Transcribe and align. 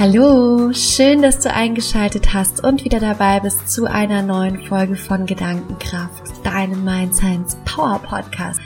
Hallo, 0.00 0.72
schön, 0.74 1.22
dass 1.22 1.40
du 1.40 1.52
eingeschaltet 1.52 2.32
hast 2.32 2.62
und 2.62 2.84
wieder 2.84 3.00
dabei 3.00 3.40
bist 3.40 3.68
zu 3.68 3.86
einer 3.86 4.22
neuen 4.22 4.62
Folge 4.62 4.94
von 4.94 5.26
Gedankenkraft, 5.26 6.22
deinem 6.44 6.84
Mind 6.84 7.16
Science 7.16 7.56
Power 7.64 7.98
Podcast. 7.98 8.60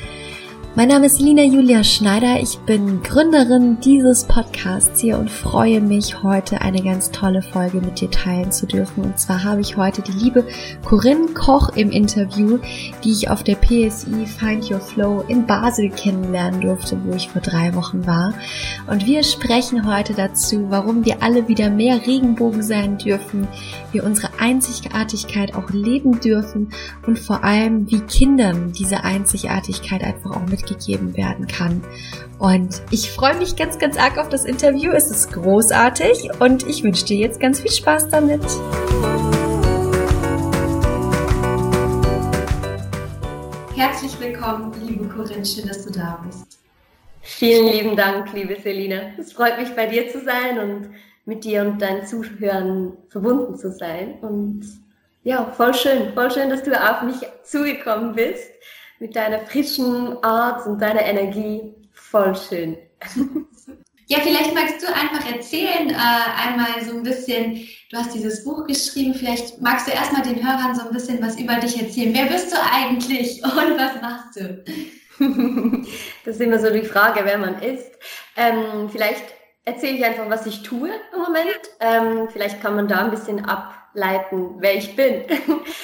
Mein 0.74 0.88
Name 0.88 1.04
ist 1.04 1.20
Lina 1.20 1.42
Julia 1.42 1.84
Schneider. 1.84 2.40
Ich 2.40 2.58
bin 2.60 3.02
Gründerin 3.02 3.78
dieses 3.80 4.24
Podcasts 4.24 5.02
hier 5.02 5.18
und 5.18 5.30
freue 5.30 5.82
mich, 5.82 6.22
heute 6.22 6.62
eine 6.62 6.82
ganz 6.82 7.10
tolle 7.10 7.42
Folge 7.42 7.82
mit 7.82 8.00
dir 8.00 8.10
teilen 8.10 8.50
zu 8.52 8.64
dürfen. 8.64 9.04
Und 9.04 9.18
zwar 9.18 9.44
habe 9.44 9.60
ich 9.60 9.76
heute 9.76 10.00
die 10.00 10.12
liebe 10.12 10.46
Corinne 10.82 11.26
Koch 11.34 11.76
im 11.76 11.90
Interview, 11.90 12.58
die 13.04 13.12
ich 13.12 13.28
auf 13.28 13.42
der 13.44 13.56
PSI 13.56 14.24
Find 14.24 14.70
Your 14.70 14.80
Flow 14.80 15.22
in 15.28 15.44
Basel 15.46 15.90
kennenlernen 15.90 16.62
durfte, 16.62 16.98
wo 17.04 17.14
ich 17.16 17.28
vor 17.28 17.42
drei 17.42 17.74
Wochen 17.74 18.06
war. 18.06 18.32
Und 18.86 19.04
wir 19.04 19.24
sprechen 19.24 19.86
heute 19.86 20.14
dazu, 20.14 20.70
warum 20.70 21.04
wir 21.04 21.22
alle 21.22 21.48
wieder 21.48 21.68
mehr 21.68 22.06
Regenbogen 22.06 22.62
sein 22.62 22.96
dürfen, 22.96 23.46
wir 23.92 24.04
unsere 24.04 24.30
Einzigartigkeit 24.40 25.54
auch 25.54 25.68
leben 25.68 26.18
dürfen 26.20 26.72
und 27.06 27.18
vor 27.18 27.44
allem, 27.44 27.90
wie 27.90 28.00
Kindern 28.00 28.72
diese 28.72 29.04
Einzigartigkeit 29.04 30.02
einfach 30.02 30.30
auch 30.30 30.46
mit 30.46 30.61
mitgegeben 30.62 31.16
werden 31.16 31.46
kann. 31.46 31.82
Und 32.38 32.82
ich 32.90 33.10
freue 33.10 33.36
mich 33.36 33.56
ganz, 33.56 33.78
ganz 33.78 33.96
arg 33.96 34.18
auf 34.18 34.28
das 34.28 34.44
Interview. 34.44 34.92
Es 34.92 35.10
ist 35.10 35.32
großartig 35.32 36.30
und 36.40 36.66
ich 36.66 36.82
wünsche 36.82 37.04
dir 37.04 37.18
jetzt 37.18 37.40
ganz 37.40 37.60
viel 37.60 37.70
Spaß 37.70 38.08
damit. 38.08 38.42
Herzlich 43.74 44.18
willkommen, 44.20 44.72
liebe 44.86 45.08
Corinne, 45.08 45.44
schön, 45.44 45.66
dass 45.66 45.84
du 45.84 45.92
da 45.92 46.22
bist. 46.26 46.58
Vielen 47.20 47.66
lieben 47.72 47.96
Dank, 47.96 48.32
liebe 48.32 48.56
Selina. 48.60 49.12
Es 49.18 49.32
freut 49.32 49.58
mich, 49.58 49.74
bei 49.74 49.86
dir 49.86 50.08
zu 50.10 50.20
sein 50.20 50.58
und 50.58 50.90
mit 51.24 51.44
dir 51.44 51.62
und 51.62 51.80
deinen 51.80 52.04
Zuhörern 52.04 52.96
verbunden 53.08 53.56
zu 53.56 53.70
sein. 53.70 54.18
Und 54.20 54.62
ja, 55.22 55.44
voll 55.56 55.72
schön, 55.72 56.12
voll 56.14 56.30
schön, 56.32 56.50
dass 56.50 56.64
du 56.64 56.72
auf 56.72 57.02
mich 57.02 57.16
zugekommen 57.44 58.14
bist 58.14 58.52
mit 59.02 59.16
deiner 59.16 59.40
frischen 59.40 60.16
Art 60.22 60.64
und 60.64 60.80
deiner 60.80 61.02
Energie. 61.02 61.74
Voll 61.92 62.36
schön. 62.36 62.78
Ja, 64.06 64.18
vielleicht 64.20 64.54
magst 64.54 64.80
du 64.80 64.86
einfach 64.86 65.28
erzählen, 65.28 65.90
äh, 65.90 66.48
einmal 66.48 66.84
so 66.86 66.96
ein 66.96 67.02
bisschen, 67.02 67.66
du 67.90 67.96
hast 67.96 68.14
dieses 68.14 68.44
Buch 68.44 68.64
geschrieben, 68.66 69.14
vielleicht 69.14 69.60
magst 69.60 69.88
du 69.88 69.90
erstmal 69.90 70.22
den 70.22 70.36
Hörern 70.36 70.76
so 70.76 70.86
ein 70.86 70.92
bisschen 70.92 71.20
was 71.20 71.38
über 71.40 71.54
dich 71.56 71.80
erzählen. 71.80 72.14
Wer 72.14 72.26
bist 72.26 72.52
du 72.52 72.56
eigentlich 72.60 73.42
und 73.44 73.76
was 73.76 74.00
machst 74.00 74.36
du? 74.36 74.64
das 76.24 76.36
ist 76.36 76.40
immer 76.40 76.60
so 76.60 76.70
die 76.70 76.82
Frage, 76.82 77.22
wer 77.24 77.38
man 77.38 77.60
ist. 77.60 77.90
Ähm, 78.36 78.88
vielleicht 78.88 79.24
erzähle 79.64 79.96
ich 79.96 80.04
einfach, 80.04 80.30
was 80.30 80.46
ich 80.46 80.62
tue 80.62 80.90
im 81.12 81.20
Moment. 81.20 81.60
Ähm, 81.80 82.28
vielleicht 82.30 82.62
kann 82.62 82.76
man 82.76 82.86
da 82.86 83.04
ein 83.04 83.10
bisschen 83.10 83.44
ableiten, 83.46 84.56
wer 84.58 84.76
ich 84.76 84.94
bin. 84.94 85.24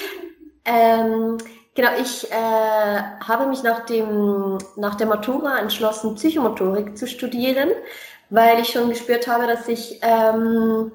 ähm, 0.65 1.39
Genau, 1.79 1.91
ich 1.97 2.29
äh, 2.33 2.35
habe 2.35 3.47
mich 3.47 3.63
nach, 3.63 3.87
dem, 3.87 4.59
nach 4.75 4.97
der 4.97 5.07
Matura 5.07 5.61
entschlossen, 5.61 6.17
Psychomotorik 6.17 6.99
zu 6.99 7.07
studieren, 7.07 7.69
weil 8.31 8.59
ich 8.59 8.71
schon 8.71 8.89
gespürt 8.89 9.29
habe, 9.29 9.47
dass 9.47 9.69
ich 9.69 10.01
ähm, 10.03 10.91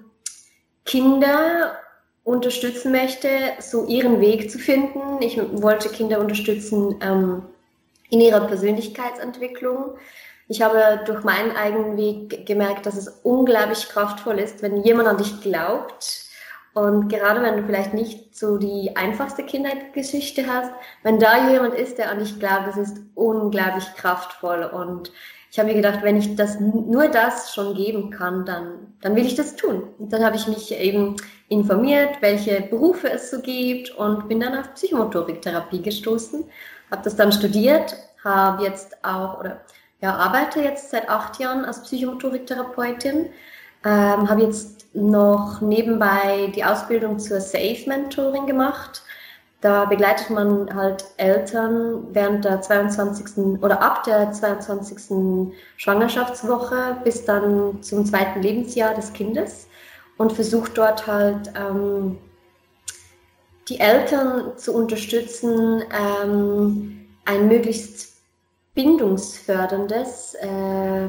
Kinder 0.84 1.78
unterstützen 2.26 2.92
möchte, 2.92 3.30
so 3.61 3.86
ihren 3.86 4.20
Weg 4.20 4.52
zu 4.52 4.59
finden. 4.59 5.22
Ich 5.22 5.39
wollte 5.54 5.88
Kinder 5.88 6.20
unterstützen 6.20 6.98
ähm, 7.00 7.44
in 8.09 8.20
ihrer 8.20 8.45
Persönlichkeitsentwicklung. 8.45 9.95
Ich 10.50 10.61
habe 10.61 11.00
durch 11.06 11.23
meinen 11.23 11.56
eigenen 11.56 11.95
Weg 11.95 12.45
gemerkt, 12.45 12.86
dass 12.86 12.98
es 12.98 13.08
unglaublich 13.23 13.88
kraftvoll 13.88 14.38
ist, 14.38 14.61
wenn 14.61 14.83
jemand 14.83 15.08
an 15.08 15.17
dich 15.17 15.39
glaubt 15.39 16.23
und 16.73 17.08
gerade 17.08 17.42
wenn 17.44 17.58
du 17.58 17.64
vielleicht 17.64 17.94
nicht 17.94 18.36
so 18.36 18.58
die 18.58 18.95
einfachste 18.95 19.44
Kindheitsgeschichte 19.44 20.48
hast, 20.48 20.72
wenn 21.04 21.20
da 21.20 21.50
jemand 21.50 21.76
ist, 21.76 22.00
der 22.00 22.10
an 22.10 22.20
dich 22.20 22.39
glaubt, 22.39 22.67
das 22.67 22.78
ist 22.78 22.98
unglaublich 23.14 23.86
kraftvoll. 23.95 24.64
Und 24.64 25.12
ich 25.52 25.60
habe 25.60 25.70
mir 25.70 25.76
gedacht, 25.76 26.00
wenn 26.02 26.17
ich 26.17 26.36
das 26.36 26.60
nur 26.60 27.10
das 27.10 27.54
schon 27.54 27.76
geben 27.76 28.10
kann, 28.10 28.44
dann, 28.45 28.95
dann 29.02 29.16
will 29.16 29.26
ich 29.26 29.36
das 29.36 29.56
tun. 29.56 29.83
Und 30.00 30.12
dann 30.12 30.26
habe 30.26 30.36
ich 30.36 30.48
mich 30.48 30.73
eben 30.76 31.16
informiert, 31.48 32.17
welche 32.22 32.62
Berufe 32.62 33.12
es 33.12 33.30
so 33.30 33.39
gibt 33.39 33.92
und 33.92 34.28
bin 34.28 34.39
dann 34.39 34.58
auf 34.58 34.73
Psychomotoriktherapie 34.73 35.83
gestoßen, 35.83 36.44
habe 36.89 37.04
das 37.04 37.16
dann 37.16 37.32
studiert, 37.32 37.95
habe 38.23 38.64
jetzt 38.64 38.98
auch 39.06 39.39
oder 39.39 39.62
ja, 40.02 40.16
arbeite 40.16 40.62
jetzt 40.62 40.89
seit 40.89 41.08
acht 41.08 41.39
Jahren 41.39 41.66
als 41.66 41.83
Psychomotoriktherapeutin, 41.83 43.28
ähm, 43.86 44.30
habe 44.30 44.42
jetzt 44.42 44.83
noch 44.93 45.61
nebenbei 45.61 46.52
die 46.55 46.64
Ausbildung 46.64 47.20
zur 47.20 47.42
Safe 47.42 47.83
Mentoring 47.87 48.45
gemacht. 48.45 49.04
Da 49.61 49.86
begleitet 49.86 50.30
man 50.30 50.73
halt 50.76 51.05
Eltern 51.17 52.08
während 52.11 52.43
der 52.43 52.61
22. 52.61 53.61
oder 53.61 53.82
ab 53.82 54.03
der 54.03 54.32
22. 54.32 55.53
Schwangerschaftswoche 55.77 56.98
bis 57.03 57.23
dann 57.23 57.82
zum 57.82 58.05
zweiten 58.05 58.42
Lebensjahr 58.42 58.93
des 58.93 59.14
Kindes 59.14 59.67
und 60.17 60.33
versucht 60.33 60.77
dort 60.77 61.08
halt 61.08 61.52
ähm, 61.55 62.17
die 63.70 63.80
Eltern 63.80 64.58
zu 64.58 64.73
unterstützen, 64.73 65.83
ähm, 65.92 67.08
ein 67.26 67.48
möglichst 67.48 68.17
bindungsförderndes 68.76 70.36
äh, 70.36 71.08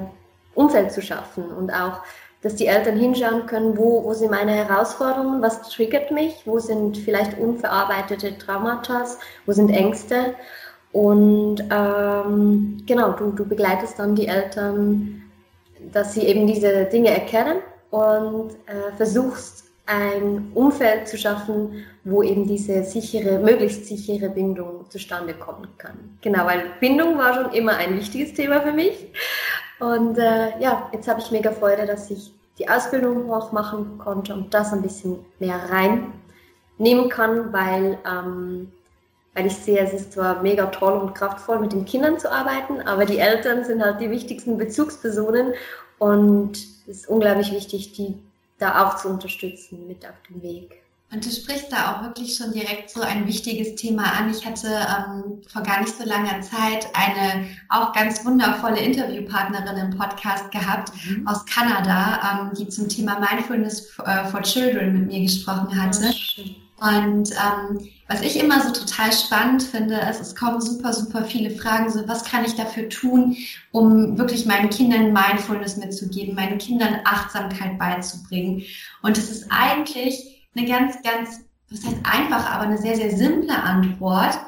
Umfeld 0.55 0.93
zu 0.93 1.03
schaffen 1.03 1.50
und 1.50 1.73
auch 1.73 2.03
dass 2.44 2.56
die 2.56 2.66
Eltern 2.66 2.99
hinschauen 2.99 3.47
können, 3.47 3.77
wo, 3.78 4.05
wo 4.05 4.12
sind 4.12 4.31
meine 4.31 4.53
Herausforderungen, 4.53 5.41
was 5.41 5.62
triggert 5.62 6.10
mich, 6.10 6.43
wo 6.44 6.59
sind 6.59 6.99
vielleicht 6.99 7.38
unverarbeitete 7.38 8.37
Traumata, 8.37 9.06
wo 9.47 9.53
sind 9.53 9.71
Ängste. 9.71 10.34
Und 10.93 11.65
ähm, 11.72 12.77
genau, 12.87 13.12
du, 13.12 13.31
du 13.31 13.47
begleitest 13.47 13.99
dann 13.99 14.15
die 14.15 14.28
Eltern, 14.28 15.22
dass 15.91 16.12
sie 16.12 16.27
eben 16.27 16.47
diese 16.47 16.84
Dinge 16.84 17.09
erkennen 17.09 17.60
und 17.91 18.50
äh, 18.66 18.94
versuchst 18.94 19.65
ein 19.87 20.50
Umfeld 20.55 21.09
zu 21.09 21.16
schaffen, 21.16 21.84
wo 22.05 22.22
eben 22.22 22.47
diese 22.47 22.84
sichere, 22.84 23.38
möglichst 23.38 23.87
sichere 23.87 24.28
Bindung 24.28 24.84
zustande 24.91 25.32
kommen 25.32 25.69
kann. 25.78 26.19
Genau, 26.21 26.44
weil 26.44 26.65
Bindung 26.78 27.16
war 27.16 27.32
schon 27.34 27.53
immer 27.55 27.76
ein 27.76 27.97
wichtiges 27.97 28.34
Thema 28.34 28.61
für 28.61 28.72
mich. 28.72 29.12
Und 29.81 30.19
äh, 30.19 30.59
ja, 30.61 30.89
jetzt 30.93 31.09
habe 31.09 31.21
ich 31.21 31.31
mega 31.31 31.51
Freude, 31.51 31.87
dass 31.87 32.11
ich 32.11 32.33
die 32.59 32.69
Ausbildung 32.69 33.33
auch 33.33 33.53
machen 33.53 33.99
konnte 33.99 34.35
und 34.35 34.55
das 34.55 34.73
ein 34.73 34.83
bisschen 34.83 35.19
mehr 35.41 35.59
reinnehmen 35.71 37.09
kann, 37.09 37.53
weil, 37.53 37.99
ähm, 38.09 38.73
weil 39.35 39.47
ich 39.47 39.57
sehe, 39.57 39.81
es 39.81 39.93
ist 39.93 40.12
zwar 40.12 40.43
mega 40.43 40.67
toll 40.67 40.93
und 40.93 41.15
kraftvoll, 41.15 41.59
mit 41.59 41.73
den 41.73 41.85
Kindern 41.85 42.19
zu 42.19 42.31
arbeiten, 42.31 42.81
aber 42.83 43.05
die 43.05 43.19
Eltern 43.19 43.65
sind 43.65 43.83
halt 43.83 44.01
die 44.01 44.11
wichtigsten 44.11 44.57
Bezugspersonen 44.57 45.55
und 45.99 46.53
es 46.87 47.01
ist 47.01 47.09
unglaublich 47.09 47.53
wichtig, 47.53 47.93
die 47.93 48.15
da 48.59 48.85
auch 48.85 48.97
zu 48.97 49.09
unterstützen 49.09 49.89
mit 49.89 50.06
auf 50.06 50.15
dem 50.29 50.43
Weg. 50.43 50.84
Und 51.15 51.25
du 51.25 51.31
sprichst 51.31 51.71
da 51.71 51.93
auch 51.93 52.03
wirklich 52.03 52.37
schon 52.37 52.53
direkt 52.53 52.91
so 52.91 53.01
ein 53.01 53.25
wichtiges 53.29 53.77
Thema 53.77 54.03
an. 54.19 54.31
Ich 54.31 54.45
hatte 54.45 54.67
ähm, 54.67 55.41
vor 55.47 55.63
gar 55.63 55.81
nicht 55.81 55.97
so 55.97 56.05
langer 56.05 56.41
Zeit 56.41 56.89
eine 56.93 57.47
auch 57.69 57.93
ganz 57.93 58.25
wundervolle 58.25 58.81
Interviewpartnerin 58.81 59.77
im 59.77 59.97
Podcast 59.97 60.51
gehabt 60.51 60.91
mhm. 61.09 61.25
aus 61.29 61.47
Kanada, 61.47 62.49
ähm, 62.51 62.51
die 62.59 62.69
zum 62.69 62.89
Thema 62.89 63.21
Mindfulness 63.21 63.91
for, 63.91 64.09
äh, 64.09 64.25
for 64.25 64.43
Children 64.43 64.93
mit 64.93 65.07
mir 65.07 65.21
gesprochen 65.21 65.81
hatte. 65.81 66.13
Und 66.81 67.31
ähm, 67.31 67.89
was 68.09 68.21
ich 68.21 68.43
immer 68.43 68.61
so 68.61 68.73
total 68.73 69.13
spannend 69.13 69.63
finde, 69.63 69.95
ist, 70.11 70.21
es 70.21 70.35
kommen 70.35 70.61
super, 70.61 70.93
super 70.93 71.25
viele 71.25 71.50
Fragen, 71.50 71.91
so 71.91 72.06
was 72.09 72.25
kann 72.25 72.44
ich 72.44 72.56
dafür 72.56 72.88
tun, 72.88 73.37
um 73.71 74.19
wirklich 74.19 74.47
meinen 74.47 74.69
Kindern 74.69 75.12
Mindfulness 75.12 75.77
mitzugeben, 75.77 76.35
meinen 76.35 76.59
Kindern 76.59 76.97
Achtsamkeit 77.05 77.79
beizubringen. 77.79 78.65
Und 79.00 79.17
es 79.17 79.31
ist 79.31 79.47
eigentlich 79.50 80.34
eine 80.56 80.69
ganz, 80.69 81.03
ganz, 81.03 81.41
was 81.71 81.85
heißt 81.85 81.97
einfach, 82.05 82.51
aber 82.51 82.65
eine 82.65 82.79
sehr, 82.79 82.97
sehr 82.97 83.17
simple 83.17 83.55
Antwort. 83.55 84.39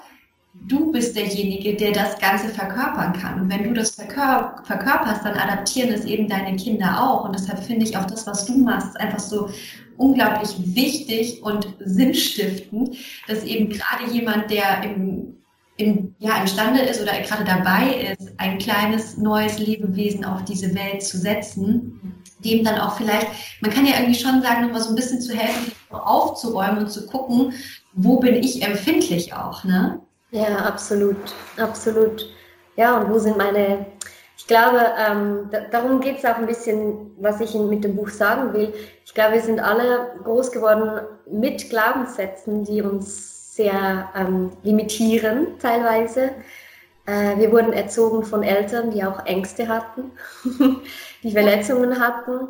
Du 0.69 0.91
bist 0.91 1.15
derjenige, 1.17 1.75
der 1.75 1.93
das 1.93 2.19
Ganze 2.19 2.49
verkörpern 2.49 3.13
kann. 3.13 3.43
Und 3.43 3.51
wenn 3.51 3.65
du 3.65 3.75
das 3.75 3.91
verkör 3.91 4.63
verkörperst, 4.65 5.25
dann 5.25 5.37
adaptieren 5.37 5.93
es 5.93 6.05
eben 6.05 6.29
deine 6.29 6.57
Kinder 6.57 7.01
auch. 7.01 7.25
Und 7.25 7.35
deshalb 7.35 7.63
finde 7.63 7.85
ich 7.85 7.97
auch 7.97 8.07
das, 8.07 8.27
was 8.27 8.47
du 8.47 8.59
machst, 8.59 8.99
einfach 8.99 9.19
so 9.19 9.49
unglaublich 9.97 10.55
wichtig 10.75 11.43
und 11.43 11.69
sinnstiftend, 11.81 12.97
dass 13.29 13.45
eben 13.45 13.71
gerade 13.71 14.11
jemand, 14.13 14.51
der 14.51 14.83
im, 14.83 15.37
im, 15.77 16.15
ja, 16.19 16.41
imstande 16.41 16.81
ist 16.81 17.01
oder 17.01 17.13
gerade 17.21 17.45
dabei 17.45 18.15
ist, 18.19 18.33
ein 18.39 18.59
kleines 18.59 19.17
neues 19.17 19.59
Lebewesen 19.59 20.25
auf 20.25 20.45
diese 20.45 20.75
Welt 20.75 21.03
zu 21.03 21.19
setzen, 21.19 22.16
dem 22.39 22.65
dann 22.65 22.79
auch 22.79 22.97
vielleicht, 22.97 23.29
man 23.61 23.71
kann 23.71 23.87
ja 23.87 23.99
irgendwie 23.99 24.19
schon 24.19 24.43
sagen, 24.43 24.63
nochmal 24.63 24.83
so 24.83 24.91
ein 24.91 24.97
bisschen 24.97 25.21
zu 25.21 25.35
helfen, 25.35 25.73
aufzuräumen 25.91 26.79
und 26.79 26.91
zu 26.91 27.07
gucken, 27.07 27.53
wo 27.93 28.19
bin 28.19 28.35
ich 28.35 28.63
empfindlich 28.63 29.33
auch, 29.33 29.65
ne? 29.65 30.01
Ja, 30.31 30.57
absolut, 30.57 31.17
absolut. 31.57 32.27
Ja, 32.77 32.99
und 32.99 33.11
wo 33.11 33.19
sind 33.19 33.39
meine 33.39 33.87
ich 34.39 34.47
glaube, 34.47 34.81
ähm, 34.97 35.49
da, 35.51 35.61
darum 35.73 36.01
geht 36.01 36.19
es 36.19 36.25
auch 36.25 36.37
ein 36.37 36.47
bisschen, 36.47 37.11
was 37.19 37.41
ich 37.41 37.55
mit 37.55 37.83
dem 37.83 37.97
Buch 37.97 38.11
sagen 38.11 38.53
will. 38.53 38.73
Ich 39.05 39.13
glaube, 39.13 39.35
wir 39.35 39.41
sind 39.41 39.59
alle 39.59 40.13
groß 40.23 40.53
geworden 40.53 41.01
mit 41.29 41.69
Glaubenssätzen, 41.69 42.63
die 42.63 42.83
uns 42.83 43.57
sehr 43.57 44.09
ähm, 44.15 44.51
limitieren 44.63 45.59
teilweise. 45.59 46.31
Äh, 47.07 47.39
wir 47.39 47.53
wurden 47.53 47.73
erzogen 47.73 48.25
von 48.25 48.43
Eltern, 48.43 48.91
die 48.91 49.05
auch 49.05 49.25
Ängste 49.27 49.69
hatten, 49.69 50.11
die 51.23 51.31
Verletzungen 51.33 52.01
hatten. 52.01 52.49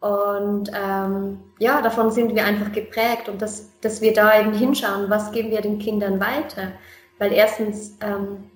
Und 0.00 0.70
ähm, 0.74 1.40
ja, 1.58 1.80
davon 1.80 2.10
sind 2.10 2.34
wir 2.34 2.44
einfach 2.44 2.72
geprägt 2.72 3.28
und 3.28 3.40
dass, 3.40 3.70
dass 3.80 4.00
wir 4.00 4.12
da 4.12 4.38
eben 4.38 4.52
hinschauen, 4.52 5.08
was 5.08 5.32
geben 5.32 5.50
wir 5.50 5.62
den 5.62 5.78
Kindern 5.78 6.20
weiter. 6.20 6.72
Weil 7.18 7.32
erstens, 7.32 7.96
ähm, 8.02 8.50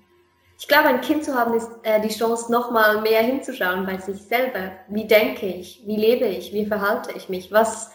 ich 0.59 0.69
glaube, 0.69 0.89
ein 0.89 1.01
Kind 1.01 1.25
zu 1.25 1.35
haben 1.35 1.55
ist 1.55 1.71
äh, 1.85 2.01
die 2.01 2.15
Chance, 2.15 2.51
nochmal 2.51 3.01
mehr 3.01 3.23
hinzuschauen 3.23 3.87
bei 3.87 3.99
sich 3.99 4.21
selber. 4.23 4.73
Wie 4.89 5.07
denke 5.07 5.47
ich? 5.47 5.83
Wie 5.87 5.97
lebe 5.97 6.27
ich? 6.27 6.53
Wie 6.53 6.67
verhalte 6.67 7.13
ich 7.17 7.29
mich? 7.29 7.53
Was, 7.53 7.93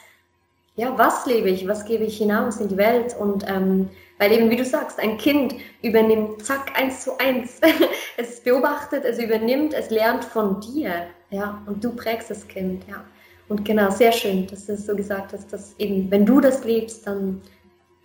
ja, 0.76 0.98
was 0.98 1.26
lebe 1.26 1.50
ich? 1.50 1.68
Was 1.68 1.86
gebe 1.86 2.06
ich 2.06 2.18
hinaus 2.18 2.60
in 2.60 2.70
die 2.70 2.78
Welt? 2.78 3.16
Und 3.20 3.48
ähm, 3.48 3.90
weil 4.20 4.32
eben, 4.32 4.50
wie 4.50 4.56
du 4.56 4.66
sagst, 4.66 5.00
ein 5.00 5.18
Kind 5.18 5.56
übernimmt 5.82 6.46
zack 6.46 6.78
eins 6.80 7.04
zu 7.04 7.18
eins. 7.18 7.60
es 8.18 8.40
beobachtet, 8.42 9.06
es 9.06 9.20
übernimmt, 9.20 9.74
es 9.74 9.90
lernt 9.90 10.24
von 10.24 10.62
dir. 10.62 11.08
Ja, 11.30 11.62
und 11.66 11.84
du 11.84 11.96
prägst 11.96 12.30
das 12.30 12.48
Kind. 12.48 12.84
Ja. 12.88 13.04
Und 13.50 13.66
genau, 13.66 13.90
sehr 13.90 14.12
schön, 14.12 14.48
dass 14.48 14.68
du 14.68 14.74
es 14.74 14.86
so 14.86 14.96
gesagt 14.96 15.34
hast, 15.34 15.52
dass 15.52 15.76
eben, 15.78 16.10
wenn 16.10 16.26
du 16.26 16.40
das 16.40 16.64
lebst, 16.64 17.06
dann 17.08 17.42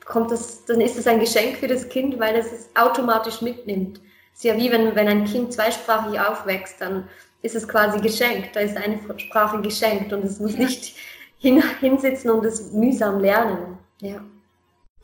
kommt 0.05 0.31
das, 0.31 0.65
dann 0.65 0.81
ist 0.81 0.99
es 0.99 1.07
ein 1.07 1.21
Geschenk 1.21 1.57
für 1.59 1.69
das 1.69 1.89
Kind, 1.89 2.19
weil 2.19 2.37
es 2.37 2.51
es 2.53 2.71
automatisch 2.75 3.43
mitnimmt. 3.43 4.01
Es 4.33 4.39
ist 4.39 4.45
ja 4.45 4.57
wie 4.57 4.71
wenn, 4.71 4.95
wenn 4.95 5.09
ein 5.09 5.25
Kind 5.25 5.53
zweisprachig 5.53 6.19
aufwächst, 6.19 6.81
dann 6.81 7.09
ist 7.43 7.55
es 7.55 7.69
quasi 7.69 8.01
geschenkt. 8.01 8.57
Da 8.57 8.61
ist 8.61 8.77
eine 8.77 8.99
Sprache 9.19 9.61
geschenkt 9.61 10.13
und 10.13 10.25
es 10.25 10.41
muss 10.41 10.57
nicht 10.57 10.97
hin, 11.39 11.63
hinsitzen 11.81 12.31
und 12.31 12.45
es 12.45 12.73
mühsam 12.73 13.21
lernen. 13.21 13.79
Ja. 14.01 14.21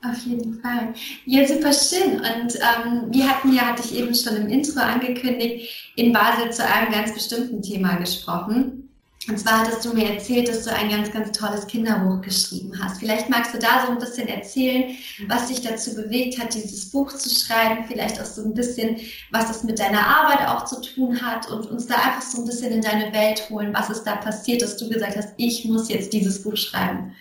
Auf 0.04 0.18
jeden 0.26 0.60
Fall. 0.60 0.92
Ja, 1.24 1.46
super 1.46 1.72
schön. 1.72 2.16
Und 2.16 2.54
ähm, 2.56 3.06
wir 3.10 3.28
hatten 3.28 3.54
ja, 3.54 3.62
hatte 3.62 3.82
ich 3.84 3.96
eben 3.96 4.14
schon 4.14 4.36
im 4.36 4.48
Intro 4.48 4.80
angekündigt, 4.80 5.92
in 5.96 6.12
Basel 6.12 6.50
zu 6.52 6.66
einem 6.66 6.92
ganz 6.92 7.14
bestimmten 7.14 7.62
Thema 7.62 7.94
gesprochen. 7.96 8.90
Und 9.26 9.38
zwar 9.38 9.60
hattest 9.60 9.82
du 9.86 9.94
mir 9.94 10.10
erzählt, 10.10 10.48
dass 10.48 10.64
du 10.64 10.72
ein 10.74 10.90
ganz, 10.90 11.10
ganz 11.10 11.32
tolles 11.32 11.66
Kinderbuch 11.66 12.20
geschrieben 12.20 12.72
hast. 12.78 12.98
Vielleicht 12.98 13.30
magst 13.30 13.54
du 13.54 13.58
da 13.58 13.86
so 13.86 13.92
ein 13.92 13.98
bisschen 13.98 14.28
erzählen, 14.28 14.94
was 15.28 15.48
dich 15.48 15.62
dazu 15.62 15.94
bewegt 15.94 16.38
hat, 16.38 16.52
dieses 16.52 16.90
Buch 16.90 17.10
zu 17.10 17.30
schreiben. 17.30 17.84
Vielleicht 17.88 18.20
auch 18.20 18.26
so 18.26 18.42
ein 18.42 18.52
bisschen, 18.52 19.00
was 19.30 19.48
es 19.48 19.64
mit 19.64 19.78
deiner 19.78 20.06
Arbeit 20.06 20.46
auch 20.46 20.66
zu 20.66 20.82
tun 20.82 21.22
hat 21.22 21.50
und 21.50 21.64
uns 21.70 21.86
da 21.86 21.94
einfach 21.94 22.20
so 22.20 22.42
ein 22.42 22.44
bisschen 22.44 22.72
in 22.72 22.82
deine 22.82 23.14
Welt 23.14 23.48
holen. 23.48 23.72
Was 23.72 23.88
ist 23.88 24.04
da 24.04 24.16
passiert, 24.16 24.60
dass 24.60 24.76
du 24.76 24.90
gesagt 24.90 25.16
hast, 25.16 25.30
ich 25.38 25.64
muss 25.64 25.88
jetzt 25.88 26.12
dieses 26.12 26.42
Buch 26.42 26.58
schreiben? 26.58 27.14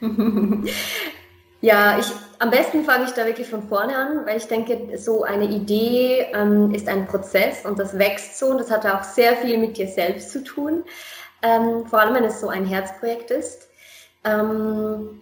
Ja, 1.64 1.98
ich, 1.98 2.06
am 2.40 2.50
besten 2.50 2.84
fange 2.84 3.04
ich 3.04 3.12
da 3.12 3.24
wirklich 3.24 3.48
von 3.48 3.62
vorne 3.68 3.96
an, 3.96 4.26
weil 4.26 4.36
ich 4.36 4.46
denke, 4.48 4.98
so 4.98 5.22
eine 5.22 5.46
Idee 5.46 6.26
ähm, 6.34 6.74
ist 6.74 6.88
ein 6.88 7.06
Prozess 7.06 7.64
und 7.64 7.78
das 7.78 7.98
wächst 7.98 8.38
so 8.38 8.48
und 8.48 8.58
das 8.58 8.70
hat 8.70 8.84
auch 8.84 9.02
sehr 9.02 9.36
viel 9.36 9.56
mit 9.56 9.78
dir 9.78 9.88
selbst 9.88 10.30
zu 10.30 10.44
tun 10.44 10.84
ähm, 11.44 11.86
vor 11.86 12.00
allem 12.00 12.14
wenn 12.14 12.24
es 12.24 12.40
so 12.40 12.48
ein 12.48 12.64
Herzprojekt 12.64 13.30
ist. 13.30 13.68
Ähm, 14.24 15.20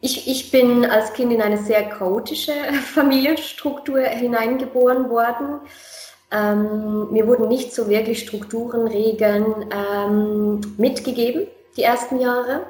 ich, 0.00 0.28
ich 0.28 0.50
bin 0.50 0.84
als 0.84 1.12
Kind 1.12 1.32
in 1.32 1.42
eine 1.42 1.58
sehr 1.58 1.84
chaotische 1.88 2.52
Familienstruktur 2.94 4.00
hineingeboren 4.00 5.10
worden. 5.10 5.60
Ähm, 6.30 7.12
mir 7.12 7.26
wurden 7.26 7.48
nicht 7.48 7.74
so 7.74 7.88
wirklich 7.88 8.20
Strukturen, 8.20 8.88
Regeln 8.88 9.70
ähm, 9.70 10.60
mitgegeben, 10.78 11.46
die 11.76 11.82
ersten 11.82 12.18
Jahre, 12.18 12.66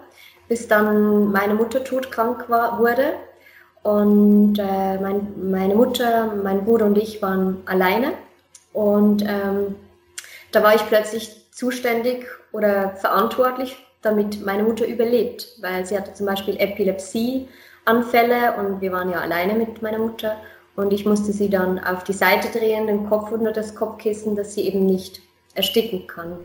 bis 0.48 0.68
dann 0.68 1.30
meine 1.32 1.54
Mutter 1.54 1.84
todkrank 1.84 2.48
war, 2.48 2.78
wurde. 2.78 3.14
Und 3.82 4.58
äh, 4.58 4.98
mein, 4.98 5.50
meine 5.50 5.74
Mutter, 5.74 6.32
mein 6.42 6.64
Bruder 6.64 6.86
und 6.86 6.96
ich 6.96 7.20
waren 7.20 7.62
alleine. 7.66 8.12
Und 8.72 9.22
ähm, 9.22 9.76
da 10.52 10.62
war 10.62 10.74
ich 10.74 10.86
plötzlich 10.86 11.50
zuständig 11.52 12.26
oder 12.52 12.96
verantwortlich, 12.96 13.76
damit 14.02 14.44
meine 14.44 14.62
Mutter 14.62 14.86
überlebt, 14.86 15.48
weil 15.60 15.84
sie 15.86 15.96
hatte 15.96 16.14
zum 16.14 16.26
Beispiel 16.26 16.56
Epilepsieanfälle 16.58 18.54
und 18.58 18.80
wir 18.80 18.92
waren 18.92 19.10
ja 19.10 19.20
alleine 19.20 19.54
mit 19.54 19.82
meiner 19.82 19.98
Mutter 19.98 20.36
und 20.76 20.92
ich 20.92 21.06
musste 21.06 21.32
sie 21.32 21.48
dann 21.48 21.78
auf 21.78 22.04
die 22.04 22.12
Seite 22.12 22.56
drehen, 22.56 22.86
den 22.86 23.08
Kopf 23.08 23.30
unter 23.30 23.52
das 23.52 23.74
Kopfkissen, 23.74 24.34
dass 24.36 24.54
sie 24.54 24.62
eben 24.62 24.86
nicht 24.86 25.22
ersticken 25.54 26.06
kann. 26.06 26.38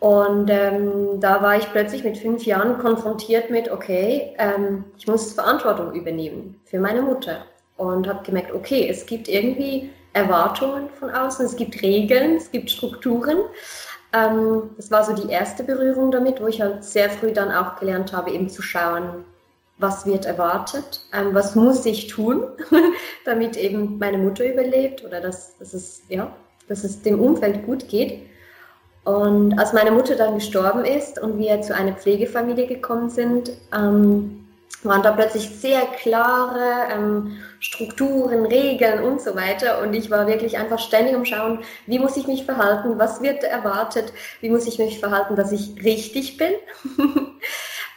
Und 0.00 0.50
ähm, 0.50 1.20
da 1.20 1.42
war 1.42 1.56
ich 1.56 1.70
plötzlich 1.70 2.04
mit 2.04 2.18
fünf 2.18 2.44
Jahren 2.44 2.78
konfrontiert 2.78 3.50
mit, 3.50 3.70
okay, 3.70 4.34
ähm, 4.38 4.84
ich 4.98 5.06
muss 5.06 5.32
Verantwortung 5.32 5.92
übernehmen 5.94 6.60
für 6.64 6.78
meine 6.78 7.02
Mutter. 7.02 7.44
Und 7.76 8.06
habe 8.06 8.24
gemerkt, 8.24 8.52
okay, 8.52 8.88
es 8.88 9.06
gibt 9.06 9.28
irgendwie 9.28 9.90
Erwartungen 10.12 10.88
von 10.98 11.10
außen, 11.10 11.44
es 11.44 11.56
gibt 11.56 11.82
Regeln, 11.82 12.36
es 12.36 12.50
gibt 12.50 12.70
Strukturen. 12.70 13.38
Ähm, 14.12 14.70
das 14.76 14.90
war 14.90 15.04
so 15.04 15.12
die 15.12 15.30
erste 15.30 15.64
Berührung 15.64 16.10
damit, 16.10 16.40
wo 16.40 16.46
ich 16.46 16.60
halt 16.60 16.84
sehr 16.84 17.10
früh 17.10 17.32
dann 17.32 17.50
auch 17.50 17.76
gelernt 17.76 18.12
habe, 18.12 18.30
eben 18.30 18.48
zu 18.48 18.62
schauen, 18.62 19.24
was 19.78 20.06
wird 20.06 20.24
erwartet, 20.24 21.00
ähm, 21.12 21.34
was 21.34 21.54
muss 21.54 21.84
ich 21.84 22.06
tun, 22.06 22.44
damit 23.24 23.56
eben 23.56 23.98
meine 23.98 24.18
Mutter 24.18 24.44
überlebt 24.46 25.04
oder 25.04 25.20
dass, 25.20 25.58
dass, 25.58 25.74
es, 25.74 26.02
ja, 26.08 26.32
dass 26.68 26.84
es 26.84 27.02
dem 27.02 27.20
Umfeld 27.20 27.66
gut 27.66 27.88
geht. 27.88 28.22
Und 29.04 29.58
als 29.58 29.72
meine 29.72 29.90
Mutter 29.90 30.16
dann 30.16 30.34
gestorben 30.34 30.84
ist 30.84 31.20
und 31.20 31.38
wir 31.38 31.60
zu 31.60 31.74
einer 31.74 31.92
Pflegefamilie 31.92 32.66
gekommen 32.66 33.10
sind, 33.10 33.50
ähm, 33.74 34.44
waren 34.82 35.02
da 35.02 35.12
plötzlich 35.12 35.48
sehr 35.48 35.82
klare 35.82 36.92
ähm, 36.92 37.36
Strukturen, 37.60 38.46
Regeln 38.46 39.02
und 39.02 39.20
so 39.20 39.34
weiter. 39.34 39.82
Und 39.82 39.94
ich 39.94 40.10
war 40.10 40.26
wirklich 40.26 40.58
einfach 40.58 40.78
ständig 40.78 41.14
am 41.14 41.24
Schauen, 41.24 41.60
wie 41.86 41.98
muss 41.98 42.16
ich 42.16 42.26
mich 42.26 42.44
verhalten, 42.44 42.98
was 42.98 43.22
wird 43.22 43.44
erwartet, 43.44 44.12
wie 44.40 44.50
muss 44.50 44.66
ich 44.66 44.78
mich 44.78 45.00
verhalten, 45.00 45.36
dass 45.36 45.52
ich 45.52 45.82
richtig 45.84 46.36
bin. 46.36 46.52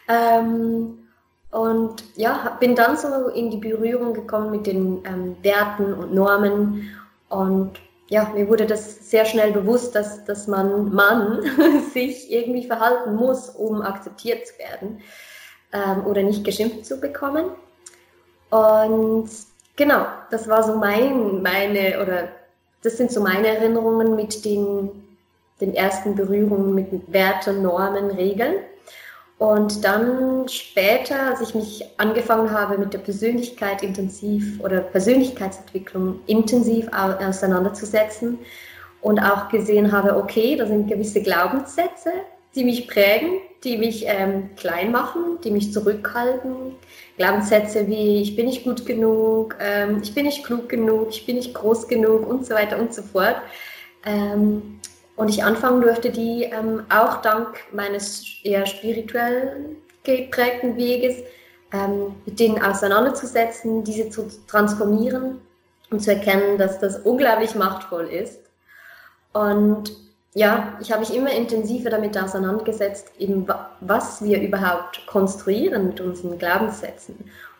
ähm, 0.07 1.07
und 1.51 2.03
ja, 2.15 2.57
bin 2.59 2.75
dann 2.75 2.97
so 2.97 3.29
in 3.29 3.49
die 3.49 3.57
Berührung 3.57 4.13
gekommen 4.13 4.51
mit 4.51 4.67
den 4.67 5.03
ähm, 5.05 5.37
Werten 5.41 5.93
und 5.93 6.13
Normen. 6.13 6.89
Und 7.29 7.79
ja, 8.09 8.31
mir 8.33 8.47
wurde 8.47 8.65
das 8.65 9.09
sehr 9.09 9.25
schnell 9.25 9.51
bewusst, 9.51 9.95
dass, 9.95 10.23
dass 10.25 10.47
man, 10.47 10.93
man 10.93 11.41
sich 11.93 12.31
irgendwie 12.31 12.65
verhalten 12.65 13.15
muss, 13.15 13.49
um 13.49 13.81
akzeptiert 13.81 14.47
zu 14.47 14.53
werden 14.59 15.01
ähm, 15.73 16.05
oder 16.05 16.23
nicht 16.23 16.43
geschimpft 16.43 16.85
zu 16.85 16.99
bekommen. 16.99 17.45
Und 18.49 19.29
genau, 19.75 20.05
das 20.31 20.47
war 20.47 20.63
so 20.63 20.77
mein, 20.77 21.41
meine, 21.41 22.01
oder 22.01 22.29
das 22.81 22.97
sind 22.97 23.11
so 23.11 23.21
meine 23.21 23.47
Erinnerungen 23.47 24.15
mit 24.15 24.45
den, 24.45 24.89
den 25.59 25.73
ersten 25.75 26.15
Berührungen 26.15 26.73
mit 26.73 27.11
Werten, 27.11 27.61
Normen, 27.61 28.11
Regeln. 28.11 28.55
Und 29.39 29.83
dann 29.83 30.47
später, 30.47 31.27
als 31.27 31.41
ich 31.41 31.53
mich 31.53 31.85
angefangen 31.97 32.51
habe, 32.51 32.77
mit 32.77 32.93
der 32.93 32.99
Persönlichkeit 32.99 33.83
intensiv 33.83 34.59
oder 34.61 34.81
Persönlichkeitsentwicklung 34.81 36.19
intensiv 36.25 36.87
auseinanderzusetzen 36.91 38.39
und 39.01 39.19
auch 39.19 39.49
gesehen 39.49 39.91
habe, 39.91 40.17
okay, 40.17 40.55
da 40.55 40.65
sind 40.65 40.87
gewisse 40.87 41.21
Glaubenssätze, 41.21 42.11
die 42.55 42.63
mich 42.63 42.87
prägen, 42.87 43.39
die 43.63 43.77
mich 43.77 44.05
ähm, 44.07 44.49
klein 44.55 44.91
machen, 44.91 45.37
die 45.43 45.51
mich 45.51 45.71
zurückhalten. 45.71 46.75
Glaubenssätze 47.17 47.87
wie 47.87 48.21
ich 48.23 48.35
bin 48.35 48.47
nicht 48.47 48.63
gut 48.63 48.87
genug, 48.87 49.55
ähm, 49.59 49.99
ich 50.01 50.15
bin 50.15 50.25
nicht 50.25 50.43
klug 50.43 50.67
genug, 50.67 51.09
ich 51.11 51.27
bin 51.27 51.35
nicht 51.35 51.53
groß 51.53 51.87
genug 51.87 52.27
und 52.27 52.45
so 52.45 52.55
weiter 52.55 52.79
und 52.79 52.91
so 52.91 53.03
fort. 53.03 53.35
Ähm, 54.03 54.79
und 55.17 55.29
ich 55.29 55.43
anfangen 55.43 55.81
durfte, 55.81 56.11
die 56.11 56.43
ähm, 56.43 56.83
auch 56.89 57.21
dank 57.21 57.57
meines 57.73 58.23
eher 58.43 58.65
spirituell 58.65 59.75
geprägten 60.03 60.77
Weges 60.77 61.17
ähm, 61.73 62.15
mit 62.25 62.39
denen 62.39 62.61
auseinanderzusetzen, 62.61 63.83
diese 63.83 64.09
zu 64.09 64.27
transformieren 64.47 65.41
und 65.89 66.01
zu 66.01 66.13
erkennen, 66.13 66.57
dass 66.57 66.79
das 66.79 66.99
unglaublich 66.99 67.55
machtvoll 67.55 68.05
ist. 68.05 68.39
Und 69.33 69.91
ja, 70.33 70.77
ich 70.81 70.91
habe 70.91 71.01
mich 71.01 71.13
immer 71.13 71.31
intensiver 71.31 71.89
damit 71.89 72.17
auseinandergesetzt, 72.17 73.11
eben 73.17 73.47
was 73.81 74.23
wir 74.23 74.39
überhaupt 74.39 75.05
konstruieren 75.07 75.87
mit 75.87 75.99
unseren 75.99 76.37
Glaubenssätzen 76.37 77.15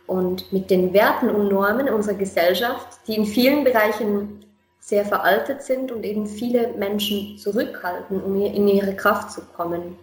und 0.05 0.53
mit 0.53 0.69
den 0.69 0.93
Werten 0.93 1.29
und 1.29 1.49
Normen 1.49 1.89
unserer 1.89 2.15
Gesellschaft, 2.15 2.99
die 3.07 3.15
in 3.15 3.25
vielen 3.25 3.63
Bereichen 3.63 4.45
sehr 4.87 5.05
veraltet 5.05 5.63
sind 5.63 5.91
und 5.91 6.05
eben 6.05 6.27
viele 6.27 6.69
Menschen 6.77 7.37
zurückhalten, 7.37 8.21
um 8.21 8.41
in 8.41 8.67
ihre 8.67 8.95
Kraft 8.95 9.31
zu 9.31 9.41
kommen. 9.41 9.97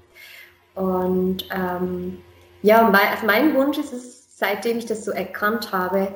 Und 0.75 1.49
ähm, 1.51 2.19
ja, 2.63 2.93
mein 3.25 3.55
Wunsch 3.55 3.79
ist 3.79 3.93
es, 3.93 4.37
seitdem 4.37 4.79
ich 4.79 4.87
das 4.87 5.05
so 5.05 5.13
erkannt 5.13 5.73
habe, 5.73 6.09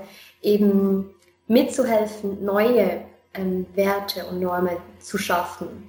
eben 0.43 1.15
mitzuhelfen, 1.47 2.45
neue 2.45 3.03
ähm, 3.33 3.67
Werte 3.75 4.27
und 4.27 4.41
Normen 4.41 4.77
zu 4.99 5.17
schaffen 5.17 5.89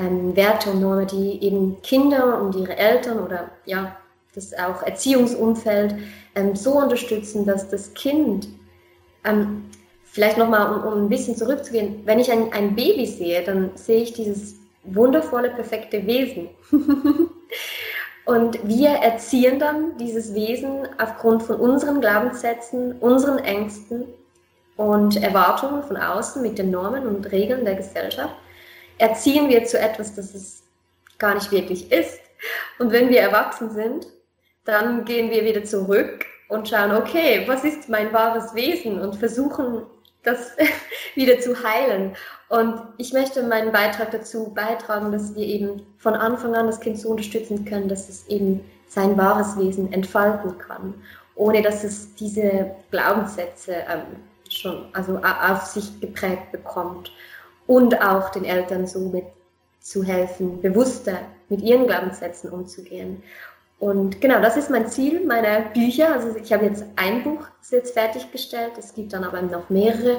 ähm, 0.00 0.34
Werte 0.34 0.70
und 0.70 0.80
Normen, 0.80 1.06
die 1.06 1.42
eben 1.44 1.80
Kinder 1.82 2.40
und 2.40 2.54
ihre 2.54 2.76
Eltern 2.76 3.18
oder 3.18 3.50
ja, 3.66 3.96
das 4.34 4.54
auch 4.54 4.82
Erziehungsumfeld 4.82 5.94
ähm, 6.34 6.56
so 6.56 6.72
unterstützen, 6.72 7.44
dass 7.44 7.68
das 7.68 7.92
Kind, 7.94 8.48
ähm, 9.24 9.64
vielleicht 10.12 10.38
nochmal, 10.38 10.72
um, 10.72 10.92
um 10.92 11.04
ein 11.04 11.08
bisschen 11.08 11.36
zurückzugehen, 11.36 12.02
wenn 12.04 12.18
ich 12.18 12.30
ein, 12.30 12.52
ein 12.52 12.74
Baby 12.74 13.06
sehe, 13.06 13.42
dann 13.42 13.70
sehe 13.76 14.02
ich 14.02 14.12
dieses 14.12 14.56
wundervolle, 14.82 15.50
perfekte 15.50 16.06
Wesen. 16.06 16.48
und 18.24 18.66
wir 18.66 18.90
erziehen 18.90 19.58
dann 19.58 19.96
dieses 19.98 20.34
Wesen 20.34 20.88
aufgrund 20.98 21.42
von 21.42 21.56
unseren 21.56 22.00
Glaubenssätzen, 22.00 22.98
unseren 22.98 23.38
Ängsten 23.38 24.04
und 24.76 25.22
Erwartungen 25.22 25.82
von 25.82 25.96
außen 25.96 26.40
mit 26.42 26.58
den 26.58 26.70
Normen 26.70 27.06
und 27.06 27.30
Regeln 27.30 27.64
der 27.64 27.74
Gesellschaft. 27.74 28.34
Erziehen 28.98 29.48
wir 29.48 29.64
zu 29.64 29.78
etwas, 29.78 30.14
das 30.14 30.34
es 30.34 30.62
gar 31.18 31.34
nicht 31.34 31.52
wirklich 31.52 31.92
ist. 31.92 32.20
Und 32.78 32.90
wenn 32.90 33.10
wir 33.10 33.20
erwachsen 33.20 33.70
sind, 33.70 34.06
dann 34.64 35.04
gehen 35.04 35.30
wir 35.30 35.44
wieder 35.44 35.64
zurück 35.64 36.24
und 36.48 36.68
schauen, 36.68 36.92
okay, 36.92 37.44
was 37.46 37.64
ist 37.64 37.88
mein 37.88 38.12
wahres 38.12 38.54
Wesen 38.54 39.00
und 39.00 39.16
versuchen 39.16 39.82
das 40.22 40.52
wieder 41.14 41.38
zu 41.40 41.62
heilen. 41.62 42.14
Und 42.48 42.80
ich 42.98 43.12
möchte 43.12 43.42
meinen 43.42 43.72
Beitrag 43.72 44.10
dazu 44.10 44.52
beitragen, 44.54 45.12
dass 45.12 45.34
wir 45.34 45.46
eben 45.46 45.86
von 45.98 46.14
Anfang 46.14 46.54
an 46.54 46.66
das 46.66 46.80
Kind 46.80 46.98
so 46.98 47.10
unterstützen 47.10 47.64
können, 47.64 47.88
dass 47.88 48.08
es 48.08 48.26
eben 48.28 48.64
sein 48.88 49.16
wahres 49.16 49.56
Wesen 49.56 49.92
entfalten 49.92 50.58
kann, 50.58 50.94
ohne 51.36 51.62
dass 51.62 51.84
es 51.84 52.14
diese 52.16 52.72
Glaubenssätze 52.90 53.72
ähm, 53.88 54.16
schon 54.48 54.86
also 54.92 55.18
auf 55.18 55.62
sich 55.62 56.00
geprägt 56.00 56.50
bekommt 56.50 57.12
und 57.68 58.02
auch 58.02 58.30
den 58.30 58.44
Eltern 58.44 58.86
somit 58.86 59.26
zu 59.80 60.02
helfen, 60.02 60.60
bewusster 60.60 61.18
mit 61.48 61.62
ihren 61.62 61.86
Glaubenssätzen 61.86 62.50
umzugehen. 62.50 63.22
Und 63.80 64.20
genau, 64.20 64.42
das 64.42 64.58
ist 64.58 64.68
mein 64.70 64.88
Ziel 64.88 65.24
meiner 65.26 65.62
Bücher. 65.62 66.12
Also 66.12 66.36
ich 66.36 66.52
habe 66.52 66.66
jetzt 66.66 66.84
ein 66.96 67.24
Buch 67.24 67.46
ist 67.62 67.72
jetzt 67.72 67.94
fertiggestellt, 67.94 68.72
es 68.78 68.94
gibt 68.94 69.14
dann 69.14 69.24
aber 69.24 69.40
noch 69.40 69.70
mehrere, 69.70 70.18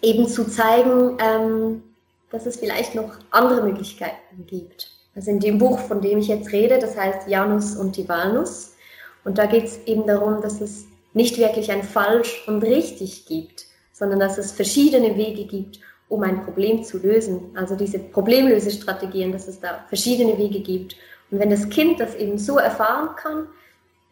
eben 0.00 0.28
zu 0.28 0.44
zeigen, 0.44 1.18
ähm, 1.20 1.82
dass 2.30 2.46
es 2.46 2.56
vielleicht 2.56 2.94
noch 2.94 3.18
andere 3.30 3.64
Möglichkeiten 3.64 4.46
gibt. 4.46 4.90
Also 5.14 5.32
in 5.32 5.40
dem 5.40 5.58
Buch, 5.58 5.78
von 5.80 6.00
dem 6.00 6.18
ich 6.18 6.28
jetzt 6.28 6.52
rede, 6.52 6.78
das 6.78 6.96
heißt 6.96 7.28
Janus 7.28 7.74
und 7.74 7.96
die 7.96 8.08
Walnuss. 8.08 8.76
Und 9.24 9.38
da 9.38 9.46
geht 9.46 9.64
es 9.64 9.78
eben 9.86 10.06
darum, 10.06 10.40
dass 10.40 10.60
es 10.60 10.84
nicht 11.14 11.38
wirklich 11.38 11.70
ein 11.72 11.82
Falsch 11.82 12.44
und 12.46 12.62
Richtig 12.62 13.26
gibt, 13.26 13.66
sondern 13.92 14.20
dass 14.20 14.38
es 14.38 14.52
verschiedene 14.52 15.16
Wege 15.16 15.46
gibt, 15.46 15.80
um 16.08 16.22
ein 16.22 16.44
Problem 16.44 16.84
zu 16.84 16.98
lösen. 16.98 17.50
Also 17.54 17.74
diese 17.74 17.98
Problemlösestrategien, 17.98 19.32
dass 19.32 19.48
es 19.48 19.60
da 19.60 19.84
verschiedene 19.88 20.38
Wege 20.38 20.60
gibt 20.60 20.96
und 21.32 21.38
wenn 21.38 21.50
das 21.50 21.68
Kind 21.70 21.98
das 21.98 22.14
eben 22.14 22.38
so 22.38 22.58
erfahren 22.58 23.16
kann, 23.16 23.48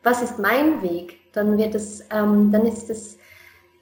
was 0.03 0.23
ist 0.23 0.39
mein 0.39 0.83
Weg, 0.83 1.19
dann 1.35 1.59
wird 1.59 1.75
es, 1.75 2.03
ähm, 2.11 2.51
dann 2.51 2.67
ist 2.67 2.89
es 2.89 3.19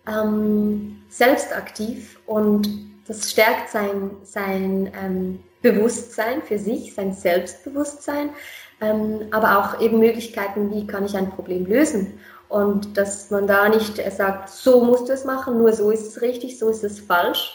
ähm, 0.09 1.01
selbstaktiv 1.09 2.19
und 2.27 2.69
das 3.07 3.31
stärkt 3.31 3.71
sein, 3.71 4.11
sein 4.25 4.93
ähm, 5.01 5.39
Bewusstsein 5.63 6.43
für 6.43 6.59
sich, 6.59 6.95
sein 6.95 7.15
Selbstbewusstsein, 7.15 8.31
ähm, 8.81 9.21
aber 9.31 9.59
auch 9.59 9.81
eben 9.81 10.01
Möglichkeiten, 10.01 10.73
wie 10.73 10.87
kann 10.87 11.07
ich 11.07 11.17
ein 11.17 11.31
Problem 11.31 11.65
lösen. 11.65 12.19
Und 12.49 12.97
dass 12.97 13.31
man 13.31 13.47
da 13.47 13.69
nicht 13.69 14.01
sagt, 14.13 14.49
so 14.49 14.83
musst 14.83 15.09
du 15.09 15.13
es 15.13 15.25
machen, 15.25 15.59
nur 15.59 15.73
so 15.73 15.91
ist 15.91 16.09
es 16.09 16.23
richtig, 16.23 16.59
so 16.59 16.71
ist 16.71 16.83
es 16.83 16.99
falsch, 16.99 17.53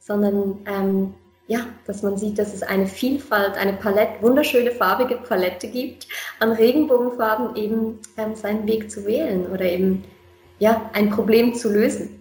sondern 0.00 0.58
ähm, 0.66 1.14
ja, 1.50 1.66
dass 1.84 2.04
man 2.04 2.16
sieht, 2.16 2.38
dass 2.38 2.54
es 2.54 2.62
eine 2.62 2.86
Vielfalt, 2.86 3.56
eine 3.56 3.72
Palette, 3.72 4.22
wunderschöne 4.22 4.70
farbige 4.70 5.16
Palette 5.16 5.66
gibt, 5.66 6.06
an 6.38 6.52
Regenbogenfarben 6.52 7.56
eben 7.56 7.98
ähm, 8.16 8.36
seinen 8.36 8.68
Weg 8.68 8.88
zu 8.88 9.04
wählen 9.04 9.46
oder 9.46 9.64
eben 9.64 10.04
ja, 10.60 10.88
ein 10.92 11.10
Problem 11.10 11.52
zu 11.52 11.68
lösen. 11.72 12.20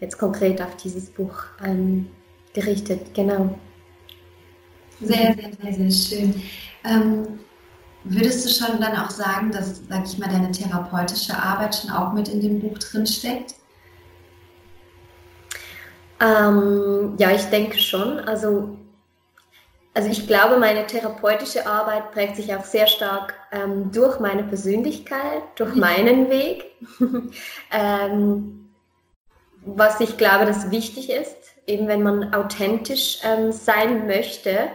Jetzt 0.00 0.18
konkret 0.18 0.60
auf 0.60 0.76
dieses 0.78 1.10
Buch 1.10 1.44
ähm, 1.64 2.08
gerichtet, 2.54 3.14
genau. 3.14 3.56
Sehr, 5.00 5.36
sehr, 5.36 5.50
sehr, 5.62 5.90
sehr 5.90 6.18
schön. 6.18 6.42
Ähm, 6.82 7.38
würdest 8.02 8.46
du 8.46 8.48
schon 8.48 8.80
dann 8.80 8.96
auch 8.96 9.10
sagen, 9.10 9.52
dass, 9.52 9.80
sag 9.88 10.06
ich 10.06 10.18
mal, 10.18 10.28
deine 10.28 10.50
therapeutische 10.50 11.40
Arbeit 11.40 11.76
schon 11.76 11.90
auch 11.90 12.12
mit 12.12 12.26
in 12.26 12.40
dem 12.40 12.58
Buch 12.58 12.76
drin 12.78 13.06
steckt? 13.06 13.54
Ähm, 16.20 17.14
ja, 17.18 17.30
ich 17.30 17.44
denke 17.46 17.78
schon. 17.78 18.20
Also, 18.20 18.76
also 19.94 20.08
ich 20.08 20.26
glaube, 20.26 20.58
meine 20.58 20.86
therapeutische 20.86 21.66
Arbeit 21.66 22.12
prägt 22.12 22.36
sich 22.36 22.54
auch 22.54 22.64
sehr 22.64 22.86
stark 22.86 23.34
ähm, 23.52 23.90
durch 23.92 24.20
meine 24.20 24.44
Persönlichkeit, 24.44 25.42
durch 25.56 25.74
meinen 25.74 26.30
Weg. 26.30 26.64
ähm, 27.72 28.70
was 29.62 30.00
ich 30.00 30.16
glaube, 30.16 30.46
das 30.46 30.70
wichtig 30.70 31.10
ist, 31.10 31.36
eben 31.66 31.88
wenn 31.88 32.02
man 32.02 32.32
authentisch 32.34 33.18
ähm, 33.24 33.52
sein 33.52 34.06
möchte. 34.06 34.68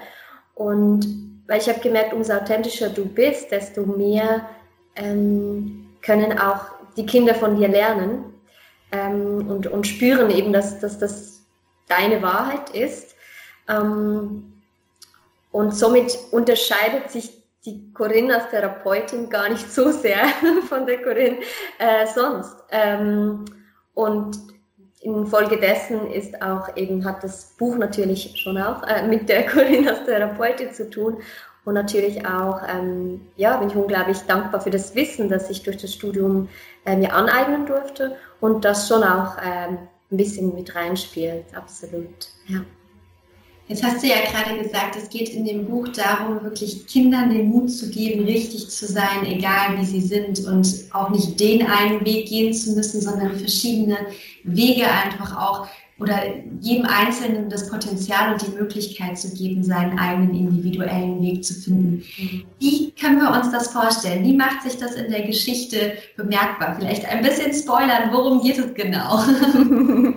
Und 0.54 1.08
weil 1.48 1.60
ich 1.60 1.70
habe 1.70 1.80
gemerkt, 1.80 2.14
umso 2.14 2.34
authentischer 2.34 2.90
du 2.90 3.06
bist, 3.06 3.52
desto 3.52 3.86
mehr 3.86 4.50
ähm, 4.96 5.90
können 6.02 6.38
auch 6.38 6.66
die 6.98 7.06
Kinder 7.06 7.34
von 7.34 7.56
dir 7.56 7.70
lernen 7.70 8.31
ähm, 8.92 9.50
und, 9.50 9.68
und 9.68 9.88
spüren 9.88 10.30
eben, 10.30 10.54
dass, 10.54 10.80
dass 10.80 11.00
das 11.00 11.42
deine 11.88 12.22
Wahrheit 12.22 12.70
ist. 12.72 13.16
Ähm, 13.68 14.54
und 15.52 15.76
somit 15.76 16.18
unterscheidet 16.32 17.12
sich 17.12 17.42
die 17.66 17.92
Corinne 17.94 18.36
als 18.36 18.50
Therapeutin 18.50 19.30
gar 19.30 19.50
nicht 19.50 19.72
so 19.72 19.92
sehr 19.92 20.26
von 20.70 20.86
der 20.86 21.02
Corinne 21.02 21.38
äh, 21.78 22.08
sonst. 22.08 22.56
Ähm, 22.72 23.46
und 23.94 24.38
infolgedessen 25.02 26.10
ist 26.12 26.42
auch 26.42 26.76
eben, 26.76 27.06
hat 27.06 27.24
das 27.24 27.56
Buch 27.58 27.78
natürlich 27.78 28.40
schon 28.40 28.58
auch 28.58 28.84
äh, 28.84 29.08
mit 29.08 29.30
der 29.30 29.46
Corinne 29.48 29.92
als 29.92 30.06
Therapeutin 30.06 30.74
zu 30.74 30.90
tun. 30.90 31.18
Und 31.64 31.76
natürlich 31.76 32.26
auch, 32.26 32.62
ähm, 32.68 33.22
ja, 33.36 33.58
bin 33.58 33.70
ich 33.70 33.76
unglaublich 33.76 34.18
dankbar 34.22 34.62
für 34.62 34.72
das 34.72 34.96
Wissen, 34.96 35.30
das 35.30 35.48
ich 35.52 35.62
durch 35.62 35.78
das 35.78 35.94
Studium 35.94 36.50
äh, 36.86 36.96
mir 36.96 37.14
aneignen 37.14 37.68
durfte 37.68 38.18
und 38.42 38.66
das 38.66 38.88
schon 38.88 39.04
auch 39.04 39.38
ähm, 39.42 39.78
ein 40.12 40.18
bisschen 40.18 40.54
mit 40.54 40.76
reinspielt, 40.76 41.46
absolut. 41.56 42.28
Ja. 42.48 42.62
Jetzt 43.68 43.84
hast 43.84 44.04
du 44.04 44.08
ja 44.08 44.18
gerade 44.30 44.62
gesagt, 44.62 44.98
es 44.98 45.08
geht 45.08 45.30
in 45.30 45.46
dem 45.46 45.66
Buch 45.66 45.88
darum, 45.90 46.44
wirklich 46.44 46.86
Kindern 46.88 47.30
den 47.30 47.48
Mut 47.48 47.72
zu 47.72 47.90
geben, 47.90 48.26
richtig 48.26 48.70
zu 48.70 48.86
sein, 48.86 49.26
egal 49.26 49.78
wie 49.78 49.86
sie 49.86 50.02
sind 50.02 50.46
und 50.46 50.68
auch 50.92 51.10
nicht 51.10 51.40
den 51.40 51.66
einen 51.66 52.04
Weg 52.06 52.28
gehen 52.28 52.54
zu 52.54 52.74
müssen, 52.74 53.00
sondern 53.00 53.38
verschiedene 53.38 53.98
Wege 54.44 54.92
einfach 54.92 55.38
auch 55.38 55.68
oder 56.02 56.20
jedem 56.60 56.86
Einzelnen 56.86 57.50
das 57.50 57.70
Potenzial 57.70 58.34
und 58.34 58.42
die 58.42 58.58
Möglichkeit 58.58 59.20
zu 59.20 59.32
geben, 59.34 59.64
seinen 59.64 60.00
eigenen 60.00 60.34
individuellen 60.34 61.22
Weg 61.22 61.46
zu 61.46 61.54
finden. 61.54 62.04
Wie 62.60 62.92
können 62.92 63.22
wir 63.22 63.30
uns 63.32 63.52
das 63.52 63.72
vorstellen? 63.72 64.24
Wie 64.24 64.36
macht 64.36 64.64
sich 64.64 64.78
das 64.78 64.96
in 64.96 65.12
der 65.12 65.22
Geschichte 65.22 65.94
bemerkbar? 66.18 66.76
Vielleicht 66.80 67.08
ein 67.08 67.22
bisschen 67.22 67.54
spoilern, 67.54 68.10
worum 68.12 68.42
geht 68.42 68.58
es 68.58 68.74
genau? 68.74 69.20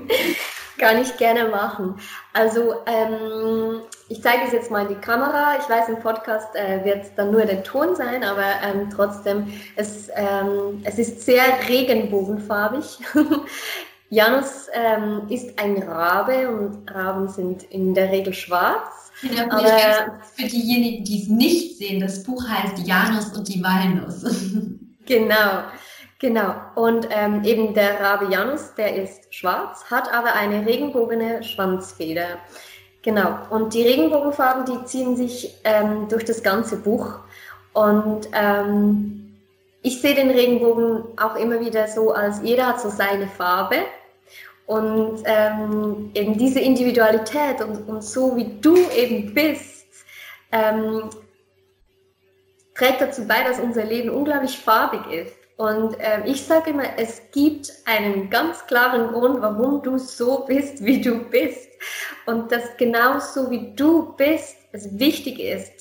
Kann 0.78 1.00
ich 1.00 1.16
gerne 1.18 1.50
machen. 1.50 1.94
Also 2.32 2.74
ähm, 2.86 3.80
ich 4.08 4.22
zeige 4.22 4.42
es 4.46 4.52
jetzt 4.52 4.70
mal 4.70 4.82
in 4.82 4.88
die 4.88 5.00
Kamera. 5.00 5.56
Ich 5.60 5.68
weiß, 5.68 5.88
im 5.88 6.00
Podcast 6.00 6.54
äh, 6.56 6.84
wird 6.84 7.04
es 7.04 7.14
dann 7.14 7.30
nur 7.30 7.42
der 7.42 7.62
Ton 7.62 7.94
sein, 7.94 8.24
aber 8.24 8.42
ähm, 8.42 8.88
trotzdem, 8.90 9.52
es, 9.76 10.08
ähm, 10.14 10.82
es 10.82 10.98
ist 10.98 11.22
sehr 11.22 11.44
regenbogenfarbig. 11.68 12.98
Janus 14.10 14.68
ähm, 14.72 15.22
ist 15.28 15.58
ein 15.58 15.82
Rabe 15.82 16.48
und 16.48 16.94
Raben 16.94 17.28
sind 17.28 17.64
in 17.64 17.94
der 17.94 18.10
Regel 18.10 18.32
schwarz. 18.32 19.12
Ja, 19.22 19.44
aber 19.50 20.20
für 20.34 20.46
diejenigen, 20.46 21.04
die 21.04 21.22
es 21.22 21.28
nicht 21.28 21.78
sehen, 21.78 22.00
das 22.00 22.22
Buch 22.22 22.44
heißt 22.48 22.78
Janus 22.86 23.36
und 23.36 23.48
die 23.48 23.62
Walnuss. 23.62 24.22
genau, 25.06 25.62
genau. 26.18 26.54
Und 26.74 27.08
ähm, 27.10 27.42
eben 27.44 27.74
der 27.74 28.00
Rabe 28.00 28.32
Janus, 28.32 28.74
der 28.76 28.96
ist 28.96 29.32
schwarz, 29.34 29.84
hat 29.90 30.12
aber 30.12 30.34
eine 30.34 30.66
regenbogene 30.66 31.42
Schwanzfeder. 31.42 32.38
Genau. 33.02 33.38
Und 33.50 33.74
die 33.74 33.82
Regenbogenfarben, 33.82 34.64
die 34.64 34.84
ziehen 34.86 35.16
sich 35.16 35.54
ähm, 35.64 36.08
durch 36.08 36.24
das 36.24 36.42
ganze 36.42 36.76
Buch. 36.76 37.18
Und 37.72 38.28
ähm, 38.32 39.23
ich 39.84 40.00
sehe 40.00 40.14
den 40.14 40.30
Regenbogen 40.30 41.04
auch 41.18 41.36
immer 41.36 41.60
wieder 41.60 41.86
so, 41.86 42.12
als 42.12 42.40
jeder 42.42 42.68
hat 42.68 42.80
so 42.80 42.88
seine 42.88 43.28
Farbe. 43.28 43.76
Und 44.66 45.22
ähm, 45.26 46.10
eben 46.14 46.38
diese 46.38 46.58
Individualität 46.58 47.60
und, 47.60 47.86
und, 47.86 48.02
so 48.02 48.34
wie 48.34 48.58
du 48.62 48.76
eben 48.96 49.34
bist, 49.34 49.86
ähm, 50.50 51.10
trägt 52.74 53.02
dazu 53.02 53.26
bei, 53.26 53.44
dass 53.44 53.60
unser 53.60 53.84
Leben 53.84 54.08
unglaublich 54.08 54.58
farbig 54.58 55.06
ist. 55.12 55.36
Und 55.58 55.96
ähm, 55.98 56.22
ich 56.24 56.42
sage 56.42 56.70
immer, 56.70 56.96
es 56.96 57.20
gibt 57.30 57.70
einen 57.84 58.30
ganz 58.30 58.66
klaren 58.66 59.12
Grund, 59.12 59.42
warum 59.42 59.82
du 59.82 59.98
so 59.98 60.46
bist, 60.46 60.82
wie 60.82 61.02
du 61.02 61.18
bist. 61.28 61.68
Und 62.24 62.50
dass 62.50 62.74
genauso 62.78 63.50
wie 63.50 63.74
du 63.76 64.14
bist, 64.16 64.56
es 64.72 64.98
wichtig 64.98 65.40
ist 65.40 65.73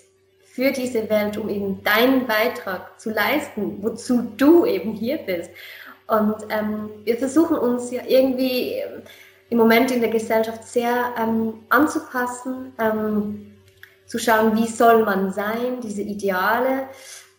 für 0.54 0.72
diese 0.72 1.10
Welt, 1.10 1.36
um 1.36 1.50
eben 1.50 1.84
deinen 1.84 2.28
Beitrag 2.28 3.00
zu 3.00 3.10
leisten, 3.10 3.80
wozu 3.82 4.22
du 4.38 4.66
eben 4.68 4.92
hier 4.92 5.18
bist. 5.18 5.50
Und 6.06 6.36
ähm, 6.50 6.92
wir 7.04 7.18
versuchen 7.18 7.58
uns 7.58 7.90
ja 7.90 8.04
irgendwie 8.08 8.84
im 9.50 9.58
Moment 9.58 9.90
in 9.90 10.02
der 10.02 10.12
Gesellschaft 10.12 10.64
sehr 10.64 11.12
ähm, 11.20 11.56
anzupassen, 11.70 12.72
ähm, 12.78 13.52
zu 14.06 14.20
schauen, 14.20 14.56
wie 14.56 14.68
soll 14.68 15.04
man 15.04 15.34
sein, 15.34 15.82
diese 15.82 16.04
Ideale. 16.04 16.88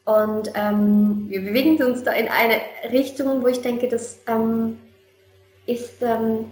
Und 0.05 0.51
ähm, 0.57 1.27
wir 1.29 1.41
bewegen 1.41 1.81
uns 1.85 2.03
da 2.03 2.11
in 2.11 2.27
eine 2.27 2.61
Richtung, 2.91 3.45
wo 3.45 3.47
ich 3.47 3.61
denke, 3.61 3.87
das 3.87 4.19
ähm, 4.27 4.77
ist 5.67 6.03
ähm, 6.03 6.47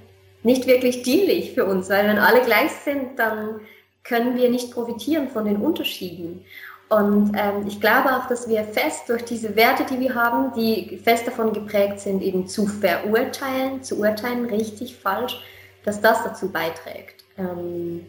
nicht 0.45 0.69
wirklich 0.69 1.03
dienlich 1.03 1.55
für 1.55 1.65
uns, 1.65 1.91
weil 1.91 2.07
wenn 2.07 2.19
alle 2.19 2.43
gleich 2.43 2.71
sind, 2.71 3.19
dann 3.19 3.61
können 4.05 4.37
wir 4.37 4.51
nicht 4.51 4.73
profitieren 4.73 5.29
von 5.29 5.45
den 5.45 5.57
Unterschieden. 5.57 6.45
Und 6.89 7.33
ähm, 7.39 7.67
ich 7.67 7.81
glaube 7.81 8.15
auch, 8.15 8.27
dass 8.29 8.49
wir 8.49 8.65
fest 8.65 9.09
durch 9.09 9.25
diese 9.25 9.57
Werte, 9.57 9.85
die 9.85 9.99
wir 9.99 10.15
haben, 10.15 10.53
die 10.55 11.01
fest 11.03 11.27
davon 11.27 11.55
geprägt 11.55 12.01
sind, 12.01 12.23
eben 12.23 12.47
zu 12.47 12.67
verurteilen, 12.67 13.83
zu 13.83 13.99
urteilen, 13.99 14.45
richtig, 14.45 14.97
falsch, 14.97 15.43
dass 15.85 16.03
das 16.03 16.23
dazu 16.23 16.53
beiträgt. 16.53 17.25
Ähm, 17.39 18.07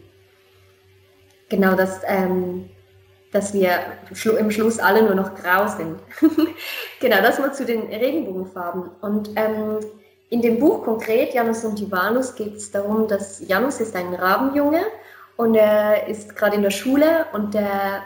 genau, 1.48 1.74
dass, 1.76 2.02
ähm, 2.06 2.68
dass 3.32 3.54
wir 3.54 3.78
im 4.38 4.50
Schluss 4.50 4.78
alle 4.78 5.02
nur 5.02 5.14
noch 5.14 5.34
grau 5.34 5.66
sind. 5.66 5.98
genau, 7.00 7.22
das 7.22 7.38
mal 7.38 7.54
zu 7.54 7.64
den 7.64 7.82
Regenbogenfarben. 7.86 8.90
Und 9.00 9.30
ähm, 9.36 9.78
in 10.28 10.42
dem 10.42 10.58
Buch 10.58 10.84
konkret, 10.84 11.32
Janus 11.32 11.64
und 11.64 11.80
Ivanus, 11.80 12.34
geht 12.34 12.56
es 12.56 12.70
darum, 12.70 13.08
dass 13.08 13.40
Janus 13.48 13.80
ist 13.80 13.96
ein 13.96 14.12
Rabenjunge 14.12 14.82
und 15.36 15.54
er 15.54 16.06
ist 16.06 16.36
gerade 16.36 16.56
in 16.56 16.62
der 16.62 16.70
Schule 16.70 17.26
und 17.32 17.54
der 17.54 18.02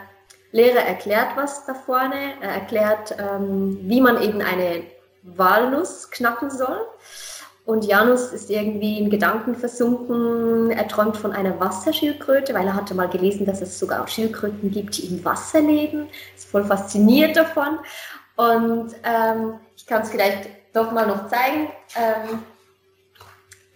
Lehrer 0.51 0.79
erklärt 0.79 1.29
was 1.35 1.65
da 1.65 1.73
vorne. 1.73 2.33
Er 2.41 2.51
erklärt, 2.51 3.15
ähm, 3.19 3.77
wie 3.83 4.01
man 4.01 4.21
eben 4.21 4.41
eine 4.41 4.83
Walnuss 5.23 6.09
knacken 6.09 6.49
soll. 6.49 6.87
Und 7.65 7.85
Janus 7.85 8.33
ist 8.33 8.49
irgendwie 8.49 8.97
in 8.97 9.11
Gedanken 9.11 9.55
versunken. 9.55 10.71
Er 10.71 10.87
träumt 10.87 11.17
von 11.17 11.33
einer 11.33 11.59
Wasserschildkröte, 11.59 12.55
weil 12.55 12.65
er 12.65 12.73
hatte 12.73 12.95
mal 12.95 13.09
gelesen, 13.09 13.45
dass 13.45 13.61
es 13.61 13.77
sogar 13.77 14.01
auch 14.01 14.07
Schildkröten 14.07 14.71
gibt, 14.71 14.97
die 14.97 15.05
im 15.05 15.23
Wasser 15.23 15.61
leben. 15.61 16.07
Ist 16.35 16.49
voll 16.49 16.63
fasziniert 16.63 17.37
davon. 17.37 17.77
Und 18.37 18.95
ähm, 19.03 19.59
ich 19.75 19.85
kann 19.85 20.01
es 20.01 20.09
vielleicht 20.09 20.49
doch 20.73 20.91
mal 20.91 21.05
noch 21.05 21.27
zeigen. 21.27 21.67
Ähm, 21.95 22.39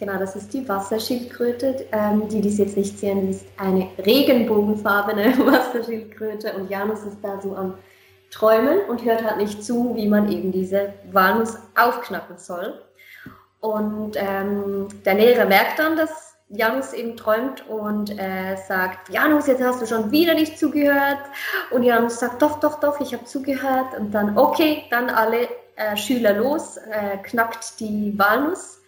Genau, 0.05 0.19
das 0.19 0.35
ist 0.35 0.53
die 0.53 0.67
Wasserschildkröte. 0.67 1.85
Ähm, 1.93 2.27
die, 2.27 2.41
die 2.41 2.49
es 2.49 2.57
jetzt 2.57 2.75
nicht 2.75 2.99
sehen, 2.99 3.29
ist 3.29 3.45
eine 3.55 3.87
regenbogenfarbene 4.05 5.33
Wasserschildkröte 5.45 6.51
und 6.57 6.69
Janus 6.69 7.03
ist 7.03 7.19
da 7.21 7.39
so 7.39 7.55
am 7.55 7.75
Träumen 8.29 8.79
und 8.89 9.05
hört 9.05 9.23
halt 9.23 9.37
nicht 9.37 9.63
zu, 9.63 9.95
wie 9.95 10.09
man 10.09 10.29
eben 10.29 10.51
diese 10.51 10.91
Walnuss 11.13 11.57
aufknacken 11.79 12.37
soll. 12.37 12.81
Und 13.61 14.17
ähm, 14.17 14.89
der 15.05 15.13
Lehrer 15.13 15.45
merkt 15.45 15.79
dann, 15.79 15.95
dass 15.95 16.35
Janus 16.49 16.91
eben 16.91 17.15
träumt 17.15 17.65
und 17.69 18.11
äh, 18.19 18.57
sagt, 18.67 19.07
Janus, 19.07 19.47
jetzt 19.47 19.63
hast 19.63 19.81
du 19.81 19.85
schon 19.85 20.11
wieder 20.11 20.33
nicht 20.33 20.59
zugehört. 20.59 21.19
Und 21.71 21.83
Janus 21.83 22.19
sagt, 22.19 22.41
doch, 22.41 22.59
doch, 22.59 22.81
doch, 22.81 22.99
ich 22.99 23.13
habe 23.13 23.23
zugehört. 23.23 23.97
Und 23.97 24.11
dann, 24.11 24.37
okay, 24.37 24.83
dann 24.89 25.09
alle 25.09 25.47
äh, 25.77 25.95
Schüler 25.95 26.33
los, 26.33 26.75
äh, 26.75 27.19
knackt 27.23 27.79
die 27.79 28.13
Walnuss 28.17 28.82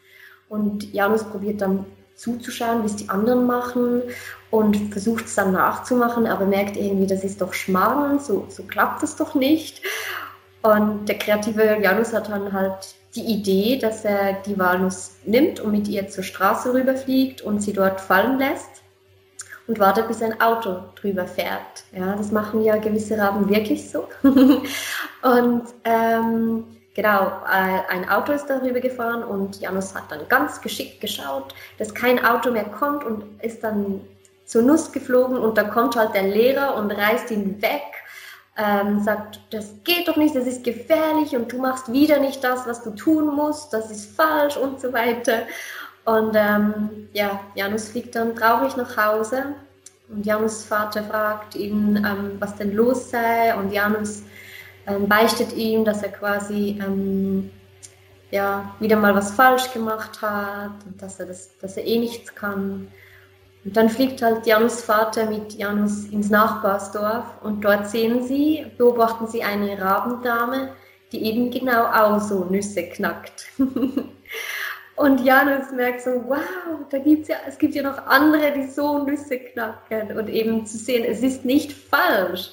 und 0.49 0.93
Janus 0.93 1.23
probiert 1.23 1.61
dann 1.61 1.85
zuzuschauen, 2.15 2.83
wie 2.83 2.87
es 2.87 2.95
die 2.95 3.09
anderen 3.09 3.45
machen 3.45 4.03
und 4.49 4.77
versucht 4.91 5.25
es 5.25 5.35
dann 5.35 5.51
nachzumachen, 5.51 6.27
aber 6.27 6.45
merkt 6.45 6.77
irgendwie, 6.77 7.07
das 7.07 7.23
ist 7.23 7.41
doch 7.41 7.53
Schmarrn, 7.53 8.19
so, 8.19 8.45
so 8.49 8.63
klappt 8.63 9.03
es 9.03 9.15
doch 9.15 9.35
nicht. 9.35 9.81
Und 10.61 11.07
der 11.07 11.17
kreative 11.17 11.77
Janus 11.81 12.13
hat 12.13 12.29
dann 12.29 12.53
halt 12.53 12.95
die 13.15 13.25
Idee, 13.25 13.77
dass 13.77 14.03
er 14.03 14.33
die 14.45 14.57
Walnuss 14.57 15.17
nimmt 15.25 15.59
und 15.59 15.71
mit 15.71 15.87
ihr 15.87 16.07
zur 16.09 16.23
Straße 16.23 16.73
rüberfliegt 16.73 17.41
und 17.41 17.61
sie 17.61 17.73
dort 17.73 18.01
fallen 18.01 18.39
lässt 18.39 18.83
und 19.67 19.79
wartet, 19.79 20.07
bis 20.07 20.21
ein 20.21 20.39
Auto 20.41 20.83
drüber 20.95 21.25
fährt. 21.27 21.83
Ja, 21.91 22.15
das 22.15 22.31
machen 22.31 22.63
ja 22.63 22.77
gewisse 22.77 23.17
Raben 23.17 23.49
wirklich 23.49 23.89
so. 23.89 24.07
und 24.23 25.63
ähm, 25.83 26.63
Genau, 26.95 27.27
äh, 27.45 27.91
ein 27.91 28.07
Auto 28.09 28.31
ist 28.31 28.45
darüber 28.45 28.79
gefahren 28.79 29.21
und 29.21 29.59
Janus 29.59 29.93
hat 29.93 30.09
dann 30.09 30.27
ganz 30.29 30.61
geschickt 30.61 31.01
geschaut, 31.01 31.53
dass 31.77 31.93
kein 31.93 32.23
Auto 32.23 32.51
mehr 32.51 32.63
kommt 32.63 33.03
und 33.03 33.25
ist 33.43 33.63
dann 33.65 33.99
zur 34.45 34.61
Nuss 34.61 34.93
geflogen 34.93 35.37
und 35.37 35.57
da 35.57 35.63
kommt 35.63 35.97
halt 35.97 36.15
der 36.15 36.23
Lehrer 36.23 36.75
und 36.75 36.91
reißt 36.91 37.31
ihn 37.31 37.61
weg, 37.61 37.81
ähm, 38.57 39.03
sagt, 39.03 39.41
das 39.51 39.73
geht 39.83 40.07
doch 40.07 40.15
nicht, 40.15 40.35
das 40.35 40.47
ist 40.47 40.63
gefährlich 40.63 41.35
und 41.35 41.51
du 41.51 41.57
machst 41.57 41.91
wieder 41.91 42.19
nicht 42.19 42.41
das, 42.41 42.65
was 42.65 42.81
du 42.81 42.91
tun 42.91 43.35
musst, 43.35 43.73
das 43.73 43.91
ist 43.91 44.15
falsch 44.15 44.55
und 44.55 44.79
so 44.79 44.93
weiter. 44.93 45.41
Und 46.05 46.33
ähm, 46.35 47.09
ja, 47.11 47.41
Janus 47.55 47.89
fliegt 47.89 48.15
dann 48.15 48.37
traurig 48.37 48.77
nach 48.77 48.95
Hause 48.95 49.55
und 50.07 50.25
Janus 50.25 50.63
Vater 50.63 51.03
fragt 51.03 51.55
ihn, 51.55 51.97
ähm, 51.97 52.37
was 52.39 52.55
denn 52.55 52.73
los 52.73 53.09
sei 53.09 53.53
und 53.53 53.73
Janus 53.73 54.21
ähm, 54.87 55.07
beichtet 55.07 55.53
ihm, 55.53 55.85
dass 55.85 56.03
er 56.03 56.09
quasi 56.09 56.79
ähm, 56.79 57.49
ja, 58.31 58.75
wieder 58.79 58.97
mal 58.97 59.15
was 59.15 59.31
falsch 59.31 59.71
gemacht 59.73 60.21
hat 60.21 60.71
und 60.85 61.01
dass 61.01 61.19
er, 61.19 61.27
das, 61.27 61.57
dass 61.59 61.77
er 61.77 61.85
eh 61.85 61.99
nichts 61.99 62.33
kann. 62.35 62.87
Und 63.63 63.77
dann 63.77 63.89
fliegt 63.89 64.21
halt 64.21 64.45
Janus 64.45 64.81
Vater 64.81 65.27
mit 65.29 65.53
Janus 65.53 66.05
ins 66.05 66.29
Nachbarsdorf 66.29 67.25
und 67.41 67.63
dort 67.63 67.89
sehen 67.89 68.23
sie, 68.23 68.65
beobachten 68.77 69.27
sie 69.27 69.43
eine 69.43 69.79
Rabendame, 69.81 70.69
die 71.11 71.23
eben 71.23 71.49
genau 71.49 71.85
auch 71.85 72.19
so 72.19 72.45
Nüsse 72.45 72.83
knackt. 72.83 73.47
und 74.95 75.25
Janus 75.25 75.71
merkt 75.71 76.01
so, 76.01 76.11
wow, 76.27 76.85
da 76.89 76.99
gibt's 76.99 77.29
ja, 77.29 77.37
es 77.47 77.57
gibt 77.57 77.73
ja 77.73 77.83
noch 77.83 78.05
andere, 78.05 78.51
die 78.51 78.67
so 78.67 79.03
Nüsse 79.03 79.39
knacken 79.39 80.15
und 80.15 80.29
eben 80.29 80.65
zu 80.65 80.77
sehen, 80.77 81.03
es 81.03 81.23
ist 81.23 81.45
nicht 81.45 81.73
falsch 81.73 82.51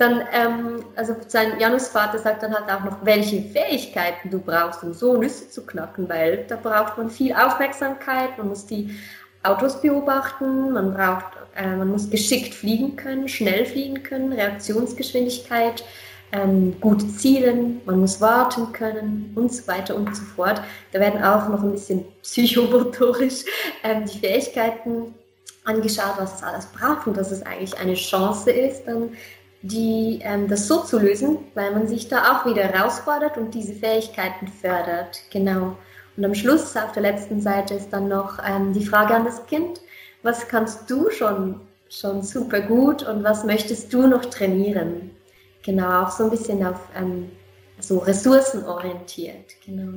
dann, 0.00 0.22
ähm, 0.32 0.84
also 0.96 1.14
sein 1.28 1.60
Janusvater 1.60 2.18
sagt 2.18 2.42
dann 2.42 2.54
halt 2.54 2.70
auch 2.70 2.84
noch, 2.84 3.04
welche 3.04 3.42
Fähigkeiten 3.42 4.30
du 4.30 4.38
brauchst, 4.38 4.82
um 4.82 4.94
so 4.94 5.16
Nüsse 5.18 5.50
zu 5.50 5.66
knacken, 5.66 6.08
weil 6.08 6.46
da 6.48 6.56
braucht 6.56 6.96
man 6.96 7.10
viel 7.10 7.34
Aufmerksamkeit, 7.34 8.38
man 8.38 8.48
muss 8.48 8.64
die 8.64 8.96
Autos 9.42 9.80
beobachten, 9.80 10.72
man 10.72 10.94
braucht, 10.94 11.24
äh, 11.54 11.76
man 11.76 11.88
muss 11.88 12.08
geschickt 12.08 12.54
fliegen 12.54 12.96
können, 12.96 13.28
schnell 13.28 13.66
fliegen 13.66 14.02
können, 14.02 14.32
Reaktionsgeschwindigkeit, 14.32 15.84
ähm, 16.32 16.80
gut 16.80 17.02
zielen, 17.18 17.82
man 17.84 18.00
muss 18.00 18.20
warten 18.20 18.72
können 18.72 19.32
und 19.34 19.52
so 19.52 19.66
weiter 19.66 19.96
und 19.96 20.14
so 20.16 20.22
fort. 20.22 20.62
Da 20.92 21.00
werden 21.00 21.22
auch 21.22 21.48
noch 21.48 21.62
ein 21.62 21.72
bisschen 21.72 22.04
psychomotorisch 22.22 23.44
ähm, 23.84 24.06
die 24.06 24.18
Fähigkeiten 24.18 25.14
angeschaut, 25.64 26.14
was 26.16 26.36
es 26.36 26.42
alles 26.42 26.66
braucht 26.66 27.06
und 27.06 27.16
dass 27.16 27.30
es 27.30 27.42
eigentlich 27.42 27.78
eine 27.78 27.94
Chance 27.94 28.50
ist, 28.50 28.84
dann 28.84 29.10
die, 29.62 30.20
ähm, 30.22 30.48
das 30.48 30.66
so 30.66 30.80
zu 30.80 30.98
lösen, 30.98 31.38
weil 31.54 31.72
man 31.72 31.86
sich 31.86 32.08
da 32.08 32.32
auch 32.32 32.46
wieder 32.46 32.64
herausfordert 32.64 33.36
und 33.36 33.54
diese 33.54 33.74
Fähigkeiten 33.74 34.48
fördert. 34.48 35.20
Genau. 35.30 35.76
Und 36.16 36.24
am 36.24 36.34
Schluss 36.34 36.76
auf 36.76 36.92
der 36.92 37.02
letzten 37.02 37.40
Seite 37.40 37.74
ist 37.74 37.90
dann 37.90 38.08
noch 38.08 38.38
ähm, 38.46 38.72
die 38.72 38.84
Frage 38.84 39.14
an 39.14 39.24
das 39.24 39.46
Kind, 39.46 39.80
was 40.22 40.48
kannst 40.48 40.90
du 40.90 41.10
schon, 41.10 41.60
schon 41.88 42.22
super 42.22 42.60
gut 42.60 43.02
und 43.02 43.22
was 43.22 43.44
möchtest 43.44 43.92
du 43.92 44.06
noch 44.06 44.24
trainieren? 44.26 45.10
Genau, 45.62 46.02
auch 46.02 46.10
so 46.10 46.24
ein 46.24 46.30
bisschen 46.30 46.64
auf 46.64 46.80
ähm, 46.96 47.30
so 47.78 47.98
ressourcenorientiert. 47.98 49.54
Genau. 49.64 49.92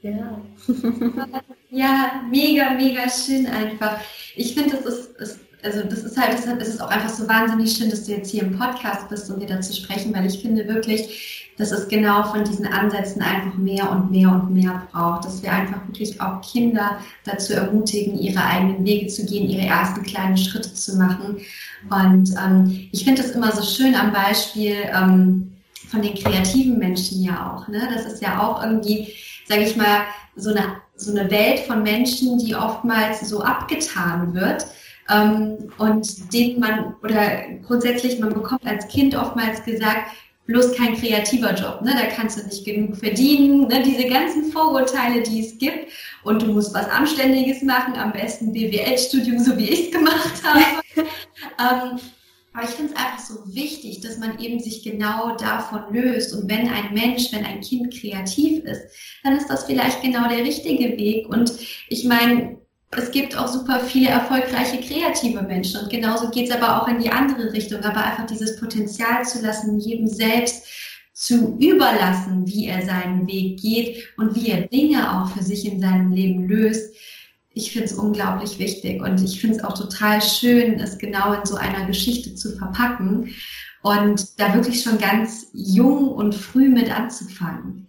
Ja. 0.00 0.40
ja, 1.70 2.22
mega, 2.30 2.70
mega 2.70 3.08
schön 3.08 3.46
einfach. 3.46 4.00
Ich 4.36 4.54
finde, 4.54 4.76
das 4.76 4.84
ist, 4.86 5.16
ist 5.16 5.40
also 5.62 5.82
das 5.82 6.00
ist 6.00 6.16
halt, 6.16 6.32
deshalb 6.32 6.60
ist 6.60 6.74
es 6.74 6.80
auch 6.80 6.88
einfach 6.88 7.08
so 7.08 7.26
wahnsinnig 7.28 7.72
schön, 7.72 7.90
dass 7.90 8.04
du 8.04 8.12
jetzt 8.12 8.30
hier 8.30 8.42
im 8.42 8.56
Podcast 8.56 9.08
bist, 9.08 9.30
um 9.30 9.40
dir 9.40 9.46
dazu 9.46 9.72
sprechen, 9.72 10.14
weil 10.14 10.26
ich 10.26 10.40
finde 10.40 10.68
wirklich, 10.68 11.50
dass 11.58 11.72
es 11.72 11.88
genau 11.88 12.22
von 12.22 12.44
diesen 12.44 12.66
Ansätzen 12.66 13.20
einfach 13.20 13.54
mehr 13.58 13.90
und 13.90 14.12
mehr 14.12 14.30
und 14.30 14.52
mehr 14.52 14.86
braucht, 14.92 15.24
dass 15.24 15.42
wir 15.42 15.52
einfach 15.52 15.84
wirklich 15.88 16.20
auch 16.20 16.40
Kinder 16.40 16.98
dazu 17.24 17.54
ermutigen, 17.54 18.16
ihre 18.18 18.44
eigenen 18.44 18.84
Wege 18.84 19.08
zu 19.08 19.26
gehen, 19.26 19.48
ihre 19.48 19.66
ersten 19.66 20.04
kleinen 20.04 20.36
Schritte 20.36 20.72
zu 20.72 20.96
machen. 20.96 21.38
Und 21.90 22.30
ähm, 22.38 22.88
ich 22.92 23.04
finde 23.04 23.22
das 23.22 23.32
immer 23.32 23.50
so 23.50 23.62
schön 23.62 23.96
am 23.96 24.12
Beispiel 24.12 24.76
ähm, 24.94 25.52
von 25.88 26.02
den 26.02 26.14
kreativen 26.14 26.78
Menschen 26.78 27.22
ja 27.22 27.52
auch. 27.52 27.66
Ne? 27.66 27.88
Das 27.92 28.06
ist 28.06 28.22
ja 28.22 28.40
auch 28.40 28.62
irgendwie, 28.62 29.12
sage 29.48 29.62
ich 29.62 29.76
mal, 29.76 30.02
so 30.36 30.50
eine, 30.50 30.62
so 30.94 31.10
eine 31.10 31.28
Welt 31.28 31.60
von 31.60 31.82
Menschen, 31.82 32.38
die 32.38 32.54
oftmals 32.54 33.28
so 33.28 33.40
abgetan 33.42 34.32
wird 34.34 34.64
ähm, 35.10 35.72
und 35.78 36.32
den 36.32 36.60
man 36.60 36.94
oder 37.02 37.42
grundsätzlich 37.66 38.18
man 38.18 38.32
bekommt 38.34 38.66
als 38.66 38.88
Kind 38.88 39.14
oftmals 39.16 39.64
gesagt, 39.64 40.12
bloß 40.46 40.74
kein 40.76 40.96
kreativer 40.96 41.54
Job, 41.54 41.82
ne? 41.82 41.92
da 41.92 42.06
kannst 42.06 42.38
du 42.38 42.46
nicht 42.46 42.64
genug 42.64 42.96
verdienen, 42.96 43.68
ne? 43.68 43.82
diese 43.82 44.08
ganzen 44.08 44.50
Vorurteile, 44.50 45.22
die 45.22 45.44
es 45.44 45.58
gibt 45.58 45.92
und 46.24 46.42
du 46.42 46.46
musst 46.46 46.74
was 46.74 46.88
Anständiges 46.88 47.62
machen, 47.62 47.94
am 47.94 48.12
besten 48.12 48.52
BWL-Studium, 48.52 49.38
so 49.38 49.56
wie 49.58 49.68
ich 49.68 49.86
es 49.86 49.90
gemacht 49.92 50.42
habe. 50.42 50.64
ähm, 50.96 52.00
aber 52.54 52.66
ich 52.66 52.74
finde 52.74 52.92
es 52.92 52.98
einfach 52.98 53.20
so 53.20 53.54
wichtig, 53.54 54.00
dass 54.00 54.18
man 54.18 54.40
eben 54.40 54.58
sich 54.58 54.82
genau 54.82 55.36
davon 55.36 55.94
löst. 55.94 56.34
Und 56.34 56.50
wenn 56.50 56.68
ein 56.68 56.92
Mensch, 56.92 57.30
wenn 57.30 57.44
ein 57.44 57.60
Kind 57.60 57.94
kreativ 57.94 58.64
ist, 58.64 58.82
dann 59.22 59.36
ist 59.36 59.48
das 59.48 59.64
vielleicht 59.64 60.02
genau 60.02 60.28
der 60.28 60.38
richtige 60.38 60.96
Weg. 60.98 61.28
Und 61.28 61.52
ich 61.88 62.04
meine, 62.04 62.57
es 62.90 63.10
gibt 63.10 63.36
auch 63.36 63.48
super 63.48 63.80
viele 63.80 64.08
erfolgreiche 64.08 64.80
kreative 64.80 65.42
Menschen 65.42 65.80
und 65.80 65.90
genauso 65.90 66.30
geht 66.30 66.48
es 66.48 66.54
aber 66.54 66.80
auch 66.82 66.88
in 66.88 67.00
die 67.00 67.10
andere 67.10 67.52
Richtung, 67.52 67.82
aber 67.82 68.02
einfach 68.02 68.26
dieses 68.26 68.58
Potenzial 68.58 69.24
zu 69.24 69.42
lassen, 69.42 69.78
jedem 69.78 70.06
selbst 70.06 70.66
zu 71.12 71.56
überlassen, 71.58 72.46
wie 72.46 72.66
er 72.66 72.86
seinen 72.86 73.26
Weg 73.26 73.60
geht 73.60 74.08
und 74.16 74.34
wie 74.34 74.50
er 74.50 74.68
Dinge 74.68 75.20
auch 75.20 75.30
für 75.30 75.42
sich 75.42 75.66
in 75.66 75.80
seinem 75.80 76.12
Leben 76.12 76.48
löst. 76.48 76.94
Ich 77.50 77.72
finde 77.72 77.86
es 77.86 77.94
unglaublich 77.94 78.58
wichtig 78.58 79.02
und 79.02 79.20
ich 79.22 79.40
finde 79.40 79.56
es 79.56 79.64
auch 79.64 79.76
total 79.76 80.22
schön, 80.22 80.78
es 80.78 80.96
genau 80.96 81.32
in 81.32 81.44
so 81.44 81.56
einer 81.56 81.86
Geschichte 81.86 82.36
zu 82.36 82.56
verpacken 82.56 83.34
und 83.82 84.40
da 84.40 84.54
wirklich 84.54 84.82
schon 84.82 84.98
ganz 84.98 85.48
jung 85.52 86.08
und 86.08 86.34
früh 86.34 86.68
mit 86.68 86.90
anzufangen. 86.96 87.87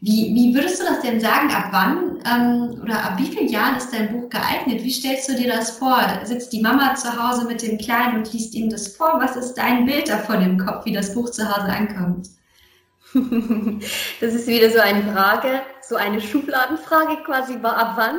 Wie, 0.00 0.34
wie 0.34 0.54
würdest 0.54 0.80
du 0.80 0.84
das 0.84 1.00
denn 1.00 1.20
sagen? 1.20 1.50
Ab 1.50 1.68
wann 1.70 2.22
ähm, 2.26 2.80
oder 2.82 3.02
ab 3.02 3.18
wie 3.18 3.26
vielen 3.26 3.48
Jahren 3.48 3.76
ist 3.76 3.92
dein 3.92 4.12
Buch 4.12 4.28
geeignet? 4.28 4.84
Wie 4.84 4.92
stellst 4.92 5.28
du 5.28 5.34
dir 5.34 5.48
das 5.48 5.70
vor? 5.70 5.98
Sitzt 6.24 6.52
die 6.52 6.60
Mama 6.60 6.94
zu 6.94 7.10
Hause 7.16 7.46
mit 7.46 7.62
dem 7.62 7.78
Kleinen 7.78 8.18
und 8.18 8.32
liest 8.32 8.54
ihm 8.54 8.68
das 8.68 8.88
vor? 8.88 9.18
Was 9.20 9.36
ist 9.36 9.54
dein 9.54 9.86
Bild 9.86 10.08
davon 10.08 10.42
im 10.42 10.58
Kopf, 10.58 10.84
wie 10.84 10.92
das 10.92 11.14
Buch 11.14 11.30
zu 11.30 11.48
Hause 11.48 11.72
ankommt? 11.72 12.28
Das 14.20 14.34
ist 14.34 14.46
wieder 14.46 14.70
so 14.70 14.80
eine 14.80 15.02
Frage, 15.12 15.62
so 15.80 15.96
eine 15.96 16.20
Schubladenfrage 16.20 17.22
quasi, 17.24 17.54
ab 17.62 17.92
wann 17.96 18.16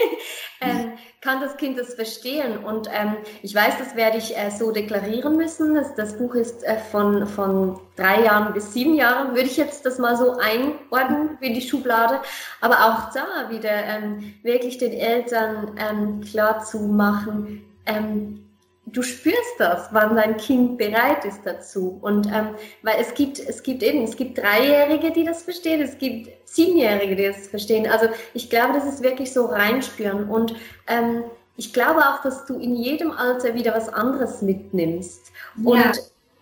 ähm, 0.60 0.92
kann 1.24 1.40
das 1.40 1.56
Kind 1.56 1.78
das 1.78 1.94
verstehen? 1.94 2.58
Und 2.58 2.86
ähm, 2.92 3.16
ich 3.42 3.54
weiß, 3.54 3.78
das 3.78 3.96
werde 3.96 4.18
ich 4.18 4.36
äh, 4.36 4.50
so 4.50 4.70
deklarieren 4.70 5.36
müssen. 5.36 5.74
Das, 5.74 5.94
das 5.94 6.18
Buch 6.18 6.34
ist 6.34 6.62
äh, 6.64 6.76
von, 6.76 7.26
von 7.26 7.80
drei 7.96 8.24
Jahren 8.24 8.52
bis 8.52 8.74
sieben 8.74 8.94
Jahren, 8.94 9.30
würde 9.30 9.48
ich 9.48 9.56
jetzt 9.56 9.86
das 9.86 9.98
mal 9.98 10.16
so 10.16 10.36
einordnen 10.36 11.38
wie 11.40 11.54
die 11.54 11.62
Schublade. 11.62 12.20
Aber 12.60 12.74
auch 12.74 13.12
da 13.14 13.50
wieder 13.50 13.70
ähm, 13.70 14.34
wirklich 14.42 14.76
den 14.76 14.92
Eltern 14.92 15.72
ähm, 15.78 16.20
klar 16.20 16.62
zu 16.62 16.80
machen, 16.80 17.64
ähm, 17.86 18.43
du 18.86 19.02
spürst 19.02 19.54
das, 19.58 19.88
wann 19.92 20.14
dein 20.14 20.36
Kind 20.36 20.78
bereit 20.78 21.24
ist 21.24 21.40
dazu. 21.44 21.98
Und 22.00 22.26
ähm, 22.26 22.50
weil 22.82 22.96
es 23.00 23.14
gibt, 23.14 23.38
es 23.38 23.62
gibt 23.62 23.82
eben, 23.82 24.04
es 24.04 24.16
gibt 24.16 24.38
Dreijährige, 24.38 25.10
die 25.10 25.24
das 25.24 25.42
verstehen, 25.42 25.80
es 25.80 25.98
gibt 25.98 26.30
Siebenjährige, 26.48 27.16
die 27.16 27.26
das 27.26 27.48
verstehen. 27.48 27.90
Also 27.90 28.06
ich 28.34 28.50
glaube, 28.50 28.74
das 28.74 28.86
ist 28.86 29.02
wirklich 29.02 29.32
so 29.32 29.46
reinspüren. 29.46 30.28
Und 30.28 30.54
ähm, 30.86 31.24
ich 31.56 31.72
glaube 31.72 32.00
auch, 32.00 32.22
dass 32.22 32.46
du 32.46 32.58
in 32.58 32.74
jedem 32.74 33.10
Alter 33.12 33.54
wieder 33.54 33.74
was 33.74 33.88
anderes 33.88 34.42
mitnimmst. 34.42 35.32
Und 35.64 35.78
ja. 35.78 35.92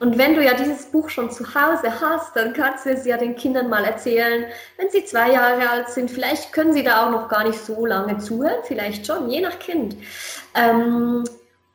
Und 0.03 0.19
wenn 0.19 0.35
du 0.35 0.43
ja 0.43 0.55
dieses 0.55 0.87
Buch 0.87 1.11
schon 1.11 1.31
zu 1.31 1.45
Hause 1.55 2.01
hast, 2.01 2.35
dann 2.35 2.55
kannst 2.55 2.87
du 2.87 2.91
es 2.91 3.07
ja 3.07 3.17
den 3.17 3.37
Kindern 3.37 3.71
mal 3.71 3.85
erzählen, 3.85 4.47
wenn 4.77 4.91
sie 4.91 5.05
zwei 5.05 5.31
Jahre 5.31 5.71
alt 5.71 5.91
sind. 5.91 6.11
Vielleicht 6.11 6.53
können 6.53 6.73
sie 6.73 6.83
da 6.83 7.07
auch 7.07 7.13
noch 7.13 7.29
gar 7.29 7.47
nicht 7.47 7.65
so 7.65 7.87
lange 7.87 8.19
zuhören, 8.19 8.65
vielleicht 8.65 9.07
schon, 9.07 9.31
je 9.31 9.41
nach 9.41 9.61
Kind. 9.61 9.95
Ähm, 10.57 11.23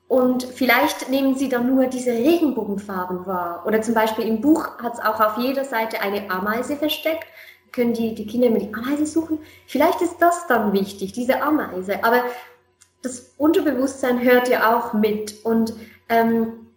und 0.08 0.44
vielleicht 0.44 1.10
nehmen 1.10 1.36
Sie 1.36 1.50
dann 1.50 1.68
nur 1.74 1.88
diese 1.88 2.12
Regenbogenfarben 2.12 3.26
wahr. 3.26 3.64
Oder 3.66 3.82
zum 3.82 3.94
Beispiel 3.94 4.26
im 4.26 4.40
Buch 4.40 4.78
hat 4.82 4.94
es 4.94 5.00
auch 5.02 5.20
auf 5.20 5.38
jeder 5.38 5.66
Seite 5.66 6.00
eine 6.00 6.30
Ameise 6.32 6.78
versteckt. 6.78 7.26
Können 7.74 7.94
die, 7.94 8.16
die 8.16 8.26
Kinder 8.26 8.48
immer 8.48 8.60
die 8.60 8.74
Ameise 8.74 9.06
suchen? 9.06 9.40
Vielleicht 9.66 10.02
ist 10.02 10.18
das 10.20 10.48
dann 10.48 10.72
wichtig, 10.72 11.12
diese 11.12 11.42
Ameise. 11.42 12.04
Aber 12.06 12.24
das 13.02 13.34
Unterbewusstsein 13.38 14.22
hört 14.22 14.48
ja 14.48 14.78
auch 14.78 14.94
mit. 14.94 15.44
Und 15.44 15.74
ähm, 16.08 16.68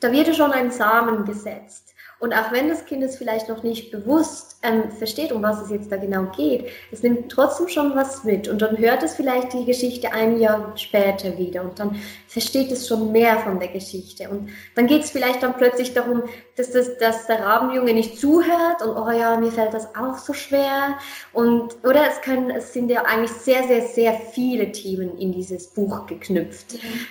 da 0.00 0.10
wird 0.10 0.26
ja 0.26 0.34
schon 0.34 0.50
ein 0.50 0.72
Samen 0.72 1.24
gesetzt. 1.24 1.83
Und 2.24 2.32
auch 2.32 2.52
wenn 2.52 2.70
das 2.70 2.86
Kind 2.86 3.02
es 3.02 3.18
vielleicht 3.18 3.50
noch 3.50 3.62
nicht 3.62 3.90
bewusst 3.90 4.56
ähm, 4.62 4.90
versteht, 4.90 5.30
um 5.30 5.42
was 5.42 5.60
es 5.60 5.68
jetzt 5.68 5.92
da 5.92 5.98
genau 5.98 6.24
geht, 6.34 6.70
es 6.90 7.02
nimmt 7.02 7.30
trotzdem 7.30 7.68
schon 7.68 7.94
was 7.94 8.24
mit. 8.24 8.48
Und 8.48 8.62
dann 8.62 8.78
hört 8.78 9.02
es 9.02 9.14
vielleicht 9.14 9.52
die 9.52 9.66
Geschichte 9.66 10.10
ein 10.10 10.38
Jahr 10.40 10.72
später 10.74 11.36
wieder 11.36 11.60
und 11.60 11.78
dann 11.78 12.00
versteht 12.26 12.72
es 12.72 12.88
schon 12.88 13.12
mehr 13.12 13.40
von 13.40 13.60
der 13.60 13.68
Geschichte. 13.68 14.30
Und 14.30 14.48
dann 14.74 14.86
geht 14.86 15.04
es 15.04 15.10
vielleicht 15.10 15.42
dann 15.42 15.54
plötzlich 15.54 15.92
darum, 15.92 16.22
dass, 16.56 16.70
das, 16.70 16.96
dass 16.96 17.26
der 17.26 17.40
Rabenjunge 17.40 17.92
nicht 17.92 18.18
zuhört 18.18 18.80
und 18.80 18.96
oh 18.96 19.10
ja, 19.10 19.36
mir 19.36 19.52
fällt 19.52 19.74
das 19.74 19.94
auch 19.94 20.16
so 20.16 20.32
schwer. 20.32 20.96
Und, 21.34 21.76
oder 21.84 22.08
es, 22.08 22.22
können, 22.22 22.48
es 22.48 22.72
sind 22.72 22.90
ja 22.90 23.02
eigentlich 23.02 23.32
sehr, 23.32 23.64
sehr, 23.64 23.82
sehr 23.82 24.14
viele 24.14 24.72
Themen 24.72 25.18
in 25.18 25.32
dieses 25.32 25.66
Buch 25.66 26.06
geknüpft. 26.06 26.72
Mhm. 26.72 27.06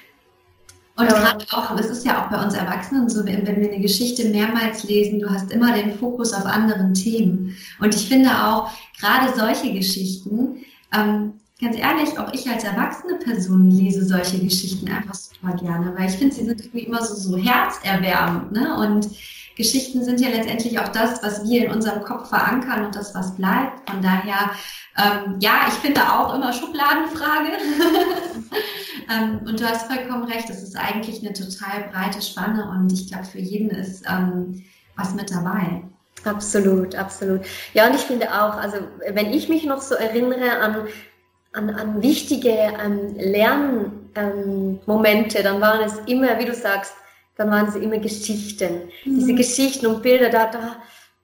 Und 0.95 1.07
gerade 1.07 1.45
auch, 1.51 1.77
es 1.79 1.87
ist 1.87 2.05
ja 2.05 2.23
auch 2.23 2.29
bei 2.29 2.43
uns 2.43 2.53
Erwachsenen 2.53 3.09
so, 3.09 3.25
wenn, 3.25 3.45
wir 3.45 3.55
eine 3.55 3.79
Geschichte 3.79 4.29
mehrmals 4.29 4.83
lesen, 4.83 5.19
du 5.19 5.29
hast 5.29 5.51
immer 5.51 5.73
den 5.73 5.97
Fokus 5.97 6.33
auf 6.33 6.45
anderen 6.45 6.93
Themen. 6.93 7.57
Und 7.79 7.95
ich 7.95 8.07
finde 8.07 8.29
auch, 8.29 8.71
gerade 8.99 9.33
solche 9.35 9.73
Geschichten, 9.73 10.63
ähm, 10.93 11.33
ganz 11.59 11.77
ehrlich, 11.77 12.19
auch 12.19 12.31
ich 12.31 12.47
als 12.47 12.63
erwachsene 12.63 13.15
Person 13.15 13.71
lese 13.71 14.05
solche 14.05 14.37
Geschichten 14.37 14.87
einfach 14.87 15.15
super 15.15 15.55
gerne, 15.55 15.93
weil 15.97 16.09
ich 16.09 16.15
finde, 16.15 16.35
sie 16.35 16.45
sind 16.45 16.61
irgendwie 16.61 16.85
immer 16.85 17.03
so, 17.03 17.15
so 17.15 17.37
herzerwärmend. 17.37 18.51
Ne? 18.51 18.77
Und 18.77 19.09
Geschichten 19.55 20.03
sind 20.03 20.19
ja 20.19 20.29
letztendlich 20.29 20.79
auch 20.79 20.89
das, 20.89 21.23
was 21.23 21.43
wir 21.43 21.65
in 21.65 21.71
unserem 21.71 22.03
Kopf 22.03 22.29
verankern 22.29 22.85
und 22.85 22.95
das, 22.95 23.15
was 23.15 23.35
bleibt. 23.35 23.89
Von 23.89 24.01
daher, 24.01 24.51
ähm, 24.97 25.37
ja, 25.39 25.65
ich 25.67 25.73
finde 25.75 26.01
auch 26.01 26.35
immer 26.35 26.53
Schubladenfrage. 26.53 27.49
ähm, 29.11 29.41
und 29.45 29.59
du 29.59 29.65
hast 29.65 29.91
vollkommen 29.91 30.25
recht, 30.25 30.49
es 30.49 30.63
ist 30.63 30.75
eigentlich 30.75 31.21
eine 31.21 31.33
total 31.33 31.89
breite 31.91 32.21
Spanne 32.21 32.69
und 32.69 32.91
ich 32.91 33.09
glaube, 33.09 33.25
für 33.25 33.39
jeden 33.39 33.69
ist 33.69 34.03
ähm, 34.09 34.63
was 34.95 35.13
mit 35.15 35.31
dabei. 35.31 35.83
Absolut, 36.25 36.95
absolut. 36.95 37.41
Ja, 37.73 37.87
und 37.87 37.95
ich 37.95 38.01
finde 38.01 38.29
auch, 38.29 38.55
also 38.55 38.77
wenn 39.09 39.33
ich 39.33 39.49
mich 39.49 39.65
noch 39.65 39.81
so 39.81 39.95
erinnere 39.95 40.59
an, 40.59 40.87
an, 41.53 41.69
an 41.69 42.01
wichtige 42.01 42.49
ähm, 42.49 43.15
Lernmomente, 43.17 45.37
ähm, 45.39 45.43
dann 45.43 45.61
waren 45.61 45.83
es 45.83 45.99
immer, 46.05 46.39
wie 46.39 46.45
du 46.45 46.53
sagst, 46.53 46.93
dann 47.35 47.49
waren 47.49 47.67
es 47.67 47.75
immer 47.75 47.97
Geschichten. 47.97 48.89
Mhm. 49.05 49.19
Diese 49.19 49.33
Geschichten 49.33 49.87
und 49.87 50.01
Bilder, 50.01 50.29
da, 50.29 50.47
da, 50.47 50.77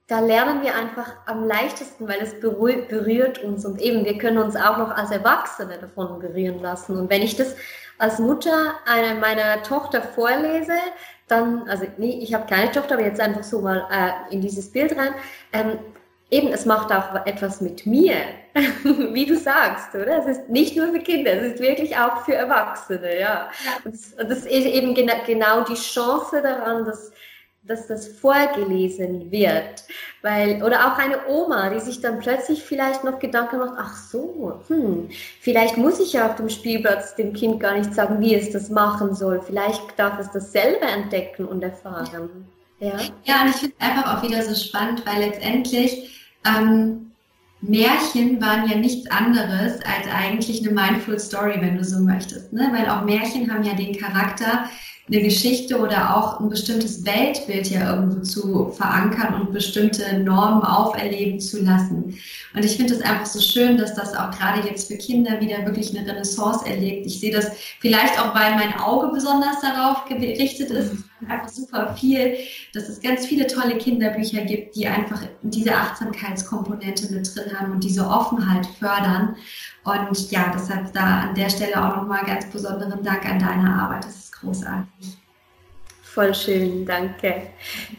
da 0.10 0.20
lernen 0.20 0.64
wir 0.64 0.76
einfach 0.76 1.14
am 1.28 1.46
leichtesten, 1.46 2.08
weil 2.08 2.20
es 2.20 2.40
berührt 2.40 3.38
uns 3.44 3.64
und 3.64 3.80
eben 3.80 4.04
wir 4.04 4.18
können 4.18 4.40
uns 4.40 4.56
auch 4.56 4.78
noch 4.78 4.90
als 4.90 5.12
Erwachsene 5.12 5.78
davon 5.78 6.20
berühren 6.20 6.62
lassen. 6.62 6.98
Und 6.98 7.12
wenn 7.12 7.22
ich 7.22 7.36
das 7.36 7.56
als 8.00 8.18
Mutter 8.18 8.74
einer 8.88 9.20
meiner 9.20 9.62
Tochter 9.62 10.02
vorlese, 10.02 10.74
dann, 11.28 11.70
also 11.70 11.86
nee, 11.98 12.20
ich 12.24 12.34
habe 12.34 12.48
keine 12.48 12.72
Tochter, 12.72 12.96
aber 12.96 13.04
jetzt 13.04 13.22
einfach 13.22 13.44
so 13.44 13.62
mal 13.62 13.86
äh, 13.92 14.34
in 14.34 14.42
dieses 14.42 14.72
Bild 14.72 14.98
rein, 14.98 15.14
ähm, 15.54 15.78
eben, 16.32 16.48
es 16.48 16.66
macht 16.66 16.92
auch 16.92 17.14
etwas 17.28 17.62
mit 17.62 17.86
mir, 17.86 18.16
wie 18.84 19.28
du 19.28 19.36
sagst, 19.36 19.94
oder? 19.94 20.18
Es 20.18 20.26
ist 20.26 20.50
nicht 20.50 20.76
nur 20.76 20.88
für 20.88 21.00
Kinder, 21.00 21.34
es 21.34 21.54
ist 21.54 21.60
wirklich 21.60 21.96
auch 21.98 22.26
für 22.26 22.34
Erwachsene, 22.34 23.20
ja. 23.20 23.50
ja. 23.64 23.72
Und 23.84 23.94
das 24.28 24.40
ist 24.40 24.48
eben 24.48 24.96
genau 24.96 25.64
die 25.66 25.76
Chance 25.76 26.42
daran, 26.42 26.86
dass 26.86 27.12
dass 27.64 27.88
das 27.88 28.08
vorgelesen 28.08 29.32
wird. 29.32 29.84
Weil, 30.22 30.64
oder 30.64 30.88
auch 30.88 30.98
eine 30.98 31.28
Oma, 31.28 31.70
die 31.70 31.80
sich 31.80 32.02
dann 32.02 32.20
plötzlich 32.20 32.64
vielleicht 32.64 33.04
noch 33.04 33.20
Gedanken 33.20 33.60
macht, 33.60 33.76
ach 33.78 33.96
so, 33.96 34.60
hm, 34.68 35.10
vielleicht 35.40 35.78
muss 35.78 36.00
ich 36.00 36.14
ja 36.14 36.28
auf 36.28 36.36
dem 36.36 36.50
Spielplatz 36.50 37.16
dem 37.16 37.34
Kind 37.34 37.60
gar 37.60 37.78
nicht 37.78 37.94
sagen, 37.94 38.20
wie 38.20 38.36
es 38.36 38.52
das 38.52 38.70
machen 38.70 39.14
soll. 39.14 39.42
Vielleicht 39.42 39.98
darf 39.98 40.20
es 40.20 40.32
das 40.32 40.52
selber 40.52 40.88
entdecken 40.88 41.46
und 41.46 41.64
erfahren. 41.64 42.48
Ja, 42.80 42.98
ja 43.24 43.42
und 43.44 43.50
ich 43.50 43.56
finde 43.58 43.76
es 43.78 43.86
einfach 43.88 44.18
auch 44.18 44.24
wieder 44.24 44.42
so 44.44 44.56
spannend, 44.56 45.06
weil 45.06 45.20
letztendlich 45.26 46.30
ähm, 46.46 47.12
Märchen 47.62 48.42
waren 48.42 48.70
ja 48.70 48.78
nichts 48.78 49.10
anderes 49.12 49.74
als 49.84 50.08
eigentlich 50.14 50.66
eine 50.66 50.74
Mindful 50.74 51.20
Story, 51.20 51.56
wenn 51.60 51.78
du 51.78 51.84
so 51.84 52.00
möchtest. 52.00 52.54
Ne? 52.54 52.70
Weil 52.74 52.90
auch 52.90 53.04
Märchen 53.04 53.54
haben 53.54 53.64
ja 53.64 53.74
den 53.74 53.98
Charakter, 53.98 54.66
eine 55.12 55.24
Geschichte 55.24 55.80
oder 55.80 56.16
auch 56.16 56.40
ein 56.40 56.50
bestimmtes 56.50 57.04
Weltbild 57.06 57.70
ja 57.70 57.96
irgendwo 57.96 58.22
zu 58.22 58.72
verankern 58.72 59.42
und 59.42 59.54
bestimmte 59.54 60.20
Normen 60.20 60.64
auferleben 60.64 61.40
zu 61.40 61.64
lassen. 61.64 62.18
Und 62.54 62.66
ich 62.66 62.78
finde 62.78 62.94
es 62.94 63.02
einfach 63.02 63.26
so 63.26 63.40
schön, 63.40 63.78
dass 63.78 63.96
das 63.96 64.16
auch 64.16 64.32
gerade 64.32 64.68
jetzt 64.68 64.88
für 64.88 64.98
Kinder 64.98 65.40
wieder 65.42 65.66
wirklich 65.66 65.98
eine 65.98 66.08
Renaissance 66.08 66.66
erlebt. 66.66 67.08
Ich 67.08 67.20
sehe 67.20 67.32
das 67.32 67.52
vielleicht 67.80 68.20
auch, 68.20 68.36
weil 68.36 68.56
mein 68.56 68.80
Auge 68.80 69.10
besonders 69.12 69.60
darauf 69.62 70.06
gerichtet 70.06 70.70
ist. 70.70 71.09
Einfach 71.30 71.50
super 71.50 71.96
viel, 71.96 72.38
dass 72.74 72.90
es 72.90 73.02
ganz 73.02 73.26
viele 73.26 73.48
tolle 73.48 73.78
Kinderbücher 73.78 74.42
gibt, 74.42 74.76
die 74.76 74.88
einfach 74.88 75.22
diese 75.42 75.76
Achtsamkeitskomponente 75.76 77.14
mit 77.14 77.36
drin 77.36 77.60
haben 77.60 77.74
und 77.74 77.84
diese 77.84 78.06
Offenheit 78.06 78.66
fördern. 78.80 79.36
Und 79.84 80.32
ja, 80.32 80.52
deshalb 80.54 80.92
da 80.94 81.22
an 81.30 81.36
der 81.36 81.50
Stelle 81.50 81.78
auch 81.78 81.98
nochmal 81.98 82.26
ganz 82.26 82.50
besonderen 82.50 83.04
Dank 83.04 83.26
an 83.26 83.40
deine 83.40 83.74
Arbeit. 83.74 84.06
Das 84.06 84.16
ist 84.16 84.32
großartig. 84.34 85.18
Voll 86.02 86.34
schön, 86.34 86.86
danke. 86.86 87.44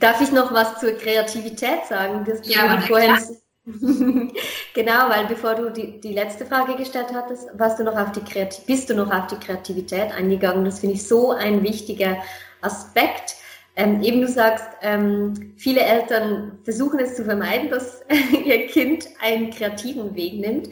Darf 0.00 0.20
ich 0.20 0.32
noch 0.32 0.52
was 0.52 0.80
zur 0.80 0.92
Kreativität 0.92 1.86
sagen? 1.88 2.24
Das 2.26 2.40
ja, 2.46 2.80
vorhin, 2.80 3.16
genau, 4.74 5.08
weil 5.08 5.26
bevor 5.26 5.54
du 5.54 5.70
die, 5.70 6.00
die 6.00 6.12
letzte 6.12 6.46
Frage 6.46 6.76
gestellt 6.76 7.08
hattest, 7.14 7.48
warst 7.54 7.78
du 7.78 7.84
noch 7.84 7.96
auf 7.96 8.12
die 8.12 8.20
Kreativ 8.20 8.64
bist 8.64 8.90
du 8.90 8.94
noch 8.94 9.12
auf 9.12 9.26
die 9.28 9.36
Kreativität 9.36 10.12
eingegangen. 10.12 10.64
Das 10.64 10.80
finde 10.80 10.96
ich 10.96 11.06
so 11.06 11.32
ein 11.32 11.62
wichtiger 11.62 12.16
Aspekt. 12.60 13.36
Ähm, 13.76 14.02
eben 14.02 14.20
du 14.20 14.28
sagst, 14.28 14.66
ähm, 14.82 15.54
viele 15.56 15.80
Eltern 15.80 16.58
versuchen 16.64 16.98
es 16.98 17.16
zu 17.16 17.24
vermeiden, 17.24 17.70
dass 17.70 18.02
ihr 18.44 18.66
Kind 18.66 19.08
einen 19.20 19.50
kreativen 19.50 20.14
Weg 20.14 20.34
nimmt. 20.34 20.68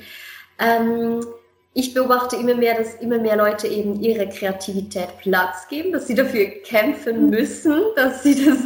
Ähm, 0.58 1.20
ich 1.74 1.94
beobachte 1.94 2.34
immer 2.34 2.56
mehr, 2.56 2.76
dass 2.76 2.94
immer 2.94 3.18
mehr 3.18 3.36
Leute 3.36 3.68
eben 3.68 4.00
ihre 4.00 4.28
Kreativität 4.28 5.16
Platz 5.18 5.68
geben, 5.68 5.92
dass 5.92 6.08
sie 6.08 6.16
dafür 6.16 6.46
kämpfen 6.64 7.26
mhm. 7.26 7.30
müssen, 7.30 7.80
dass 7.96 8.24
sie 8.24 8.44
das 8.44 8.58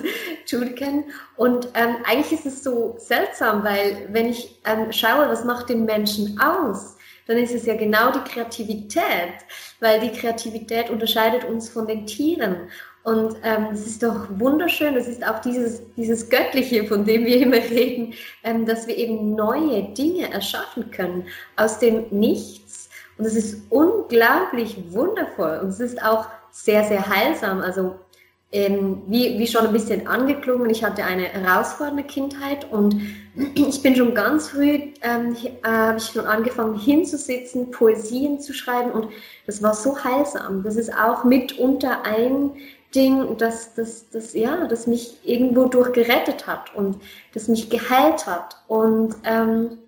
tun 0.48 0.74
können. 0.74 1.04
Und 1.36 1.68
ähm, 1.74 1.96
eigentlich 2.04 2.32
ist 2.32 2.46
es 2.46 2.64
so 2.64 2.94
seltsam, 2.98 3.64
weil 3.64 4.08
wenn 4.10 4.28
ich 4.28 4.58
ähm, 4.64 4.90
schaue, 4.92 5.28
was 5.28 5.44
macht 5.44 5.68
den 5.68 5.84
Menschen 5.84 6.40
aus, 6.40 6.96
dann 7.26 7.36
ist 7.36 7.54
es 7.54 7.66
ja 7.66 7.76
genau 7.76 8.12
die 8.12 8.30
Kreativität, 8.30 9.34
weil 9.80 10.00
die 10.00 10.10
Kreativität 10.10 10.88
unterscheidet 10.88 11.44
uns 11.44 11.68
von 11.68 11.86
den 11.86 12.06
Tieren. 12.06 12.68
Und 13.04 13.36
ähm, 13.42 13.68
es 13.72 13.86
ist 13.86 14.02
doch 14.02 14.28
wunderschön, 14.38 14.94
es 14.94 15.08
ist 15.08 15.26
auch 15.26 15.40
dieses, 15.40 15.82
dieses 15.96 16.30
Göttliche, 16.30 16.84
von 16.84 17.04
dem 17.04 17.24
wir 17.24 17.42
immer 17.42 17.56
reden, 17.56 18.14
ähm, 18.44 18.64
dass 18.64 18.86
wir 18.86 18.96
eben 18.96 19.34
neue 19.34 19.82
Dinge 19.94 20.32
erschaffen 20.32 20.90
können 20.90 21.26
aus 21.56 21.80
dem 21.80 22.04
Nichts 22.10 22.82
und 23.18 23.26
es 23.26 23.34
ist 23.34 23.62
unglaublich 23.70 24.76
wundervoll 24.90 25.60
und 25.62 25.68
es 25.68 25.80
ist 25.80 26.02
auch 26.02 26.26
sehr, 26.50 26.84
sehr 26.84 27.06
heilsam. 27.08 27.60
Also 27.60 27.96
ähm, 28.50 29.02
wie, 29.06 29.38
wie 29.38 29.46
schon 29.46 29.66
ein 29.66 29.72
bisschen 29.72 30.06
angeklungen, 30.06 30.68
ich 30.70 30.84
hatte 30.84 31.04
eine 31.04 31.24
herausfordernde 31.24 32.02
Kindheit 32.04 32.70
und 32.70 33.00
ich 33.54 33.82
bin 33.82 33.96
schon 33.96 34.14
ganz 34.14 34.48
früh, 34.48 34.92
ähm, 35.02 35.36
äh, 35.62 35.68
habe 35.68 35.98
ich 35.98 36.04
schon 36.06 36.26
angefangen 36.26 36.78
hinzusitzen, 36.78 37.70
Poesien 37.70 38.40
zu 38.40 38.52
schreiben 38.52 38.90
und 38.90 39.08
das 39.46 39.62
war 39.62 39.74
so 39.74 40.02
heilsam. 40.02 40.62
Das 40.62 40.76
ist 40.76 40.92
auch 40.92 41.24
mitunter 41.24 42.04
ein 42.04 42.50
Ding, 42.94 43.36
das, 43.38 43.74
das, 43.74 44.08
das, 44.10 44.34
ja, 44.34 44.66
das 44.66 44.86
mich 44.86 45.18
irgendwo 45.24 45.66
durchgerettet 45.66 46.46
hat 46.46 46.74
und 46.74 47.00
das 47.34 47.48
mich 47.48 47.70
geheilt 47.70 48.26
hat. 48.26 48.56
Und 48.68 49.16
ähm, 49.24 49.78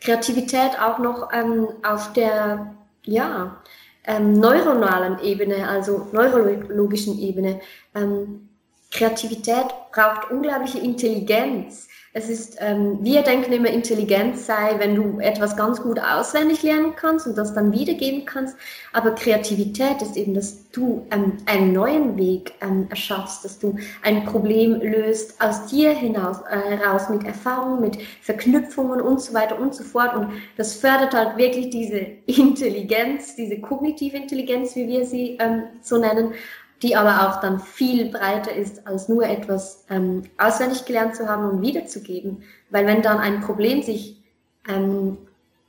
Kreativität 0.00 0.80
auch 0.80 0.98
noch 0.98 1.32
ähm, 1.32 1.68
auf 1.82 2.12
der 2.12 2.74
ja, 3.04 3.62
ähm, 4.04 4.32
neuronalen 4.32 5.20
Ebene, 5.20 5.68
also 5.68 6.08
neurologischen 6.12 7.18
Ebene. 7.18 7.60
Ähm, 7.94 8.48
Kreativität 8.92 9.66
braucht 9.90 10.30
unglaubliche 10.30 10.78
Intelligenz. 10.78 11.88
Es 12.14 12.28
ist, 12.28 12.58
ähm, 12.60 12.98
wir 13.00 13.22
denken 13.22 13.52
immer, 13.52 13.70
Intelligenz 13.70 14.44
sei, 14.44 14.74
wenn 14.78 14.94
du 14.94 15.18
etwas 15.18 15.56
ganz 15.56 15.80
gut 15.80 15.98
auswendig 15.98 16.62
lernen 16.62 16.94
kannst 16.94 17.26
und 17.26 17.38
das 17.38 17.54
dann 17.54 17.72
wiedergeben 17.72 18.26
kannst. 18.26 18.54
Aber 18.92 19.14
Kreativität 19.14 20.02
ist 20.02 20.18
eben, 20.18 20.34
dass 20.34 20.70
du 20.72 21.06
ähm, 21.10 21.38
einen 21.46 21.72
neuen 21.72 22.18
Weg 22.18 22.52
ähm, 22.60 22.86
erschaffst, 22.90 23.46
dass 23.46 23.58
du 23.58 23.76
ein 24.02 24.26
Problem 24.26 24.82
löst 24.82 25.40
aus 25.40 25.64
dir 25.66 25.92
hinaus, 25.92 26.36
äh, 26.50 26.76
heraus 26.76 27.08
mit 27.08 27.24
Erfahrungen, 27.24 27.80
mit 27.80 27.98
Verknüpfungen 28.20 29.00
und 29.00 29.22
so 29.22 29.32
weiter 29.32 29.58
und 29.58 29.74
so 29.74 29.82
fort. 29.82 30.14
Und 30.14 30.32
das 30.58 30.74
fördert 30.74 31.14
halt 31.14 31.38
wirklich 31.38 31.70
diese 31.70 31.96
Intelligenz, 32.26 33.36
diese 33.36 33.58
kognitive 33.58 34.18
Intelligenz, 34.18 34.76
wie 34.76 34.86
wir 34.86 35.06
sie 35.06 35.38
ähm, 35.40 35.62
so 35.80 35.96
nennen 35.96 36.34
die 36.82 36.96
aber 36.96 37.28
auch 37.28 37.40
dann 37.40 37.60
viel 37.60 38.10
breiter 38.10 38.52
ist, 38.54 38.86
als 38.86 39.08
nur 39.08 39.24
etwas 39.24 39.84
ähm, 39.88 40.22
auswendig 40.36 40.84
gelernt 40.84 41.16
zu 41.16 41.28
haben 41.28 41.48
und 41.48 41.62
wiederzugeben. 41.62 42.42
Weil 42.70 42.86
wenn 42.86 43.02
dann 43.02 43.18
ein 43.18 43.40
Problem 43.40 43.82
sich 43.82 44.22
ähm, 44.68 45.18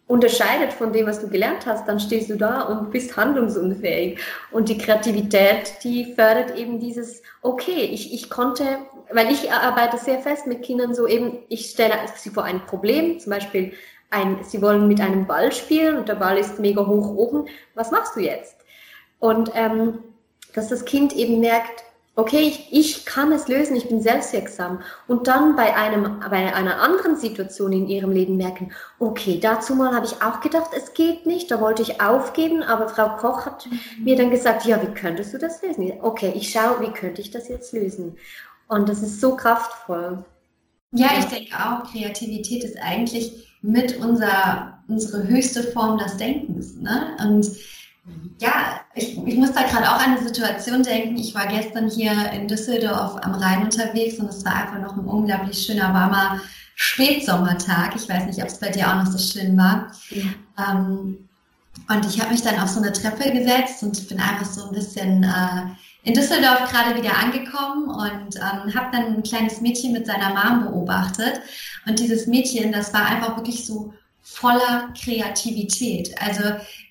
unterscheidet 0.07 0.73
von 0.73 0.91
dem, 0.91 1.05
was 1.05 1.21
du 1.21 1.29
gelernt 1.29 1.65
hast, 1.65 1.87
dann 1.87 1.99
stehst 1.99 2.29
du 2.29 2.35
da 2.35 2.63
und 2.63 2.91
bist 2.91 3.15
handlungsunfähig. 3.15 4.19
Und 4.51 4.69
die 4.69 4.77
Kreativität, 4.77 5.73
die 5.83 6.13
fördert 6.13 6.57
eben 6.57 6.79
dieses, 6.79 7.21
okay, 7.41 7.89
ich, 7.91 8.13
ich 8.13 8.29
konnte, 8.29 8.65
weil 9.11 9.31
ich 9.31 9.51
arbeite 9.51 9.97
sehr 9.97 10.19
fest 10.19 10.47
mit 10.47 10.63
Kindern 10.63 10.93
so 10.93 11.07
eben, 11.07 11.39
ich 11.47 11.67
stelle 11.69 11.95
sie 12.15 12.31
vor 12.31 12.43
ein 12.43 12.65
Problem, 12.65 13.19
zum 13.19 13.31
Beispiel 13.31 13.73
ein, 14.09 14.43
sie 14.43 14.61
wollen 14.61 14.87
mit 14.87 14.99
einem 14.99 15.25
Ball 15.25 15.51
spielen 15.51 15.97
und 15.97 16.09
der 16.09 16.15
Ball 16.15 16.37
ist 16.37 16.59
mega 16.59 16.85
hoch 16.85 17.15
oben, 17.15 17.45
was 17.73 17.91
machst 17.91 18.15
du 18.15 18.19
jetzt? 18.19 18.57
Und 19.19 19.51
ähm, 19.55 19.99
dass 20.53 20.69
das 20.69 20.85
Kind 20.85 21.13
eben 21.13 21.39
merkt, 21.39 21.83
okay, 22.15 22.41
ich, 22.41 22.67
ich 22.71 23.05
kann 23.05 23.31
es 23.31 23.47
lösen, 23.47 23.75
ich 23.75 23.87
bin 23.87 24.01
selbstwirksam. 24.01 24.81
Und 25.07 25.27
dann 25.27 25.55
bei, 25.55 25.75
einem, 25.75 26.19
bei 26.19 26.53
einer 26.53 26.79
anderen 26.79 27.17
Situation 27.17 27.73
in 27.73 27.87
ihrem 27.87 28.11
Leben 28.11 28.37
merken, 28.37 28.71
okay, 28.99 29.39
dazu 29.41 29.75
mal 29.75 29.95
habe 29.95 30.05
ich 30.05 30.21
auch 30.21 30.39
gedacht, 30.41 30.71
es 30.77 30.93
geht 30.93 31.25
nicht, 31.25 31.49
da 31.49 31.59
wollte 31.59 31.81
ich 31.81 32.01
aufgeben, 32.01 32.61
aber 32.61 32.87
Frau 32.87 33.15
Koch 33.17 33.45
hat 33.45 33.65
mhm. 33.65 34.03
mir 34.03 34.15
dann 34.15 34.29
gesagt, 34.29 34.65
ja, 34.65 34.81
wie 34.81 34.93
könntest 34.93 35.33
du 35.33 35.39
das 35.39 35.61
lösen? 35.63 35.91
Okay, 36.01 36.31
ich 36.35 36.51
schaue, 36.51 36.81
wie 36.81 36.91
könnte 36.91 37.21
ich 37.21 37.31
das 37.31 37.49
jetzt 37.49 37.73
lösen? 37.73 38.15
Und 38.67 38.89
das 38.89 39.01
ist 39.01 39.19
so 39.19 39.35
kraftvoll. 39.35 40.23
Ja, 40.91 41.09
ich 41.17 41.25
denke 41.25 41.55
auch, 41.55 41.91
Kreativität 41.91 42.63
ist 42.63 42.77
eigentlich 42.79 43.57
mit 43.63 43.97
unser, 43.97 44.83
unsere 44.87 45.27
höchste 45.27 45.63
Form 45.63 45.97
des 45.97 46.17
Denkens. 46.17 46.75
Ne? 46.75 47.17
Und 47.19 47.49
ja, 48.39 48.81
ich, 48.95 49.17
ich 49.25 49.35
muss 49.35 49.53
da 49.53 49.63
gerade 49.63 49.89
auch 49.89 49.99
an 49.99 50.17
eine 50.17 50.23
Situation 50.23 50.83
denken. 50.83 51.17
Ich 51.17 51.33
war 51.33 51.47
gestern 51.47 51.89
hier 51.89 52.31
in 52.31 52.47
Düsseldorf 52.47 53.17
am 53.21 53.35
Rhein 53.35 53.63
unterwegs 53.63 54.19
und 54.19 54.29
es 54.29 54.43
war 54.43 54.55
einfach 54.55 54.79
noch 54.79 54.97
ein 54.97 55.05
unglaublich 55.05 55.65
schöner, 55.65 55.93
warmer 55.93 56.41
Spätsommertag. 56.75 57.95
Ich 57.95 58.09
weiß 58.09 58.25
nicht, 58.25 58.41
ob 58.41 58.47
es 58.47 58.59
bei 58.59 58.69
dir 58.69 58.89
auch 58.89 58.95
noch 58.95 59.11
so 59.11 59.17
schön 59.17 59.57
war. 59.57 59.91
Ja. 60.09 60.23
Ähm, 60.71 61.29
und 61.89 62.05
ich 62.05 62.19
habe 62.19 62.31
mich 62.31 62.41
dann 62.41 62.59
auf 62.59 62.69
so 62.69 62.81
eine 62.81 62.93
Treppe 62.93 63.31
gesetzt 63.31 63.81
und 63.83 64.07
bin 64.09 64.19
einfach 64.19 64.45
so 64.45 64.65
ein 64.65 64.73
bisschen 64.73 65.23
äh, 65.23 65.63
in 66.03 66.13
Düsseldorf 66.13 66.69
gerade 66.69 67.01
wieder 67.01 67.17
angekommen 67.17 67.87
und 67.87 68.35
ähm, 68.35 68.75
habe 68.75 68.89
dann 68.91 69.15
ein 69.15 69.23
kleines 69.23 69.61
Mädchen 69.61 69.93
mit 69.93 70.05
seiner 70.05 70.29
Mom 70.29 70.65
beobachtet. 70.65 71.41
Und 71.85 71.99
dieses 71.99 72.27
Mädchen, 72.27 72.71
das 72.71 72.93
war 72.93 73.05
einfach 73.05 73.37
wirklich 73.37 73.65
so 73.65 73.93
voller 74.23 74.93
Kreativität. 75.03 76.15
Also 76.19 76.43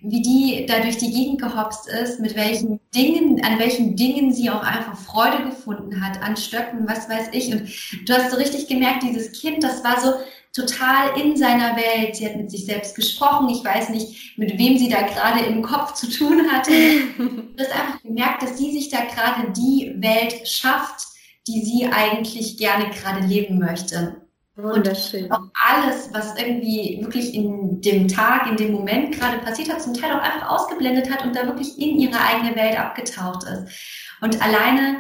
wie 0.03 0.21
die 0.21 0.67
da 0.67 0.81
durch 0.81 0.99
die 0.99 1.11
Gegend 1.11 1.41
gehopst 1.41 1.89
ist, 1.89 2.21
mit 2.21 2.37
welchen 2.37 2.79
Dingen, 2.95 3.43
an 3.43 3.59
welchen 3.59 3.97
Dingen 3.97 4.33
sie 4.33 4.51
auch 4.51 4.63
einfach 4.63 4.97
Freude 4.99 5.45
gefunden 5.45 6.05
hat, 6.05 6.23
an 6.23 6.37
Stöcken, 6.37 6.87
was 6.87 7.09
weiß 7.09 7.29
ich. 7.33 7.51
Und 7.53 7.63
du 8.07 8.13
hast 8.13 8.31
so 8.31 8.37
richtig 8.37 8.69
gemerkt, 8.69 9.03
dieses 9.03 9.33
Kind, 9.33 9.65
das 9.65 9.83
war 9.83 9.99
so 9.99 10.13
total 10.53 11.19
in 11.19 11.35
seiner 11.37 11.75
Welt. 11.77 12.17
Sie 12.17 12.27
hat 12.27 12.37
mit 12.37 12.51
sich 12.51 12.67
selbst 12.67 12.95
gesprochen. 12.95 13.49
Ich 13.49 13.65
weiß 13.65 13.89
nicht, 13.89 14.39
mit 14.39 14.59
wem 14.59 14.77
sie 14.77 14.91
da 14.91 15.01
gerade 15.01 15.47
im 15.47 15.63
Kopf 15.63 15.95
zu 15.95 16.11
tun 16.11 16.51
hatte. 16.53 16.71
Du 17.17 17.55
hast 17.59 17.73
einfach 17.73 18.03
gemerkt, 18.03 18.43
dass 18.43 18.59
sie 18.59 18.73
sich 18.73 18.91
da 18.91 19.05
gerade 19.05 19.53
die 19.53 19.95
Welt 19.97 20.47
schafft, 20.47 21.07
die 21.47 21.65
sie 21.65 21.87
eigentlich 21.87 22.59
gerne 22.59 22.91
gerade 22.91 23.27
leben 23.27 23.59
möchte. 23.59 24.22
Wunderschön. 24.55 25.25
Und 25.25 25.33
auch 25.33 25.45
alles, 25.55 26.13
was 26.13 26.37
irgendwie 26.37 26.99
wirklich 27.01 27.35
in 27.35 27.81
dem 27.81 28.07
Tag, 28.07 28.47
in 28.47 28.57
dem 28.57 28.73
Moment 28.73 29.19
gerade 29.19 29.39
passiert 29.39 29.73
hat, 29.73 29.83
zum 29.83 29.95
Teil 29.95 30.13
auch 30.13 30.23
einfach 30.23 30.51
ausgeblendet 30.51 31.11
hat 31.11 31.25
und 31.25 31.35
da 31.35 31.47
wirklich 31.47 31.79
in 31.79 31.99
ihre 31.99 32.21
eigene 32.21 32.55
Welt 32.55 32.79
abgetaucht 32.79 33.45
ist. 33.45 33.73
Und 34.21 34.43
alleine, 34.43 34.99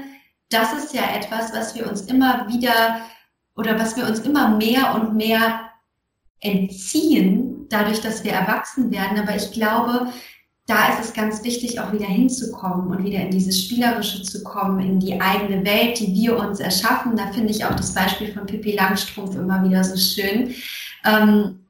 das 0.49 0.73
ist 0.73 0.95
ja 0.95 1.03
etwas, 1.15 1.53
was 1.53 1.75
wir 1.75 1.87
uns 1.87 2.03
immer 2.03 2.49
wieder 2.49 3.03
oder 3.55 3.79
was 3.79 3.97
wir 3.97 4.07
uns 4.07 4.21
immer 4.21 4.49
mehr 4.49 4.95
und 4.95 5.15
mehr 5.17 5.71
entziehen, 6.41 7.67
dadurch, 7.69 8.01
dass 8.01 8.25
wir 8.25 8.33
erwachsen 8.33 8.91
werden. 8.91 9.19
Aber 9.19 9.37
ich 9.37 9.53
glaube, 9.53 10.12
da 10.73 10.89
ist 10.89 11.05
es 11.05 11.13
ganz 11.13 11.45
wichtig, 11.45 11.79
auch 11.81 11.93
wieder 11.93 12.07
hinzukommen 12.07 12.89
und 12.89 13.05
wieder 13.05 13.21
in 13.21 13.31
dieses 13.31 13.63
Spielerische 13.63 14.23
zu 14.23 14.43
kommen, 14.43 14.81
in 14.81 15.01
die 15.01 15.21
eigene 15.21 15.65
Welt, 15.65 15.99
die 15.99 16.15
wir 16.15 16.39
uns 16.39 16.61
erschaffen. 16.61 17.15
Da 17.15 17.27
finde 17.33 17.51
ich 17.51 17.65
auch 17.65 17.75
das 17.75 17.93
Beispiel 17.93 18.33
von 18.33 18.47
Pippi 18.47 18.73
Langstrumpf 18.73 19.37
immer 19.37 19.63
wieder 19.69 19.85
so 19.85 19.97
schön. 19.97 20.55
Ähm, 21.05 21.61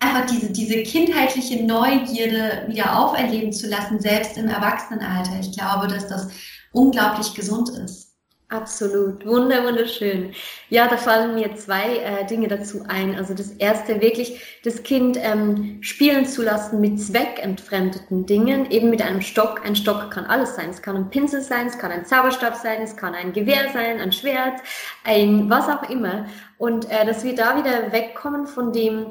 einfach 0.00 0.26
diese, 0.26 0.50
diese 0.50 0.82
kindheitliche 0.82 1.64
Neugierde 1.64 2.64
wieder 2.66 2.98
auferleben 2.98 3.52
zu 3.52 3.68
lassen, 3.68 4.00
selbst 4.00 4.36
im 4.36 4.48
Erwachsenenalter. 4.48 5.38
Ich 5.40 5.52
glaube, 5.52 5.86
dass 5.86 6.08
das 6.08 6.28
unglaublich 6.72 7.34
gesund 7.34 7.68
ist. 7.70 8.11
Absolut, 8.52 9.24
wunder, 9.24 9.64
wunderschön. 9.64 10.34
Ja, 10.68 10.86
da 10.86 10.98
fallen 10.98 11.34
mir 11.36 11.56
zwei 11.56 11.96
äh, 11.96 12.26
Dinge 12.26 12.48
dazu 12.48 12.84
ein. 12.86 13.14
Also 13.16 13.32
das 13.32 13.52
erste, 13.52 14.02
wirklich 14.02 14.60
das 14.62 14.82
Kind 14.82 15.16
ähm, 15.18 15.78
spielen 15.80 16.26
zu 16.26 16.42
lassen 16.42 16.78
mit 16.78 17.00
zweckentfremdeten 17.00 18.26
Dingen, 18.26 18.70
eben 18.70 18.90
mit 18.90 19.00
einem 19.00 19.22
Stock. 19.22 19.62
Ein 19.64 19.74
Stock 19.74 20.10
kann 20.10 20.26
alles 20.26 20.54
sein. 20.54 20.68
Es 20.68 20.82
kann 20.82 20.96
ein 20.96 21.08
Pinsel 21.08 21.40
sein, 21.40 21.66
es 21.66 21.78
kann 21.78 21.92
ein 21.92 22.04
Zauberstab 22.04 22.56
sein, 22.56 22.82
es 22.82 22.94
kann 22.94 23.14
ein 23.14 23.32
Gewehr 23.32 23.70
sein, 23.72 23.98
ein 24.00 24.12
Schwert, 24.12 24.60
ein 25.04 25.48
was 25.48 25.66
auch 25.70 25.88
immer. 25.88 26.26
Und 26.58 26.90
äh, 26.90 27.06
dass 27.06 27.24
wir 27.24 27.34
da 27.34 27.56
wieder 27.56 27.90
wegkommen 27.90 28.46
von 28.46 28.70
dem, 28.70 29.06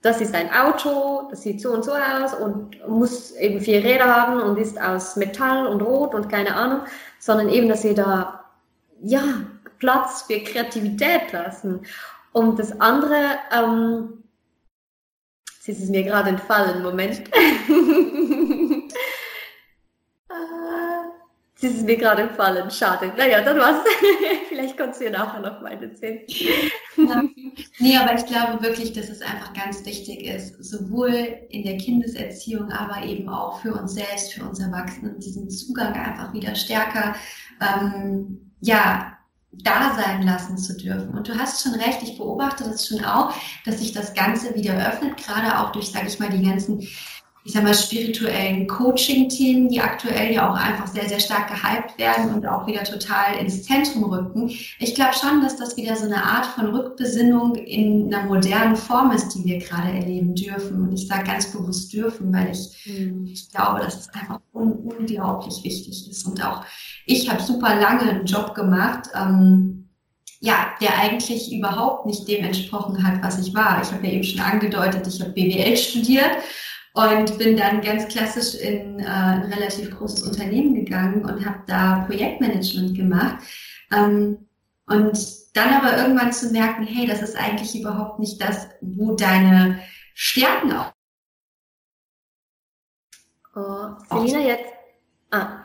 das 0.00 0.22
ist 0.22 0.34
ein 0.34 0.50
Auto, 0.54 1.28
das 1.28 1.42
sieht 1.42 1.60
so 1.60 1.70
und 1.70 1.84
so 1.84 1.92
aus 1.92 2.32
und 2.32 2.88
muss 2.88 3.32
eben 3.32 3.60
vier 3.60 3.84
Räder 3.84 4.06
haben 4.06 4.40
und 4.40 4.56
ist 4.56 4.80
aus 4.80 5.16
Metall 5.16 5.66
und 5.66 5.82
Rot 5.82 6.14
und 6.14 6.30
keine 6.30 6.56
Ahnung, 6.56 6.80
sondern 7.18 7.50
eben, 7.50 7.68
dass 7.68 7.84
wir 7.84 7.94
da 7.94 8.35
ja, 9.02 9.22
Platz 9.78 10.22
für 10.22 10.40
Kreativität 10.40 11.32
lassen. 11.32 11.86
Und 12.32 12.58
das 12.58 12.80
andere, 12.80 13.38
ähm, 13.52 14.24
jetzt 15.56 15.68
ist 15.68 15.84
es 15.84 15.88
mir 15.90 16.02
gerade 16.02 16.30
entfallen, 16.30 16.82
Moment. 16.82 17.22
Es 21.58 21.72
ist 21.72 21.86
mir 21.86 21.96
gerade 21.96 22.22
entfallen, 22.22 22.70
schade. 22.70 23.12
Naja, 23.16 23.40
dann 23.40 23.58
war's. 23.58 23.82
Vielleicht 24.48 24.76
kannst 24.76 25.00
du 25.00 25.06
ja 25.06 25.10
nachher 25.10 25.40
noch 25.40 25.62
mal 25.62 25.72
erzählen. 25.82 26.20
Ja. 26.96 27.22
Nee, 27.78 27.96
aber 27.96 28.14
ich 28.14 28.26
glaube 28.26 28.62
wirklich, 28.62 28.92
dass 28.92 29.08
es 29.08 29.22
einfach 29.22 29.54
ganz 29.54 29.84
wichtig 29.86 30.24
ist, 30.26 30.62
sowohl 30.62 31.14
in 31.48 31.64
der 31.64 31.78
Kindeserziehung, 31.78 32.70
aber 32.70 33.04
eben 33.06 33.28
auch 33.30 33.60
für 33.60 33.72
uns 33.72 33.94
selbst, 33.94 34.34
für 34.34 34.44
uns 34.44 34.60
Erwachsenen, 34.60 35.18
diesen 35.18 35.48
Zugang 35.48 35.94
einfach 35.94 36.32
wieder 36.34 36.54
stärker, 36.54 37.16
ähm, 37.60 38.45
ja, 38.66 39.16
da 39.52 39.94
sein 39.94 40.22
lassen 40.22 40.58
zu 40.58 40.76
dürfen. 40.76 41.16
Und 41.16 41.28
du 41.28 41.38
hast 41.38 41.62
schon 41.62 41.74
recht, 41.74 42.02
ich 42.02 42.18
beobachte 42.18 42.64
das 42.64 42.86
schon 42.86 43.04
auch, 43.04 43.32
dass 43.64 43.78
sich 43.78 43.92
das 43.92 44.12
Ganze 44.12 44.54
wieder 44.54 44.74
öffnet, 44.88 45.16
gerade 45.16 45.58
auch 45.58 45.72
durch, 45.72 45.92
sage 45.92 46.08
ich 46.08 46.18
mal, 46.18 46.28
die 46.28 46.42
ganzen 46.42 46.86
ich 47.46 47.52
sag 47.52 47.62
mal, 47.62 47.74
spirituellen 47.74 48.66
Coaching-Themen, 48.66 49.68
die 49.68 49.80
aktuell 49.80 50.34
ja 50.34 50.50
auch 50.50 50.56
einfach 50.56 50.88
sehr, 50.88 51.08
sehr 51.08 51.20
stark 51.20 51.46
gehypt 51.48 51.96
werden 51.96 52.34
und 52.34 52.44
auch 52.44 52.66
wieder 52.66 52.82
total 52.82 53.36
ins 53.36 53.62
Zentrum 53.62 54.02
rücken. 54.02 54.50
Ich 54.80 54.96
glaube 54.96 55.14
schon, 55.14 55.42
dass 55.42 55.56
das 55.56 55.76
wieder 55.76 55.94
so 55.94 56.06
eine 56.06 56.24
Art 56.24 56.46
von 56.46 56.74
Rückbesinnung 56.74 57.54
in 57.54 58.12
einer 58.12 58.26
modernen 58.26 58.74
Form 58.74 59.12
ist, 59.12 59.28
die 59.28 59.44
wir 59.44 59.58
gerade 59.58 59.92
erleben 59.92 60.34
dürfen. 60.34 60.82
Und 60.82 60.92
ich 60.92 61.06
sage 61.06 61.22
ganz 61.22 61.52
bewusst 61.52 61.92
dürfen, 61.92 62.32
weil 62.32 62.50
ich, 62.50 62.84
mhm. 62.84 63.26
ich 63.26 63.48
glaube, 63.48 63.78
dass 63.78 64.00
es 64.00 64.08
einfach 64.08 64.40
un 64.52 64.72
unglaublich 64.72 65.62
wichtig 65.62 66.10
ist. 66.10 66.26
Und 66.26 66.44
auch 66.44 66.64
ich 67.06 67.30
habe 67.30 67.40
super 67.40 67.76
lange 67.76 68.10
einen 68.10 68.26
Job 68.26 68.56
gemacht. 68.56 69.08
Ähm, 69.14 69.84
ja, 70.40 70.74
der 70.80 70.98
eigentlich 70.98 71.52
überhaupt 71.52 72.06
nicht 72.06 72.28
dem 72.28 72.44
entsprochen 72.44 73.06
hat, 73.06 73.22
was 73.22 73.38
ich 73.38 73.54
war. 73.54 73.80
Ich 73.82 73.90
habe 73.90 74.06
ja 74.06 74.12
eben 74.12 74.24
schon 74.24 74.40
angedeutet, 74.40 75.06
ich 75.06 75.20
habe 75.20 75.30
BWL 75.30 75.76
studiert 75.76 76.32
und 76.96 77.36
bin 77.36 77.58
dann 77.58 77.82
ganz 77.82 78.08
klassisch 78.08 78.54
in 78.54 79.00
äh, 79.00 79.04
ein 79.04 79.52
relativ 79.52 79.94
großes 79.98 80.22
Unternehmen 80.22 80.74
gegangen 80.74 81.26
und 81.26 81.44
habe 81.44 81.58
da 81.66 82.04
Projektmanagement 82.06 82.96
gemacht. 82.96 83.36
Ähm, 83.92 84.38
und 84.86 85.18
dann 85.52 85.74
aber 85.74 85.98
irgendwann 85.98 86.32
zu 86.32 86.50
merken, 86.52 86.84
hey, 86.84 87.06
das 87.06 87.20
ist 87.20 87.36
eigentlich 87.36 87.78
überhaupt 87.78 88.18
nicht 88.18 88.40
das, 88.40 88.68
wo 88.80 89.14
deine 89.14 89.78
Stärken 90.14 90.72
auch. 90.72 90.92
Oh, 93.54 94.20
Selina 94.20 94.40
jetzt. 94.40 94.64
Ah. 95.32 95.62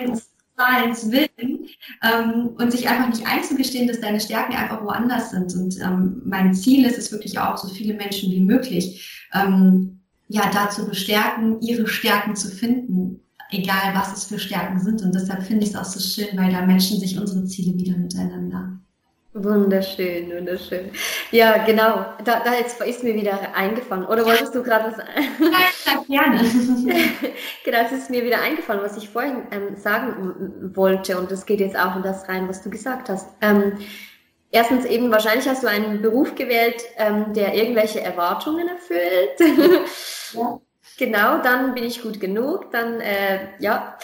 Zahlens 0.58 1.12
willen 1.12 1.70
ähm, 2.04 2.56
und 2.58 2.72
sich 2.72 2.90
einfach 2.90 3.08
nicht 3.08 3.26
einzugestehen, 3.26 3.88
dass 3.88 4.02
deine 4.02 4.20
Stärken 4.20 4.54
einfach 4.54 4.84
woanders 4.84 5.32
sind. 5.32 5.56
Und 5.56 5.80
ähm, 5.80 6.22
mein 6.26 6.54
Ziel 6.54 6.86
ist 6.86 6.98
es 6.98 7.12
wirklich 7.12 7.40
auch, 7.40 7.58
so 7.58 7.70
viele 7.70 7.94
Menschen 7.94 8.32
wie 8.32 8.42
möglich 8.42 9.28
ähm, 9.34 10.01
ja, 10.32 10.50
dazu 10.54 10.88
bestärken, 10.88 11.60
ihre 11.60 11.88
Stärken 11.88 12.36
zu 12.36 12.48
finden, 12.48 13.20
egal 13.52 13.94
was 13.94 14.14
es 14.14 14.24
für 14.26 14.40
Stärken 14.40 14.80
sind. 14.80 15.02
Und 15.02 15.14
deshalb 15.14 15.44
finde 15.44 15.64
ich 15.64 15.72
es 15.72 15.76
auch 15.76 15.86
so 15.86 16.00
schön, 16.00 16.38
weil 16.38 16.52
da 16.52 16.66
Menschen 16.66 17.00
sich 17.00 17.20
unsere 17.20 17.44
Ziele 17.46 17.78
wieder 17.78 17.98
miteinander. 17.98 18.78
Wunderschön, 19.34 20.30
wunderschön. 20.30 20.92
Ja, 21.32 21.66
genau. 21.66 22.06
Da, 22.24 22.42
da 22.44 22.54
jetzt 22.54 22.82
ist 22.82 23.04
mir 23.04 23.14
wieder 23.14 23.56
eingefallen. 23.56 24.06
Oder 24.06 24.26
wolltest 24.26 24.56
du 24.56 24.64
gerade 24.64 24.92
was? 24.92 24.98
Nein, 24.98 26.06
gerne. 26.08 26.40
genau, 27.66 27.78
es 27.86 27.92
ist 27.92 28.10
mir 28.10 28.26
wieder 28.26 28.42
eingefallen, 28.42 28.82
was 28.84 28.98
ich 28.98 29.10
vorhin 29.10 29.44
ähm, 29.52 29.76
sagen 29.78 30.74
wollte. 30.76 31.18
Und 31.18 31.32
das 31.32 31.46
geht 31.46 31.60
jetzt 31.60 31.78
auch 31.78 31.96
in 31.96 32.04
das 32.04 32.28
rein, 32.28 32.48
was 32.50 32.62
du 32.62 32.70
gesagt 32.70 33.10
hast. 33.10 33.30
Ähm, 33.42 33.74
Erstens 34.52 34.86
eben, 34.86 35.12
wahrscheinlich 35.12 35.48
hast 35.48 35.64
du 35.64 35.68
einen 35.68 36.02
Beruf 36.02 36.36
gewählt, 36.36 36.84
ähm, 36.98 37.34
der 37.34 37.54
irgendwelche 37.54 38.02
Erwartungen 38.02 38.68
erfüllt. 38.68 39.40
Ja. 40.34 40.62
genau, 40.98 41.42
dann 41.42 41.74
bin 41.74 41.84
ich 41.84 42.02
gut 42.02 42.22
genug, 42.22 42.72
dann, 42.72 43.02
äh, 43.02 43.50
ja. 43.60 43.98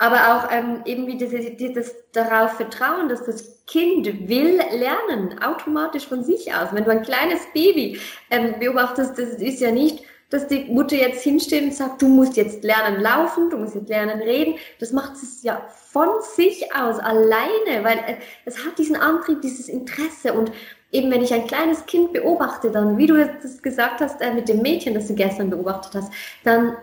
Aber 0.00 0.16
auch 0.34 0.52
ähm, 0.52 0.82
eben 0.86 1.06
wie 1.06 1.16
dieses, 1.16 1.56
dieses 1.56 1.94
darauf 2.10 2.54
vertrauen, 2.54 3.08
dass 3.08 3.24
das 3.24 3.64
Kind 3.66 4.28
will 4.28 4.60
lernen, 4.72 5.40
automatisch 5.40 6.08
von 6.08 6.24
sich 6.24 6.52
aus. 6.52 6.70
Wenn 6.72 6.84
du 6.84 6.90
ein 6.90 7.02
kleines 7.02 7.40
Baby 7.52 8.00
ähm, 8.30 8.54
beobachtest, 8.58 9.18
das 9.18 9.34
ist 9.34 9.60
ja 9.60 9.70
nicht, 9.70 10.04
dass 10.30 10.46
die 10.46 10.64
Mutter 10.64 10.96
jetzt 10.96 11.22
hinsteht 11.22 11.62
und 11.62 11.74
sagt, 11.74 12.02
du 12.02 12.08
musst 12.08 12.36
jetzt 12.36 12.62
lernen 12.62 13.00
laufen, 13.00 13.50
du 13.50 13.56
musst 13.56 13.74
jetzt 13.74 13.88
lernen 13.88 14.20
reden. 14.20 14.56
Das 14.78 14.92
macht 14.92 15.14
es 15.14 15.42
ja 15.42 15.66
von 15.90 16.08
sich 16.36 16.74
aus 16.74 16.98
alleine, 16.98 17.82
weil 17.82 18.18
es 18.44 18.64
hat 18.64 18.78
diesen 18.78 18.96
Antrieb, 18.96 19.40
dieses 19.40 19.68
Interesse 19.68 20.34
und 20.34 20.52
eben 20.92 21.10
wenn 21.10 21.22
ich 21.22 21.32
ein 21.32 21.46
kleines 21.46 21.86
Kind 21.86 22.12
beobachte, 22.12 22.70
dann, 22.70 22.98
wie 22.98 23.06
du 23.06 23.16
das 23.42 23.62
gesagt 23.62 24.00
hast, 24.00 24.20
äh, 24.20 24.32
mit 24.32 24.48
dem 24.48 24.62
Mädchen, 24.62 24.94
das 24.94 25.06
du 25.06 25.14
gestern 25.14 25.50
beobachtet 25.50 25.94
hast, 25.94 26.12
dann 26.44 26.76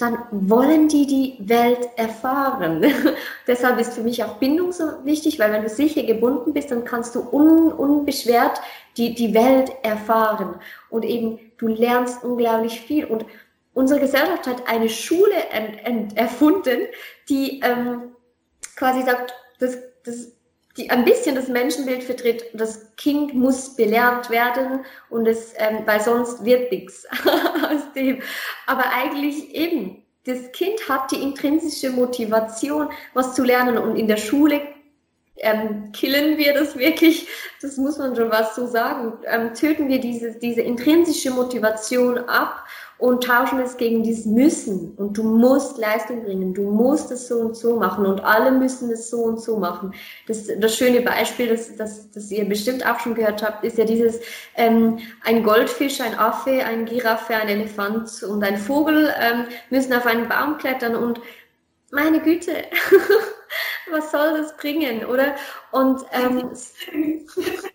dann 0.00 0.18
wollen 0.30 0.88
die 0.88 1.06
die 1.06 1.36
Welt 1.40 1.90
erfahren. 1.96 2.84
Deshalb 3.46 3.78
ist 3.78 3.94
für 3.94 4.02
mich 4.02 4.24
auch 4.24 4.36
Bindung 4.36 4.72
so 4.72 4.84
wichtig, 5.04 5.38
weil 5.38 5.52
wenn 5.52 5.62
du 5.62 5.68
sicher 5.68 6.02
gebunden 6.04 6.52
bist, 6.52 6.70
dann 6.70 6.84
kannst 6.84 7.14
du 7.14 7.20
un, 7.20 7.70
unbeschwert 7.72 8.60
die, 8.96 9.14
die 9.14 9.34
Welt 9.34 9.72
erfahren. 9.82 10.54
Und 10.88 11.04
eben, 11.04 11.38
du 11.58 11.68
lernst 11.68 12.24
unglaublich 12.24 12.80
viel. 12.80 13.04
Und 13.04 13.26
unsere 13.74 14.00
Gesellschaft 14.00 14.46
hat 14.46 14.68
eine 14.68 14.88
Schule 14.88 15.34
erfunden, 16.14 16.80
die 17.28 17.60
ähm, 17.60 18.14
quasi 18.76 19.02
sagt, 19.02 19.34
das, 19.58 19.78
das, 20.04 20.32
die 20.80 20.90
ein 20.90 21.04
bisschen 21.04 21.34
das 21.34 21.48
Menschenbild 21.48 22.02
vertritt. 22.02 22.44
Das 22.54 22.94
Kind 22.96 23.34
muss 23.34 23.76
belernt 23.76 24.30
werden 24.30 24.84
und 25.10 25.26
es, 25.26 25.52
ähm, 25.56 25.82
weil 25.84 26.00
sonst 26.00 26.44
wird 26.44 26.72
nichts 26.72 27.06
aus 27.64 27.92
dem. 27.94 28.20
Aber 28.66 28.84
eigentlich 28.92 29.54
eben, 29.54 30.02
das 30.24 30.52
Kind 30.52 30.88
hat 30.88 31.10
die 31.10 31.22
intrinsische 31.22 31.90
Motivation, 31.90 32.88
was 33.14 33.34
zu 33.34 33.44
lernen 33.44 33.78
und 33.78 33.96
in 33.96 34.08
der 34.08 34.16
Schule 34.16 34.60
ähm, 35.36 35.90
killen 35.92 36.36
wir 36.36 36.52
das 36.52 36.76
wirklich, 36.76 37.26
das 37.62 37.76
muss 37.78 37.98
man 37.98 38.14
schon 38.14 38.30
was 38.30 38.54
so 38.54 38.66
sagen, 38.66 39.14
ähm, 39.26 39.54
töten 39.54 39.88
wir 39.88 39.98
diese, 39.98 40.38
diese 40.38 40.60
intrinsische 40.60 41.30
Motivation 41.30 42.18
ab 42.18 42.64
und 43.00 43.24
tauschen 43.24 43.60
es 43.60 43.78
gegen 43.78 44.02
dieses 44.02 44.26
Müssen. 44.26 44.92
Und 44.96 45.16
du 45.16 45.22
musst 45.22 45.78
Leistung 45.78 46.22
bringen, 46.22 46.52
du 46.52 46.70
musst 46.70 47.10
es 47.10 47.28
so 47.28 47.36
und 47.36 47.56
so 47.56 47.76
machen 47.76 48.04
und 48.04 48.22
alle 48.22 48.52
müssen 48.52 48.90
es 48.90 49.08
so 49.08 49.22
und 49.22 49.40
so 49.40 49.56
machen. 49.56 49.94
Das, 50.28 50.48
das 50.58 50.76
schöne 50.76 51.00
Beispiel, 51.00 51.48
das, 51.48 51.74
das, 51.76 52.10
das 52.10 52.30
ihr 52.30 52.44
bestimmt 52.44 52.86
auch 52.86 53.00
schon 53.00 53.14
gehört 53.14 53.42
habt, 53.42 53.64
ist 53.64 53.78
ja 53.78 53.86
dieses, 53.86 54.20
ähm, 54.54 54.98
ein 55.24 55.42
Goldfisch, 55.42 56.00
ein 56.02 56.18
Affe, 56.18 56.64
ein 56.64 56.84
Giraffe, 56.84 57.34
ein 57.34 57.48
Elefant 57.48 58.22
und 58.22 58.44
ein 58.44 58.58
Vogel 58.58 59.12
ähm, 59.18 59.46
müssen 59.70 59.94
auf 59.94 60.06
einen 60.06 60.28
Baum 60.28 60.58
klettern 60.58 60.94
und 60.94 61.20
meine 61.90 62.20
Güte, 62.20 62.52
was 63.90 64.12
soll 64.12 64.38
das 64.38 64.56
bringen, 64.58 65.06
oder? 65.06 65.34
Und 65.72 66.02
ähm, 66.12 66.50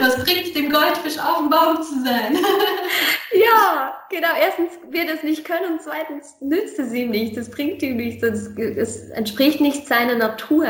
Was 0.00 0.24
bringt 0.24 0.46
es 0.46 0.52
dem 0.54 0.70
Goldfisch 0.70 1.18
auf 1.18 1.38
dem 1.38 1.50
Baum 1.50 1.82
zu 1.82 2.02
sein? 2.02 2.38
ja, 3.32 3.94
genau. 4.08 4.28
Erstens 4.40 4.72
wird 4.90 5.08
es 5.10 5.22
nicht 5.22 5.44
können 5.44 5.74
und 5.74 5.82
zweitens 5.82 6.36
nützt 6.40 6.78
es 6.78 6.92
ihm 6.92 7.10
nicht. 7.10 7.36
Das 7.36 7.50
bringt 7.50 7.82
ihm 7.82 7.96
nichts. 7.96 8.22
Es 8.22 9.10
entspricht 9.10 9.60
nicht 9.60 9.86
seiner 9.86 10.14
Natur. 10.14 10.66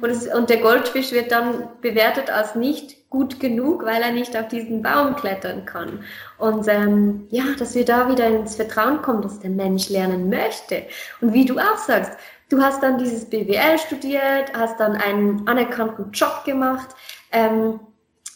Und, 0.00 0.10
es, 0.10 0.26
und 0.26 0.50
der 0.50 0.58
Goldfisch 0.58 1.12
wird 1.12 1.30
dann 1.30 1.68
bewertet 1.80 2.30
als 2.30 2.54
nicht 2.54 3.08
gut 3.10 3.40
genug, 3.40 3.84
weil 3.84 4.02
er 4.02 4.12
nicht 4.12 4.36
auf 4.36 4.48
diesen 4.48 4.82
Baum 4.82 5.16
klettern 5.16 5.64
kann. 5.64 6.04
Und 6.36 6.66
ähm, 6.68 7.26
ja, 7.30 7.44
dass 7.58 7.74
wir 7.74 7.84
da 7.84 8.10
wieder 8.10 8.26
ins 8.26 8.56
Vertrauen 8.56 9.02
kommen, 9.02 9.22
dass 9.22 9.40
der 9.40 9.50
Mensch 9.50 9.88
lernen 9.88 10.28
möchte. 10.28 10.82
Und 11.20 11.32
wie 11.32 11.44
du 11.44 11.58
auch 11.58 11.78
sagst, 11.78 12.12
du 12.50 12.60
hast 12.60 12.82
dann 12.82 12.98
dieses 12.98 13.24
BWL 13.24 13.78
studiert, 13.78 14.52
hast 14.54 14.78
dann 14.80 14.96
einen 14.96 15.46
anerkannten 15.46 16.10
Job 16.12 16.42
gemacht. 16.44 16.88
Ähm, 17.32 17.80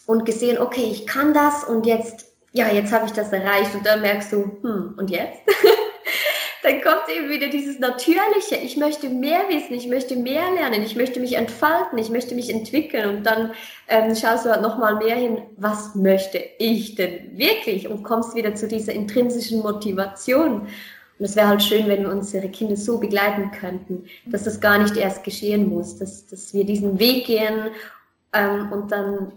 und 0.07 0.25
gesehen, 0.25 0.59
okay, 0.59 0.89
ich 0.91 1.07
kann 1.07 1.35
das 1.35 1.65
und 1.65 1.87
jetzt, 1.87 2.27
ja, 2.53 2.69
jetzt 2.69 2.93
habe 2.93 3.07
ich 3.07 3.13
das 3.13 3.33
erreicht 3.33 3.75
und 3.75 3.87
dann 3.87 4.01
merkst 4.01 4.33
du, 4.33 4.59
hm, 4.63 4.95
und 4.97 5.11
jetzt? 5.11 5.41
dann 6.63 6.81
kommt 6.81 7.09
eben 7.09 7.29
wieder 7.29 7.49
dieses 7.49 7.81
Natürliche, 7.81 8.57
ich 8.63 8.77
möchte 8.77 9.09
mehr 9.09 9.49
wissen, 9.49 9.75
ich 9.75 9.89
möchte 9.89 10.15
mehr 10.17 10.45
lernen, 10.55 10.83
ich 10.83 10.95
möchte 10.95 11.19
mich 11.19 11.35
entfalten, 11.35 11.99
ich 11.99 12.09
möchte 12.09 12.35
mich 12.35 12.51
entwickeln 12.51 13.17
und 13.17 13.25
dann 13.25 13.53
ähm, 13.89 14.15
schaust 14.15 14.47
du 14.47 14.51
halt 14.51 14.63
nochmal 14.63 14.97
mehr 14.97 15.17
hin, 15.17 15.43
was 15.57 15.95
möchte 15.95 16.39
ich 16.59 16.95
denn 16.95 17.37
wirklich 17.37 17.89
und 17.89 18.05
kommst 18.05 18.37
wieder 18.37 18.55
zu 18.55 18.69
dieser 18.69 18.93
intrinsischen 18.93 19.61
Motivation. 19.61 20.69
Und 21.19 21.25
es 21.25 21.37
wäre 21.37 21.49
halt 21.49 21.63
schön, 21.63 21.89
wenn 21.89 22.03
wir 22.03 22.11
unsere 22.11 22.49
Kinder 22.49 22.77
so 22.77 22.99
begleiten 22.99 23.51
könnten, 23.51 24.05
dass 24.27 24.45
das 24.45 24.61
gar 24.61 24.79
nicht 24.79 24.97
erst 24.97 25.25
geschehen 25.25 25.69
muss, 25.69 25.99
dass, 25.99 26.27
dass 26.29 26.55
wir 26.55 26.65
diesen 26.65 26.99
Weg 26.99 27.27
gehen 27.27 27.71
ähm, 28.33 28.71
und 28.73 28.93
dann 28.93 29.33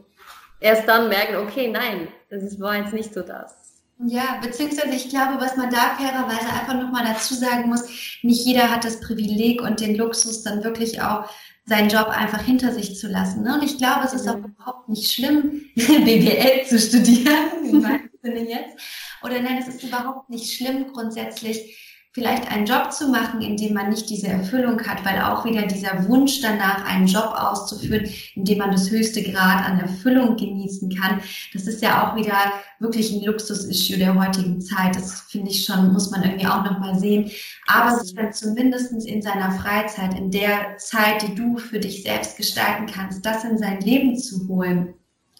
erst 0.59 0.87
dann 0.87 1.09
merken, 1.09 1.35
okay, 1.37 1.69
nein, 1.69 2.07
das 2.29 2.59
war 2.59 2.77
jetzt 2.77 2.93
nicht 2.93 3.13
so 3.13 3.21
das. 3.21 3.65
Ja, 4.05 4.39
beziehungsweise 4.41 4.93
ich 4.93 5.09
glaube, 5.09 5.39
was 5.39 5.55
man 5.55 5.69
da 5.69 5.95
fairerweise 5.97 6.49
einfach 6.49 6.73
nochmal 6.73 7.05
dazu 7.05 7.33
sagen 7.33 7.69
muss, 7.69 7.83
nicht 8.23 8.45
jeder 8.45 8.69
hat 8.69 8.83
das 8.83 8.99
Privileg 8.99 9.61
und 9.61 9.79
den 9.79 9.95
Luxus, 9.95 10.43
dann 10.43 10.63
wirklich 10.65 11.01
auch 11.01 11.29
seinen 11.65 11.89
Job 11.89 12.07
einfach 12.09 12.41
hinter 12.41 12.73
sich 12.73 12.97
zu 12.97 13.07
lassen. 13.07 13.43
Ne? 13.43 13.55
Und 13.55 13.63
ich 13.63 13.77
glaube, 13.77 14.05
es 14.05 14.13
ist 14.13 14.27
auch 14.27 14.37
mhm. 14.37 14.45
überhaupt 14.45 14.89
nicht 14.89 15.11
schlimm, 15.11 15.61
BWL 15.75 16.65
zu 16.65 16.77
studieren, 16.77 17.63
in 17.63 17.81
meinem 17.81 18.09
Sinne 18.21 18.49
jetzt. 18.49 18.77
Oder 19.23 19.41
nein, 19.41 19.57
es 19.57 19.73
ist 19.73 19.83
überhaupt 19.83 20.29
nicht 20.29 20.53
schlimm, 20.53 20.91
grundsätzlich 20.91 21.84
vielleicht 22.15 22.49
einen 22.49 22.65
Job 22.65 22.93
zu 22.93 23.09
machen, 23.09 23.41
in 23.41 23.57
dem 23.57 23.73
man 23.73 23.89
nicht 23.89 24.09
diese 24.09 24.29
Erfüllung 24.29 24.81
hat, 24.87 25.03
weil 25.03 25.21
auch 25.21 25.43
wieder 25.43 25.63
dieser 25.63 26.07
Wunsch 26.07 26.39
danach, 26.41 26.85
einen 26.85 27.07
Job 27.07 27.33
auszuführen, 27.35 28.09
in 28.35 28.45
dem 28.45 28.59
man 28.59 28.71
das 28.71 28.89
höchste 28.89 29.21
Grad 29.21 29.65
an 29.65 29.81
Erfüllung 29.81 30.37
genießen 30.37 30.95
kann, 30.95 31.19
das 31.53 31.67
ist 31.67 31.81
ja 31.81 32.07
auch 32.07 32.15
wieder 32.15 32.37
wirklich 32.79 33.11
ein 33.11 33.25
Luxus-Issue 33.25 33.97
der 33.97 34.15
heutigen 34.15 34.61
Zeit. 34.61 34.95
Das 34.95 35.25
finde 35.29 35.51
ich 35.51 35.65
schon, 35.65 35.91
muss 35.91 36.09
man 36.09 36.23
irgendwie 36.23 36.47
auch 36.47 36.63
nochmal 36.63 36.97
sehen. 36.97 37.29
Aber 37.67 37.99
sich 37.99 38.15
dann 38.15 38.31
zumindest 38.31 38.93
in 38.93 39.21
seiner 39.21 39.51
Freizeit, 39.51 40.17
in 40.17 40.31
der 40.31 40.77
Zeit, 40.77 41.21
die 41.21 41.35
du 41.35 41.57
für 41.57 41.79
dich 41.79 42.03
selbst 42.03 42.37
gestalten 42.37 42.85
kannst, 42.85 43.25
das 43.25 43.43
in 43.43 43.57
sein 43.57 43.81
Leben 43.81 44.17
zu 44.17 44.47
holen 44.47 44.94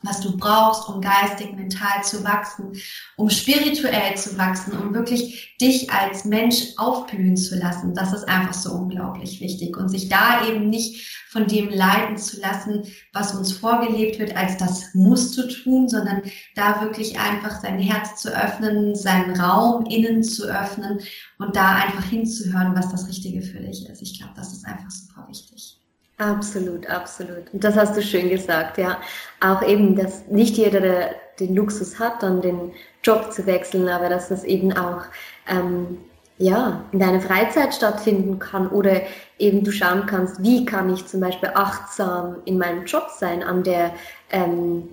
was 0.06 0.22
du 0.22 0.38
brauchst, 0.38 0.88
um 0.88 1.02
geistig, 1.02 1.54
mental 1.54 2.04
zu 2.04 2.24
wachsen, 2.24 2.74
um 3.18 3.30
spirituell 3.30 4.16
zu 4.16 4.38
wachsen, 4.38 4.78
um 4.78 4.94
wirklich 4.94 5.56
dich 5.60 5.92
als 5.92 6.26
Mensch 6.26 6.74
aufblühen 6.78 7.38
zu 7.38 7.58
lassen. 7.58 7.94
Das 7.94 8.14
ist 8.14 8.28
einfach 8.28 8.54
so 8.54 8.72
unglaublich 8.74 9.42
wichtig. 9.42 9.76
Und 9.78 9.90
sich 9.90 10.10
da 10.10 10.48
eben 10.48 10.70
nicht 10.70 11.26
von 11.30 11.48
dem 11.48 11.70
leiten 11.70 12.18
zu 12.18 12.40
lassen, 12.40 12.84
was 13.12 13.36
uns 13.36 13.52
vorgelebt 13.52 14.20
wird, 14.20 14.36
als 14.38 14.58
das 14.58 14.94
musst 14.94 15.38
du 15.38 15.48
tun, 15.48 15.90
sondern 15.90 16.22
da 16.56 16.82
wirklich 16.82 17.20
einfach 17.20 17.60
sein 17.62 17.80
Herz 17.80 18.22
zu 18.22 18.30
öffnen, 18.30 18.96
seinen 18.96 19.40
Raum 19.40 19.86
innen 19.86 20.24
zu 20.24 20.46
öffnen 20.46 21.00
und 21.38 21.56
da 21.56 21.76
einfach 21.76 22.06
hinzuhören, 22.06 22.76
was 22.76 22.90
das 22.90 23.08
Richtige 23.08 23.42
für 23.42 23.60
dich 23.60 23.88
ist. 23.90 24.02
Ich 24.02 24.18
glaube, 24.18 24.34
das 24.36 24.54
ist 24.54 24.66
einfach 24.66 24.90
super 24.90 25.28
wichtig. 25.28 25.75
Absolut, 26.18 26.88
absolut. 26.90 27.54
Und 27.54 27.64
das 27.64 27.76
hast 27.76 27.98
du 27.98 28.02
schön 28.02 28.30
gesagt, 28.30 28.78
ja. 28.78 29.02
Auch 29.42 29.62
eben, 29.62 29.96
dass 29.96 30.28
nicht 30.28 30.56
jeder 30.56 30.80
der, 30.80 31.16
den 31.40 31.56
Luxus 31.56 32.00
hat, 32.00 32.24
dann 32.24 32.42
den 32.42 32.72
Job 33.04 33.34
zu 33.34 33.46
wechseln, 33.46 33.90
aber 33.90 34.08
dass 34.08 34.30
das 34.30 34.46
eben 34.46 34.72
auch 34.72 35.04
ähm, 35.48 35.98
ja, 36.38 36.86
in 36.94 37.00
deiner 37.00 37.20
Freizeit 37.22 37.74
stattfinden 37.74 38.40
kann 38.40 38.70
oder 38.70 39.02
eben 39.40 39.64
du 39.64 39.72
schauen 39.72 40.06
kannst, 40.06 40.42
wie 40.42 40.66
kann 40.66 40.94
ich 40.94 41.06
zum 41.06 41.20
Beispiel 41.20 41.52
achtsam 41.54 42.38
in 42.46 42.58
meinem 42.58 42.86
Job 42.86 43.08
sein, 43.18 43.44
an 43.44 43.64
der 43.64 43.94
ähm, 44.32 44.90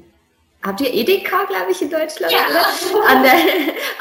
Habt 0.65 0.81
ihr 0.81 0.95
Edeka, 0.95 1.45
glaube 1.49 1.73
ich, 1.73 1.83
in 1.83 1.91
Deutschland? 1.91 2.33
Ja. 2.33 2.39
An 3.09 3.25
der, 3.25 3.33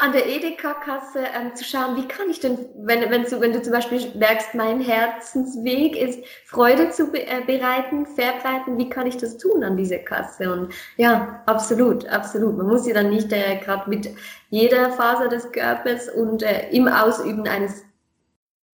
an 0.00 0.12
der 0.12 0.28
Edeka-Kasse 0.28 1.24
ähm, 1.36 1.56
zu 1.56 1.64
schauen, 1.64 1.96
wie 1.96 2.06
kann 2.06 2.30
ich 2.30 2.38
denn, 2.38 2.56
wenn, 2.76 3.10
wenn, 3.10 3.24
du, 3.24 3.40
wenn 3.40 3.52
du 3.52 3.60
zum 3.62 3.72
Beispiel 3.72 4.00
merkst, 4.14 4.54
mein 4.54 4.80
Herzensweg 4.80 5.96
ist, 5.96 6.20
Freude 6.44 6.90
zu 6.90 7.10
be 7.10 7.26
äh, 7.26 7.40
bereiten, 7.44 8.06
verbreiten, 8.06 8.78
wie 8.78 8.88
kann 8.88 9.08
ich 9.08 9.16
das 9.16 9.38
tun 9.38 9.64
an 9.64 9.76
dieser 9.76 9.98
Kasse? 9.98 10.52
Und 10.52 10.72
ja, 10.96 11.42
absolut, 11.46 12.06
absolut. 12.06 12.56
Man 12.56 12.68
muss 12.68 12.86
ja 12.86 12.94
dann 12.94 13.10
nicht 13.10 13.32
äh, 13.32 13.56
gerade 13.56 13.90
mit 13.90 14.08
jeder 14.50 14.92
Faser 14.92 15.28
des 15.28 15.50
Körpers 15.50 16.08
und 16.10 16.44
äh, 16.44 16.70
im 16.70 16.86
Ausüben 16.86 17.48
eines 17.48 17.82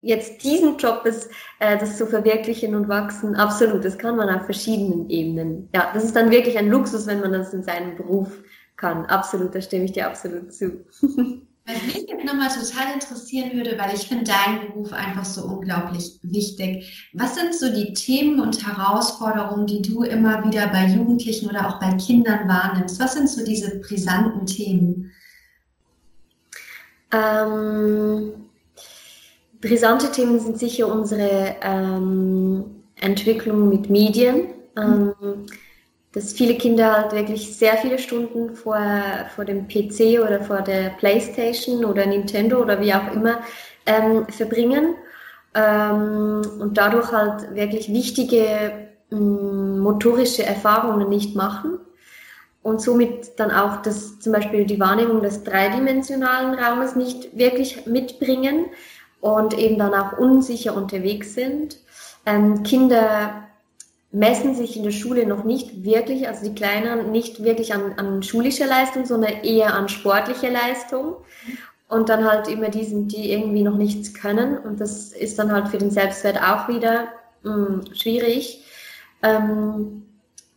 jetzt 0.02 0.42
diesen 0.44 0.76
Job 0.76 1.04
ist, 1.04 1.28
äh, 1.58 1.78
das 1.78 1.96
zu 1.96 2.06
verwirklichen 2.06 2.74
und 2.74 2.88
wachsen, 2.88 3.34
absolut. 3.34 3.84
Das 3.84 3.98
kann 3.98 4.16
man 4.16 4.28
auf 4.28 4.44
verschiedenen 4.44 5.08
Ebenen. 5.10 5.68
Ja, 5.74 5.90
das 5.92 6.04
ist 6.04 6.16
dann 6.16 6.30
wirklich 6.30 6.58
ein 6.58 6.70
Luxus, 6.70 7.06
wenn 7.06 7.20
man 7.20 7.32
das 7.32 7.52
in 7.52 7.62
seinem 7.62 7.96
Beruf 7.96 8.30
kann. 8.76 9.06
Absolut, 9.06 9.54
da 9.54 9.60
stimme 9.60 9.84
ich 9.84 9.92
dir 9.92 10.06
absolut 10.06 10.52
zu. 10.52 10.84
Was 11.68 11.82
mich 11.82 12.06
jetzt 12.08 12.24
nochmal 12.24 12.48
total 12.48 12.94
interessieren 12.94 13.50
würde, 13.54 13.76
weil 13.76 13.92
ich 13.92 14.06
finde 14.06 14.22
deinen 14.22 14.68
Beruf 14.68 14.92
einfach 14.92 15.24
so 15.24 15.42
unglaublich 15.46 16.20
wichtig. 16.22 17.10
Was 17.12 17.34
sind 17.34 17.52
so 17.56 17.74
die 17.74 17.92
Themen 17.92 18.38
und 18.38 18.64
Herausforderungen, 18.64 19.66
die 19.66 19.82
du 19.82 20.04
immer 20.04 20.44
wieder 20.44 20.68
bei 20.68 20.86
Jugendlichen 20.86 21.50
oder 21.50 21.68
auch 21.68 21.80
bei 21.80 21.92
Kindern 21.94 22.48
wahrnimmst? 22.48 23.00
Was 23.00 23.14
sind 23.14 23.28
so 23.28 23.44
diese 23.44 23.80
brisanten 23.80 24.46
Themen? 24.46 25.10
Ähm 27.10 28.45
Brisante 29.60 30.12
Themen 30.12 30.38
sind 30.38 30.58
sicher 30.58 30.88
unsere 30.88 31.56
ähm, 31.62 32.64
Entwicklung 33.00 33.68
mit 33.68 33.90
Medien. 33.90 34.48
Ähm, 34.76 35.14
dass 36.16 36.32
viele 36.32 36.54
Kinder 36.54 36.94
halt 36.94 37.12
wirklich 37.12 37.58
sehr 37.58 37.76
viele 37.76 37.98
Stunden 37.98 38.56
vor, 38.56 38.80
vor 39.34 39.44
dem 39.44 39.68
PC 39.68 40.18
oder 40.24 40.40
vor 40.40 40.62
der 40.62 40.88
Playstation 40.98 41.84
oder 41.84 42.06
Nintendo 42.06 42.62
oder 42.62 42.80
wie 42.80 42.94
auch 42.94 43.12
immer 43.12 43.40
ähm, 43.84 44.26
verbringen. 44.28 44.94
Ähm, 45.54 46.40
und 46.58 46.78
dadurch 46.78 47.12
halt 47.12 47.54
wirklich 47.54 47.92
wichtige 47.92 48.88
ähm, 49.12 49.80
motorische 49.80 50.42
Erfahrungen 50.42 51.06
nicht 51.10 51.36
machen. 51.36 51.80
Und 52.62 52.80
somit 52.80 53.38
dann 53.38 53.50
auch 53.50 53.82
das, 53.82 54.18
zum 54.18 54.32
Beispiel 54.32 54.64
die 54.64 54.80
Wahrnehmung 54.80 55.20
des 55.20 55.44
dreidimensionalen 55.44 56.54
Raumes 56.54 56.96
nicht 56.96 57.36
wirklich 57.36 57.84
mitbringen 57.84 58.70
und 59.20 59.58
eben 59.58 59.78
dann 59.78 59.94
auch 59.94 60.18
unsicher 60.18 60.76
unterwegs 60.76 61.34
sind. 61.34 61.78
Ähm, 62.24 62.62
Kinder 62.62 63.46
messen 64.12 64.54
sich 64.54 64.76
in 64.76 64.82
der 64.82 64.92
Schule 64.92 65.26
noch 65.26 65.44
nicht 65.44 65.84
wirklich, 65.84 66.26
also 66.28 66.44
die 66.44 66.54
Kleineren 66.54 67.10
nicht 67.12 67.42
wirklich 67.42 67.74
an, 67.74 67.94
an 67.96 68.22
schulischer 68.22 68.66
Leistung, 68.66 69.04
sondern 69.04 69.32
eher 69.42 69.74
an 69.74 69.88
sportlicher 69.88 70.50
Leistung. 70.50 71.16
Und 71.88 72.08
dann 72.08 72.24
halt 72.24 72.48
immer 72.48 72.68
die 72.68 72.84
sind, 72.84 73.12
die 73.12 73.30
irgendwie 73.30 73.62
noch 73.62 73.76
nichts 73.76 74.12
können. 74.12 74.58
Und 74.58 74.80
das 74.80 75.12
ist 75.12 75.38
dann 75.38 75.52
halt 75.52 75.68
für 75.68 75.78
den 75.78 75.90
Selbstwert 75.90 76.38
auch 76.42 76.66
wieder 76.68 77.08
mh, 77.44 77.54
hm, 77.54 77.94
schwierig. 77.94 78.64
Ähm, 79.22 80.06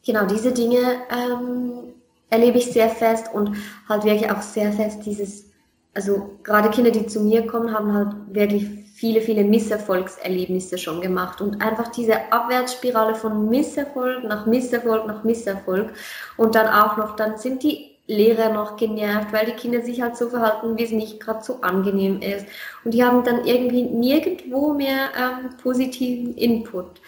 genau, 0.06 0.26
diese 0.26 0.52
Dinge 0.52 0.80
ähm, 1.12 1.94
erlebe 2.30 2.58
ich 2.58 2.72
sehr 2.72 2.90
fest 2.90 3.28
und 3.34 3.58
halt 3.88 4.06
wirklich 4.06 4.32
auch 4.32 4.42
sehr 4.42 4.72
fest 4.74 5.02
dieses 5.06 5.49
also 5.94 6.40
gerade 6.44 6.70
Kinder, 6.70 6.92
die 6.92 7.08
zu 7.08 7.22
mir 7.22 7.46
kommen, 7.48 7.74
haben 7.74 7.94
halt 7.94 8.14
wirklich 8.32 8.66
viele, 8.94 9.22
viele 9.22 9.44
Misserfolgserlebnisse 9.44 10.78
schon 10.78 11.02
gemacht. 11.02 11.42
Und 11.42 11.62
einfach 11.62 11.88
diese 11.88 12.32
Abwärtsspirale 12.32 13.16
von 13.16 13.50
Misserfolg 13.50 14.24
nach 14.24 14.46
Misserfolg 14.46 15.08
nach 15.08 15.24
Misserfolg. 15.24 15.92
Und 16.38 16.56
dann 16.56 16.68
auch 16.68 16.98
noch, 16.98 17.16
dann 17.16 17.38
sind 17.38 17.64
die 17.64 17.90
Lehrer 18.08 18.52
noch 18.52 18.76
genervt, 18.76 19.32
weil 19.32 19.46
die 19.46 19.52
Kinder 19.54 19.82
sich 19.82 20.02
halt 20.02 20.18
so 20.18 20.30
verhalten, 20.30 20.78
wie 20.78 20.84
es 20.84 20.92
nicht 20.92 21.20
gerade 21.20 21.44
so 21.44 21.62
angenehm 21.62 22.22
ist. 22.22 22.46
Und 22.84 22.94
die 22.94 23.04
haben 23.04 23.24
dann 23.24 23.46
irgendwie 23.46 23.84
nirgendwo 23.84 24.74
mehr 24.74 25.10
ähm, 25.16 25.56
positiven 25.62 26.36
Input. 26.36 27.00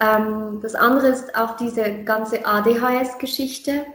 Ähm, 0.00 0.58
das 0.60 0.74
andere 0.74 1.08
ist 1.08 1.34
auch 1.34 1.56
diese 1.56 2.02
ganze 2.04 2.44
ADHS-Geschichte 2.44 3.86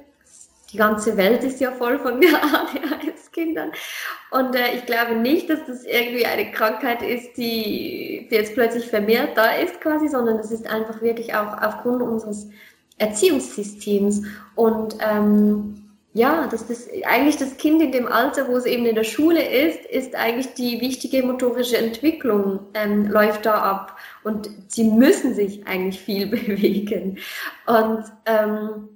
die 0.74 0.78
ganze 0.78 1.16
Welt 1.18 1.44
ist 1.44 1.62
ja 1.62 1.72
voll 1.72 2.00
von 2.00 2.16
ADHS-Kindern. 2.16 3.72
Und 4.32 4.56
äh, 4.56 4.76
ich 4.76 4.86
glaube 4.86 5.16
nicht, 5.16 5.50
dass 5.50 5.60
das 5.68 5.86
irgendwie 5.86 6.26
eine 6.26 6.52
Krankheit 6.52 7.04
ist, 7.04 7.38
die, 7.38 8.28
jetzt 8.30 8.56
plötzlich 8.56 8.88
vermehrt 8.88 9.38
da 9.38 9.52
ist 9.52 9.80
quasi, 9.80 10.08
sondern 10.08 10.40
es 10.40 10.52
ist 10.52 10.68
einfach 10.68 11.02
wirklich 11.02 11.36
auch 11.36 11.62
aufgrund 11.62 12.02
unseres 12.02 12.50
Erziehungssystems. 12.98 14.24
Und 14.56 14.98
ähm, 15.00 15.84
ja, 16.14 16.48
das 16.48 16.68
eigentlich 17.06 17.38
das 17.38 17.58
Kind 17.58 17.82
in 17.82 17.92
dem 17.92 18.08
Alter, 18.08 18.48
wo 18.48 18.56
es 18.56 18.66
eben 18.66 18.86
in 18.86 18.96
der 18.96 19.04
Schule 19.04 19.44
ist, 19.48 19.84
ist 19.86 20.16
eigentlich 20.16 20.54
die 20.54 20.80
wichtige 20.80 21.24
motorische 21.24 21.78
Entwicklung 21.78 22.60
ähm, 22.76 23.08
läuft 23.08 23.48
da 23.48 23.56
ab 23.56 23.98
und 24.24 24.50
sie 24.68 24.84
müssen 24.84 25.34
sich 25.34 25.66
eigentlich 25.66 26.00
viel 26.00 26.28
bewegen 26.28 27.18
und 27.66 28.04
ähm, 28.28 28.90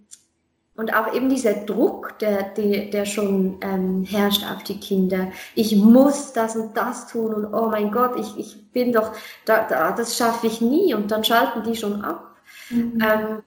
und 0.78 0.94
auch 0.94 1.14
eben 1.14 1.28
dieser 1.28 1.54
Druck, 1.54 2.20
der, 2.20 2.44
der, 2.44 2.86
der 2.86 3.06
schon 3.06 3.58
ähm, 3.62 4.04
herrscht 4.04 4.44
auf 4.50 4.64
die 4.64 4.80
Kinder. 4.80 5.32
Ich 5.56 5.76
muss 5.76 6.34
das 6.34 6.56
und 6.56 6.78
das 6.78 7.08
tun 7.08 7.34
und 7.34 7.54
oh 7.54 7.70
mein 7.70 7.92
Gott, 7.92 8.18
ich, 8.18 8.38
ich 8.38 8.72
bin 8.72 8.94
doch, 8.94 9.12
da, 9.46 9.66
da, 9.68 9.92
das 9.92 10.16
schaffe 10.16 10.46
ich 10.48 10.62
nie 10.62 10.94
und 10.94 11.12
dann 11.12 11.24
schalten 11.24 11.64
die 11.64 11.76
schon 11.76 12.04
ab. 12.04 12.32
Mhm. 12.70 13.00
Ähm, 13.02 13.44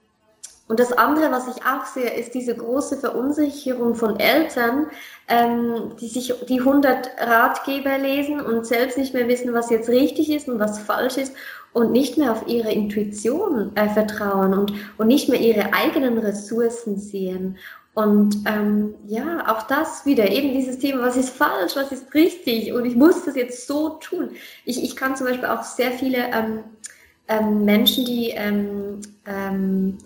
und 0.67 0.79
das 0.79 0.93
andere, 0.93 1.31
was 1.31 1.47
ich 1.47 1.63
auch 1.65 1.85
sehe, 1.85 2.13
ist 2.13 2.33
diese 2.33 2.55
große 2.55 2.97
Verunsicherung 2.97 3.95
von 3.95 4.19
Eltern, 4.19 4.87
ähm, 5.27 5.95
die 5.99 6.07
sich 6.07 6.33
die 6.47 6.59
100 6.59 7.11
Ratgeber 7.17 7.97
lesen 7.97 8.39
und 8.39 8.65
selbst 8.65 8.97
nicht 8.97 9.13
mehr 9.13 9.27
wissen, 9.27 9.53
was 9.53 9.69
jetzt 9.69 9.89
richtig 9.89 10.29
ist 10.29 10.47
und 10.47 10.59
was 10.59 10.79
falsch 10.79 11.17
ist 11.17 11.33
und 11.73 11.91
nicht 11.91 12.17
mehr 12.17 12.31
auf 12.31 12.47
ihre 12.47 12.71
Intuition 12.71 13.75
äh, 13.75 13.89
vertrauen 13.89 14.53
und, 14.53 14.73
und 14.97 15.07
nicht 15.07 15.29
mehr 15.29 15.39
ihre 15.39 15.73
eigenen 15.73 16.17
Ressourcen 16.17 16.97
sehen. 16.97 17.57
Und 17.93 18.37
ähm, 18.45 18.95
ja, 19.07 19.51
auch 19.53 19.63
das 19.63 20.05
wieder, 20.05 20.29
eben 20.29 20.53
dieses 20.53 20.79
Thema, 20.79 21.01
was 21.01 21.17
ist 21.17 21.29
falsch, 21.29 21.75
was 21.75 21.91
ist 21.91 22.13
richtig 22.13 22.71
und 22.71 22.85
ich 22.85 22.95
muss 22.95 23.25
das 23.25 23.35
jetzt 23.35 23.67
so 23.67 23.89
tun. 23.89 24.29
Ich, 24.63 24.81
ich 24.81 24.95
kann 24.95 25.17
zum 25.17 25.27
Beispiel 25.27 25.47
auch 25.47 25.63
sehr 25.63 25.91
viele 25.91 26.17
ähm, 26.31 26.63
ähm, 27.27 27.65
Menschen, 27.65 28.05
die 28.05 28.29
ähm, 28.29 29.01
ähm, 29.25 29.97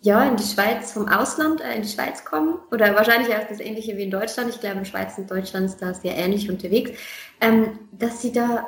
ja, 0.00 0.24
in 0.24 0.36
die 0.36 0.44
Schweiz, 0.44 0.92
vom 0.92 1.08
Ausland 1.08 1.60
äh, 1.60 1.74
in 1.76 1.82
die 1.82 1.88
Schweiz 1.88 2.24
kommen 2.24 2.58
oder 2.72 2.94
wahrscheinlich 2.94 3.34
auch 3.34 3.46
das 3.48 3.60
Ähnliche 3.60 3.96
wie 3.96 4.04
in 4.04 4.10
Deutschland. 4.10 4.50
Ich 4.50 4.60
glaube, 4.60 4.78
in 4.78 4.84
Schweiz 4.84 5.16
und 5.18 5.30
Deutschland 5.30 5.66
ist 5.66 5.80
da 5.80 5.94
sehr 5.94 6.16
ähnlich 6.16 6.50
unterwegs, 6.50 6.92
ähm, 7.40 7.78
dass 7.92 8.20
sie 8.20 8.32
da 8.32 8.66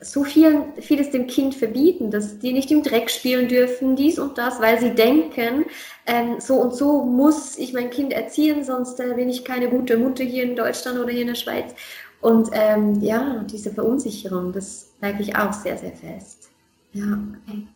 so 0.00 0.22
viel, 0.22 0.64
vieles 0.80 1.10
dem 1.10 1.26
Kind 1.26 1.54
verbieten, 1.54 2.10
dass 2.10 2.38
die 2.38 2.52
nicht 2.52 2.70
im 2.70 2.82
Dreck 2.82 3.10
spielen 3.10 3.48
dürfen, 3.48 3.96
dies 3.96 4.18
und 4.18 4.38
das, 4.38 4.60
weil 4.60 4.78
sie 4.78 4.90
denken, 4.90 5.64
ähm, 6.06 6.36
so 6.38 6.54
und 6.54 6.74
so 6.74 7.02
muss 7.04 7.58
ich 7.58 7.72
mein 7.72 7.90
Kind 7.90 8.12
erziehen, 8.12 8.62
sonst 8.64 9.00
äh, 9.00 9.14
bin 9.14 9.28
ich 9.28 9.44
keine 9.44 9.68
gute 9.68 9.96
Mutter 9.96 10.22
hier 10.22 10.44
in 10.44 10.54
Deutschland 10.54 10.98
oder 10.98 11.10
hier 11.10 11.22
in 11.22 11.28
der 11.28 11.34
Schweiz. 11.34 11.74
Und 12.20 12.50
ähm, 12.52 13.00
ja, 13.00 13.44
diese 13.50 13.72
Verunsicherung, 13.72 14.52
das 14.52 14.90
merke 15.00 15.22
ich 15.22 15.36
auch 15.36 15.52
sehr, 15.52 15.76
sehr 15.76 15.92
fest. 15.92 16.48
Ja. 16.92 17.18
Okay. 17.46 17.66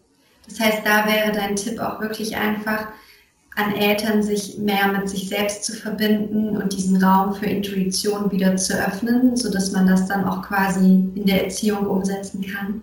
Das 0.48 0.60
heißt, 0.60 0.82
da 0.84 1.06
wäre 1.06 1.32
dein 1.32 1.56
Tipp 1.56 1.78
auch 1.80 2.00
wirklich 2.00 2.36
einfach, 2.36 2.88
an 3.56 3.74
Eltern 3.74 4.22
sich 4.22 4.58
mehr 4.58 4.88
mit 4.88 5.08
sich 5.08 5.28
selbst 5.28 5.64
zu 5.64 5.74
verbinden 5.74 6.56
und 6.56 6.72
diesen 6.72 7.02
Raum 7.02 7.34
für 7.34 7.46
Intuition 7.46 8.30
wieder 8.30 8.56
zu 8.56 8.74
öffnen, 8.74 9.36
sodass 9.36 9.72
man 9.72 9.86
das 9.86 10.06
dann 10.08 10.24
auch 10.24 10.42
quasi 10.42 11.10
in 11.14 11.26
der 11.26 11.44
Erziehung 11.44 11.86
umsetzen 11.86 12.44
kann. 12.46 12.80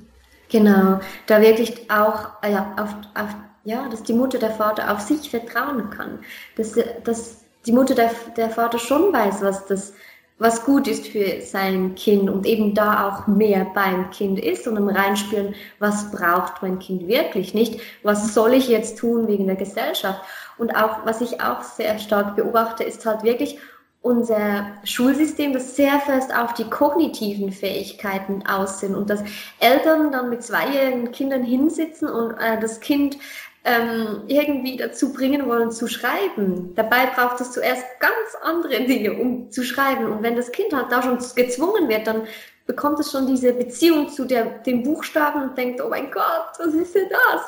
Genau, 0.50 1.00
da 1.28 1.42
wirklich 1.42 1.90
auch 1.92 2.30
ja, 2.48 2.74
auf, 2.78 2.96
auf, 3.16 3.36
ja, 3.64 3.88
dass 3.90 4.04
die 4.04 4.14
Mutter, 4.14 4.38
der 4.38 4.52
Vater 4.52 4.92
auf 4.92 5.00
sich 5.00 5.30
vertrauen 5.30 5.90
kann, 5.90 6.20
dass, 6.56 6.76
dass 7.04 7.38
die 7.66 7.72
Mutter, 7.72 7.96
der, 7.96 8.12
der 8.38 8.50
Vater 8.50 8.80
schon 8.80 9.14
weiß, 9.14 9.42
was 9.42 9.66
das 9.68 9.94
was 10.40 10.64
gut 10.64 10.88
ist 10.88 11.08
für 11.08 11.42
sein 11.42 11.96
Kind 11.96 12.30
und 12.30 12.46
eben 12.46 12.74
da 12.74 13.10
auch 13.10 13.28
mehr 13.28 13.68
beim 13.76 14.10
Kind 14.10 14.40
ist 14.40 14.68
und 14.68 14.78
im 14.78 14.88
Reinspüren, 14.88 15.54
was 15.80 16.12
braucht 16.12 16.62
mein 16.62 16.80
Kind 16.80 17.08
wirklich 17.08 17.54
nicht, 17.54 17.82
was 18.04 18.34
soll 18.34 18.54
ich 18.54 18.70
jetzt 18.70 18.98
tun 18.98 19.28
wegen 19.28 19.48
der 19.48 19.58
Gesellschaft. 19.58 20.22
Und 20.60 20.76
auch, 20.76 21.06
was 21.06 21.22
ich 21.22 21.42
auch 21.42 21.64
sehr 21.64 21.98
stark 21.98 22.36
beobachte, 22.36 22.84
ist 22.84 23.06
halt 23.06 23.24
wirklich 23.24 23.58
unser 24.02 24.68
Schulsystem, 24.84 25.54
das 25.54 25.76
sehr 25.76 26.00
fest 26.00 26.34
auf 26.34 26.54
die 26.54 26.70
kognitiven 26.70 27.52
Fähigkeiten 27.52 28.44
aus 28.48 28.80
sind 28.80 28.96
und 28.96 29.10
dass 29.10 29.24
Eltern 29.60 30.12
dann 30.12 30.30
mit 30.30 30.42
zweijährigen 30.44 31.12
Kindern 31.12 31.44
hinsitzen 31.44 32.08
und 32.08 32.32
äh, 32.36 32.60
das 32.62 32.80
Kind 32.80 33.18
ähm, 33.66 34.22
irgendwie 34.28 34.78
dazu 34.78 35.12
bringen 35.12 35.46
wollen 35.48 35.72
zu 35.72 35.88
schreiben. 35.88 36.74
Dabei 36.76 37.08
braucht 37.08 37.42
es 37.42 37.52
zuerst 37.52 37.84
ganz 38.00 38.14
andere 38.42 38.86
Dinge, 38.86 39.14
um 39.14 39.52
zu 39.52 39.64
schreiben. 39.64 40.06
Und 40.06 40.24
wenn 40.24 40.38
das 40.38 40.52
Kind 40.52 40.74
halt 40.74 40.92
da 40.92 41.02
schon 41.02 41.20
gezwungen 41.36 41.90
wird, 41.90 42.08
dann 42.08 42.24
bekommt 42.70 43.00
es 43.00 43.12
schon 43.12 43.26
diese 43.26 43.52
Beziehung 43.52 44.10
zu 44.10 44.26
der, 44.26 44.46
dem 44.60 44.84
Buchstaben 44.84 45.42
und 45.42 45.58
denkt, 45.58 45.82
oh 45.84 45.90
mein 45.90 46.12
Gott, 46.12 46.54
was 46.60 46.76
ist 46.76 46.94
denn 46.94 47.10
das? 47.10 47.42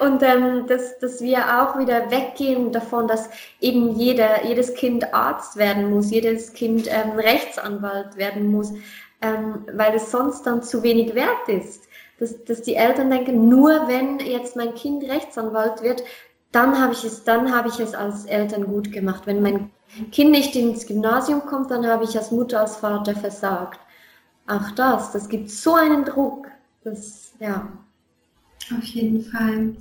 Und 0.00 0.20
ähm, 0.24 0.66
dass, 0.66 0.98
dass 0.98 1.20
wir 1.20 1.38
auch 1.38 1.78
wieder 1.78 2.10
weggehen 2.10 2.72
davon, 2.72 3.06
dass 3.06 3.30
eben 3.60 3.94
jeder, 3.94 4.44
jedes 4.44 4.74
Kind 4.74 5.14
Arzt 5.14 5.56
werden 5.56 5.90
muss, 5.90 6.10
jedes 6.10 6.52
Kind 6.52 6.88
ähm, 6.88 7.12
Rechtsanwalt 7.12 8.16
werden 8.16 8.50
muss, 8.50 8.72
ähm, 9.22 9.64
weil 9.72 9.94
es 9.94 10.10
sonst 10.10 10.42
dann 10.42 10.60
zu 10.64 10.82
wenig 10.82 11.14
wert 11.14 11.48
ist 11.48 11.84
dass, 12.20 12.44
dass 12.44 12.62
die 12.62 12.76
Eltern 12.76 13.10
denken, 13.10 13.48
nur 13.48 13.88
wenn 13.88 14.20
jetzt 14.20 14.56
mein 14.56 14.74
Kind 14.74 15.02
Rechtsanwalt 15.04 15.82
wird, 15.82 16.02
dann 16.52 16.80
habe 16.80 16.92
ich 16.92 17.04
es, 17.04 17.24
dann 17.24 17.54
habe 17.54 17.68
ich 17.68 17.80
es 17.80 17.94
als 17.94 18.26
Eltern 18.26 18.64
gut 18.66 18.92
gemacht. 18.92 19.26
Wenn 19.26 19.42
mein 19.42 19.70
Kind 20.12 20.30
nicht 20.30 20.54
ins 20.54 20.86
Gymnasium 20.86 21.44
kommt, 21.46 21.72
dann 21.72 21.84
habe 21.84 22.04
ich 22.04 22.16
als 22.16 22.30
Mutter, 22.30 22.60
als 22.60 22.76
Vater 22.76 23.16
versagt. 23.16 23.80
Auch 24.46 24.70
das, 24.72 25.12
das 25.12 25.28
gibt 25.28 25.50
so 25.50 25.74
einen 25.74 26.04
Druck. 26.04 26.48
Das, 26.82 27.32
ja. 27.40 27.68
Auf 28.76 28.84
jeden 28.84 29.24
Fall. 29.24 29.74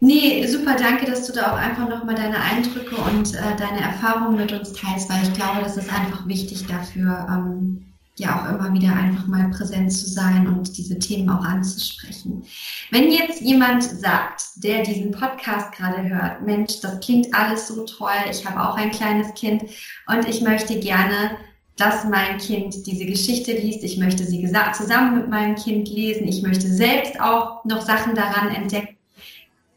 Nee, 0.00 0.46
super, 0.46 0.76
danke, 0.76 1.04
dass 1.10 1.26
du 1.26 1.32
da 1.32 1.52
auch 1.52 1.58
einfach 1.58 1.88
nochmal 1.88 2.14
deine 2.14 2.40
Eindrücke 2.40 2.96
und 2.96 3.34
äh, 3.34 3.56
deine 3.58 3.80
Erfahrungen 3.80 4.36
mit 4.36 4.50
uns 4.52 4.72
teilst, 4.72 5.10
weil 5.10 5.22
ich 5.22 5.34
glaube, 5.34 5.60
das 5.62 5.76
ist 5.76 5.92
einfach 5.92 6.26
wichtig 6.26 6.66
dafür, 6.66 7.26
ähm, 7.30 7.84
ja 8.16 8.40
auch 8.40 8.48
immer 8.54 8.72
wieder 8.72 8.94
einfach 8.94 9.26
mal 9.26 9.50
präsent 9.50 9.92
zu 9.92 10.08
sein 10.08 10.46
und 10.46 10.76
diese 10.76 10.98
Themen 10.98 11.28
auch 11.28 11.44
anzusprechen. 11.44 12.44
Wenn 12.90 13.10
jetzt 13.10 13.40
jemand 13.40 13.82
sagt, 13.82 14.42
der 14.56 14.82
diesen 14.82 15.10
Podcast 15.10 15.72
gerade 15.72 16.08
hört, 16.08 16.42
Mensch, 16.42 16.80
das 16.80 17.00
klingt 17.00 17.34
alles 17.34 17.68
so 17.68 17.84
toll, 17.84 18.10
ich 18.30 18.46
habe 18.46 18.62
auch 18.62 18.76
ein 18.76 18.90
kleines 18.90 19.34
Kind 19.34 19.62
und 20.06 20.28
ich 20.28 20.42
möchte 20.42 20.78
gerne 20.78 21.36
dass 21.80 22.04
mein 22.04 22.38
Kind 22.38 22.86
diese 22.86 23.06
Geschichte 23.06 23.52
liest. 23.52 23.82
Ich 23.82 23.96
möchte 23.96 24.24
sie 24.24 24.46
zusammen 24.76 25.16
mit 25.16 25.28
meinem 25.28 25.56
Kind 25.56 25.88
lesen. 25.88 26.28
Ich 26.28 26.42
möchte 26.42 26.68
selbst 26.68 27.20
auch 27.20 27.64
noch 27.64 27.80
Sachen 27.80 28.14
daran 28.14 28.54
entdecken. 28.54 28.96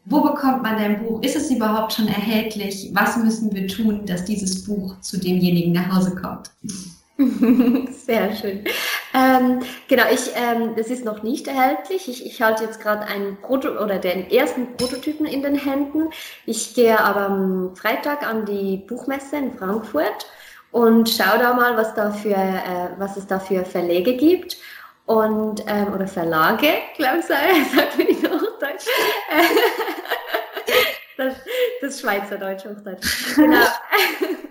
Wo 0.04 0.20
bekommt 0.20 0.62
man 0.62 0.76
dein 0.76 1.02
Buch? 1.02 1.22
Ist 1.22 1.34
es 1.34 1.50
überhaupt 1.50 1.94
schon 1.94 2.08
erhältlich? 2.08 2.90
Was 2.92 3.16
müssen 3.16 3.54
wir 3.54 3.66
tun, 3.68 4.04
dass 4.04 4.26
dieses 4.26 4.64
Buch 4.64 5.00
zu 5.00 5.18
demjenigen 5.18 5.72
nach 5.72 5.96
Hause 5.96 6.14
kommt? 6.14 6.50
Sehr 8.06 8.34
schön. 8.36 8.64
Ähm, 9.14 9.60
genau, 9.88 10.02
ich, 10.12 10.30
ähm, 10.34 10.74
das 10.76 10.88
ist 10.88 11.06
noch 11.06 11.22
nicht 11.22 11.46
erhältlich. 11.46 12.08
Ich, 12.08 12.26
ich 12.26 12.42
halte 12.42 12.64
jetzt 12.64 12.80
gerade 12.80 13.02
einen 13.02 13.38
Proto 13.40 13.82
oder 13.82 13.98
den 13.98 14.30
ersten 14.30 14.76
Prototypen 14.76 15.24
in 15.24 15.42
den 15.42 15.54
Händen. 15.54 16.10
Ich 16.44 16.74
gehe 16.74 17.00
aber 17.00 17.26
am 17.26 17.76
Freitag 17.76 18.28
an 18.28 18.44
die 18.44 18.76
Buchmesse 18.76 19.36
in 19.36 19.56
Frankfurt 19.56 20.26
und 20.74 21.08
schaue 21.08 21.38
da 21.38 21.54
mal, 21.54 21.76
was, 21.76 21.94
da 21.94 22.10
für, 22.10 22.34
äh, 22.34 22.88
was 22.98 23.16
es 23.16 23.28
da 23.28 23.38
für 23.38 23.64
Verlage 23.64 24.16
gibt. 24.16 24.56
Und, 25.06 25.62
ähm, 25.68 25.94
oder 25.94 26.08
Verlage, 26.08 26.66
glaube 26.96 27.18
ich, 27.20 27.26
sagt 27.26 27.96
man 27.96 28.06
in 28.08 28.16
Hochdeutsch. 28.16 28.86
das, 31.16 31.34
das 31.80 32.00
Schweizerdeutsch, 32.00 32.64
Hochdeutsch. 32.64 33.36
Genau. 33.36 33.58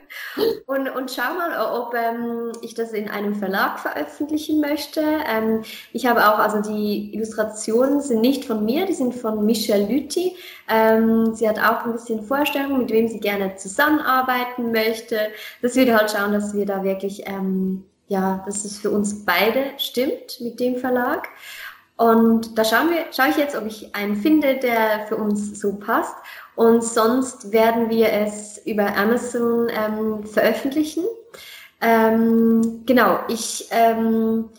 Und, 0.65 0.89
und 0.89 1.11
schau 1.11 1.33
mal, 1.35 1.73
ob 1.73 1.93
ähm, 1.93 2.51
ich 2.61 2.73
das 2.73 2.91
in 2.91 3.09
einem 3.09 3.35
Verlag 3.35 3.79
veröffentlichen 3.79 4.59
möchte. 4.59 5.01
Ähm, 5.01 5.61
ich 5.91 6.05
habe 6.05 6.27
auch, 6.27 6.39
also 6.39 6.61
die 6.61 7.13
Illustrationen 7.13 8.01
sind 8.01 8.21
nicht 8.21 8.45
von 8.45 8.65
mir, 8.65 8.85
die 8.85 8.93
sind 8.93 9.13
von 9.13 9.45
Michelle 9.45 9.85
Lüthi. 9.85 10.35
Ähm, 10.67 11.35
sie 11.35 11.47
hat 11.47 11.59
auch 11.59 11.85
ein 11.85 11.93
bisschen 11.93 12.23
Vorstellung, 12.23 12.79
mit 12.79 12.91
wem 12.91 13.07
sie 13.07 13.19
gerne 13.19 13.55
zusammenarbeiten 13.55 14.71
möchte. 14.71 15.19
Das 15.61 15.75
würde 15.75 15.95
halt 15.95 16.11
schauen, 16.11 16.33
dass 16.33 16.53
wir 16.53 16.65
da 16.65 16.83
wirklich, 16.83 17.27
ähm, 17.27 17.85
ja, 18.07 18.43
dass 18.45 18.65
es 18.65 18.79
für 18.79 18.89
uns 18.89 19.25
beide 19.25 19.71
stimmt 19.77 20.39
mit 20.41 20.59
dem 20.59 20.77
Verlag. 20.77 21.27
Und 21.95 22.57
da 22.57 22.65
schauen 22.65 22.89
wir, 22.89 23.05
schaue 23.11 23.29
ich 23.29 23.37
jetzt, 23.37 23.55
ob 23.55 23.65
ich 23.65 23.93
einen 23.95 24.15
finde, 24.15 24.57
der 24.57 25.05
für 25.07 25.15
uns 25.15 25.59
so 25.59 25.75
passt. 25.75 26.15
Und 26.55 26.83
sonst 26.83 27.51
werden 27.51 27.89
wir 27.89 28.11
es 28.11 28.59
über 28.65 28.95
Amazon 28.95 29.69
ähm, 29.69 30.23
veröffentlichen. 30.25 31.03
Ähm, 31.81 32.83
genau, 32.85 33.19
ich, 33.27 33.67
ähm, 33.71 34.49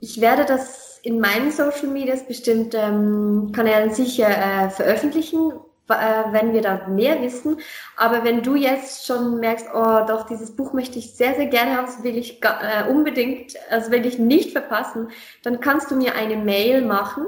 ich 0.00 0.20
werde 0.20 0.44
das 0.44 0.98
in 1.02 1.20
meinen 1.20 1.50
Social 1.50 1.88
Medias 1.88 2.26
bestimmt 2.26 2.74
ähm, 2.74 3.52
Kanälen 3.54 3.92
sicher 3.92 4.28
äh, 4.28 4.70
veröffentlichen, 4.70 5.52
äh, 5.88 6.32
wenn 6.32 6.52
wir 6.52 6.62
da 6.62 6.88
mehr 6.88 7.22
wissen. 7.22 7.58
Aber 7.96 8.24
wenn 8.24 8.42
du 8.42 8.54
jetzt 8.56 9.06
schon 9.06 9.38
merkst, 9.38 9.68
oh 9.74 10.04
doch, 10.08 10.26
dieses 10.26 10.56
Buch 10.56 10.72
möchte 10.72 10.98
ich 10.98 11.14
sehr, 11.14 11.34
sehr 11.34 11.46
gerne 11.46 11.76
haben, 11.76 11.86
das 11.86 12.02
will 12.02 12.18
ich 12.18 12.42
äh, 12.42 12.90
unbedingt, 12.90 13.54
also 13.70 13.90
will 13.90 14.04
ich 14.06 14.18
nicht 14.18 14.52
verpassen, 14.52 15.10
dann 15.42 15.60
kannst 15.60 15.90
du 15.90 15.96
mir 15.96 16.14
eine 16.16 16.36
Mail 16.36 16.82
machen 16.82 17.26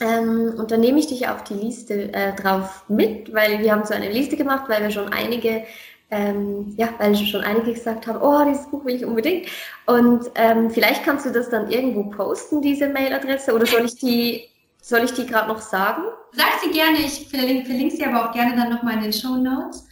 ähm, 0.00 0.54
und 0.56 0.70
dann 0.70 0.80
nehme 0.80 0.98
ich 0.98 1.06
dich 1.06 1.28
auf 1.28 1.44
die 1.44 1.54
Liste 1.54 2.12
äh, 2.12 2.34
drauf 2.34 2.84
mit, 2.88 3.32
weil 3.32 3.60
wir 3.60 3.72
haben 3.72 3.84
so 3.84 3.94
eine 3.94 4.10
Liste 4.10 4.36
gemacht, 4.36 4.64
weil 4.68 4.82
wir 4.82 4.90
schon 4.90 5.12
einige, 5.12 5.64
ähm, 6.10 6.74
ja, 6.76 6.88
weil 6.98 7.14
schon 7.14 7.42
einige 7.42 7.72
gesagt 7.72 8.06
haben, 8.06 8.20
oh, 8.20 8.44
dieses 8.48 8.68
Buch 8.68 8.84
will 8.84 8.96
ich 8.96 9.04
unbedingt. 9.04 9.46
Und 9.86 10.30
ähm, 10.34 10.70
vielleicht 10.70 11.04
kannst 11.04 11.26
du 11.26 11.30
das 11.30 11.50
dann 11.50 11.70
irgendwo 11.70 12.04
posten, 12.04 12.60
diese 12.60 12.88
Mailadresse, 12.88 13.54
oder 13.54 13.66
soll 13.66 13.84
ich 13.84 13.96
die, 13.96 14.48
soll 14.80 15.04
ich 15.04 15.12
die 15.12 15.26
gerade 15.26 15.48
noch 15.48 15.60
sagen? 15.60 16.02
Sag 16.32 16.60
sie 16.62 16.70
gerne, 16.70 16.98
ich 16.98 17.28
verlinke, 17.28 17.66
verlinke 17.66 17.96
sie 17.96 18.04
aber 18.04 18.28
auch 18.28 18.32
gerne 18.32 18.56
dann 18.56 18.70
nochmal 18.70 18.94
in 18.94 19.02
den 19.02 19.12
Show 19.12 19.36
Notes. 19.36 19.86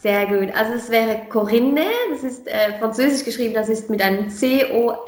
Sehr 0.00 0.26
gut. 0.26 0.54
Also 0.54 0.74
es 0.74 0.90
wäre 0.90 1.22
Corinne, 1.28 1.86
das 2.10 2.22
ist 2.22 2.46
äh, 2.46 2.78
französisch 2.78 3.24
geschrieben, 3.24 3.54
das 3.54 3.68
ist 3.68 3.90
mit 3.90 4.00
einem 4.00 4.28
C-O-R-I-N-N-E, 4.30 5.02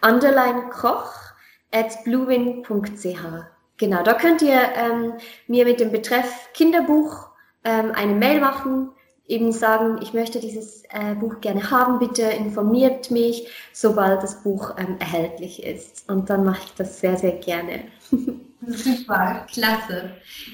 Underline 0.00 0.70
Koch 0.70 1.27
at 1.72 2.04
bluewin.ch. 2.04 3.20
Genau, 3.76 4.02
da 4.02 4.14
könnt 4.14 4.42
ihr 4.42 4.60
ähm, 4.74 5.14
mir 5.46 5.64
mit 5.64 5.80
dem 5.80 5.92
Betreff 5.92 6.48
Kinderbuch 6.52 7.28
ähm, 7.64 7.92
eine 7.94 8.14
Mail 8.14 8.40
machen. 8.40 8.90
eben 9.26 9.52
sagen, 9.52 9.98
ich 10.00 10.14
möchte 10.14 10.40
dieses 10.40 10.84
äh, 10.88 11.14
Buch 11.14 11.40
gerne 11.40 11.70
haben, 11.70 11.98
bitte 11.98 12.22
informiert 12.22 13.10
mich, 13.10 13.46
sobald 13.72 14.22
das 14.22 14.42
Buch 14.42 14.74
ähm, 14.78 14.96
erhältlich 14.98 15.62
ist. 15.62 16.08
Und 16.10 16.30
dann 16.30 16.44
mache 16.44 16.62
ich 16.64 16.74
das 16.74 17.00
sehr, 17.00 17.16
sehr 17.16 17.32
gerne. 17.32 17.82
Super, 18.66 19.46
klasse. 19.50 20.10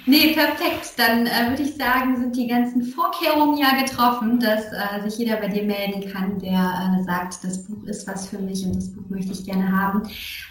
Nee, 0.07 0.35
perfekt. 0.35 0.93
Dann 0.97 1.27
äh, 1.27 1.49
würde 1.49 1.63
ich 1.63 1.75
sagen, 1.75 2.17
sind 2.17 2.37
die 2.37 2.47
ganzen 2.47 2.83
Vorkehrungen 2.83 3.57
ja 3.59 3.81
getroffen, 3.83 4.39
dass 4.39 4.67
äh, 4.67 5.09
sich 5.09 5.19
jeder 5.19 5.37
bei 5.37 5.49
dir 5.49 5.65
melden 5.65 6.13
kann, 6.13 6.39
der 6.39 7.01
äh, 7.01 7.05
sagt, 7.05 7.43
das 7.43 7.65
Buch 7.65 7.83
ist 7.85 8.07
was 8.07 8.29
für 8.29 8.39
mich 8.39 8.65
und 8.65 8.77
das 8.77 8.93
Buch 8.93 9.09
möchte 9.09 9.33
ich 9.33 9.45
gerne 9.45 9.71
haben. 9.71 10.03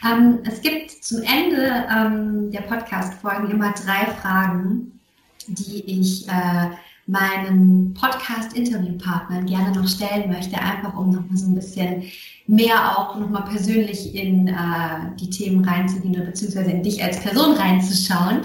Ähm, 0.03 0.39
es 0.45 0.61
gibt 0.61 0.91
zum 0.91 1.21
Ende 1.21 1.85
ähm, 1.95 2.51
der 2.51 2.61
Podcast-Folgen 2.61 3.51
immer 3.51 3.71
drei 3.73 4.11
Fragen, 4.21 4.99
die 5.47 5.83
ich 5.85 6.27
äh, 6.27 6.69
meinen 7.05 7.93
Podcast-Interviewpartnern 7.93 9.45
gerne 9.45 9.71
noch 9.71 9.87
stellen 9.87 10.31
möchte, 10.31 10.57
einfach 10.57 10.95
um 10.95 11.11
noch 11.11 11.29
mal 11.29 11.37
so 11.37 11.47
ein 11.47 11.55
bisschen 11.55 12.03
mehr 12.45 12.97
auch 12.97 13.15
noch 13.15 13.29
mal 13.29 13.43
persönlich 13.43 14.15
in 14.15 14.49
äh, 14.49 15.15
die 15.19 15.29
Themen 15.29 15.63
reinzugehen 15.63 16.15
oder 16.15 16.25
beziehungsweise 16.25 16.71
in 16.71 16.83
dich 16.83 17.01
als 17.03 17.21
Person 17.21 17.55
reinzuschauen. 17.55 18.41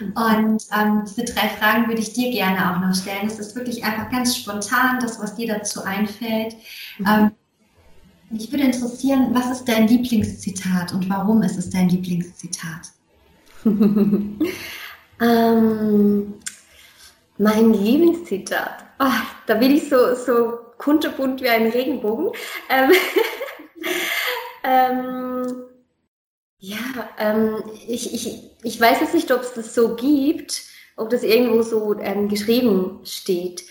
Und 0.00 0.62
ähm, 0.76 1.02
diese 1.04 1.24
drei 1.24 1.48
Fragen 1.48 1.88
würde 1.88 2.00
ich 2.00 2.12
dir 2.12 2.30
gerne 2.30 2.72
auch 2.72 2.80
noch 2.80 2.94
stellen. 2.94 3.26
Es 3.26 3.38
ist 3.40 3.56
wirklich 3.56 3.84
einfach 3.84 4.08
ganz 4.10 4.36
spontan, 4.36 5.00
das, 5.00 5.20
was 5.20 5.34
dir 5.34 5.48
dazu 5.48 5.82
einfällt. 5.82 6.54
Mhm. 6.98 7.06
Ähm, 7.06 7.30
mich 8.30 8.52
würde 8.52 8.64
interessieren, 8.64 9.30
was 9.32 9.50
ist 9.50 9.64
dein 9.64 9.88
Lieblingszitat 9.88 10.92
und 10.92 11.10
warum 11.10 11.42
ist 11.42 11.58
es 11.58 11.70
dein 11.70 11.88
Lieblingszitat? 11.88 12.92
ähm, 15.20 16.34
mein 17.38 17.74
Lieblingszitat. 17.74 18.84
Oh, 19.00 19.06
da 19.46 19.54
bin 19.54 19.72
ich 19.72 19.88
so, 19.88 20.14
so 20.14 20.69
kunterbunt 20.80 21.42
wie 21.42 21.48
ein 21.48 21.68
Regenbogen. 21.68 22.30
Ähm, 22.70 22.90
ähm, 24.64 25.46
ja, 26.58 26.78
ähm, 27.18 27.62
ich, 27.86 28.14
ich, 28.14 28.50
ich 28.62 28.80
weiß 28.80 29.00
jetzt 29.00 29.14
nicht, 29.14 29.30
ob 29.30 29.42
es 29.42 29.52
das 29.52 29.74
so 29.74 29.94
gibt, 29.94 30.62
ob 30.96 31.10
das 31.10 31.22
irgendwo 31.22 31.62
so 31.62 31.98
ähm, 32.00 32.28
geschrieben 32.28 33.00
steht. 33.04 33.64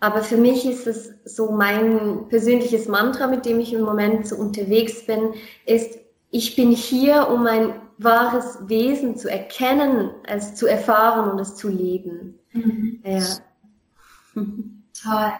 Aber 0.00 0.22
für 0.22 0.36
mich 0.36 0.64
ist 0.66 0.86
es 0.86 1.12
so 1.24 1.52
mein 1.52 2.28
persönliches 2.28 2.88
Mantra, 2.88 3.26
mit 3.26 3.44
dem 3.44 3.60
ich 3.60 3.72
im 3.72 3.82
Moment 3.82 4.26
so 4.26 4.36
unterwegs 4.36 5.06
bin, 5.06 5.34
ist, 5.66 5.98
ich 6.30 6.56
bin 6.56 6.70
hier, 6.70 7.28
um 7.28 7.44
mein 7.44 7.74
wahres 7.98 8.58
Wesen 8.66 9.16
zu 9.16 9.28
erkennen, 9.30 10.10
es 10.26 10.54
zu 10.54 10.66
erfahren 10.66 11.30
und 11.30 11.38
es 11.38 11.54
zu 11.54 11.68
leben. 11.68 12.38
Mhm. 12.52 13.02
Ja. 13.04 13.22
Toll. 14.34 15.32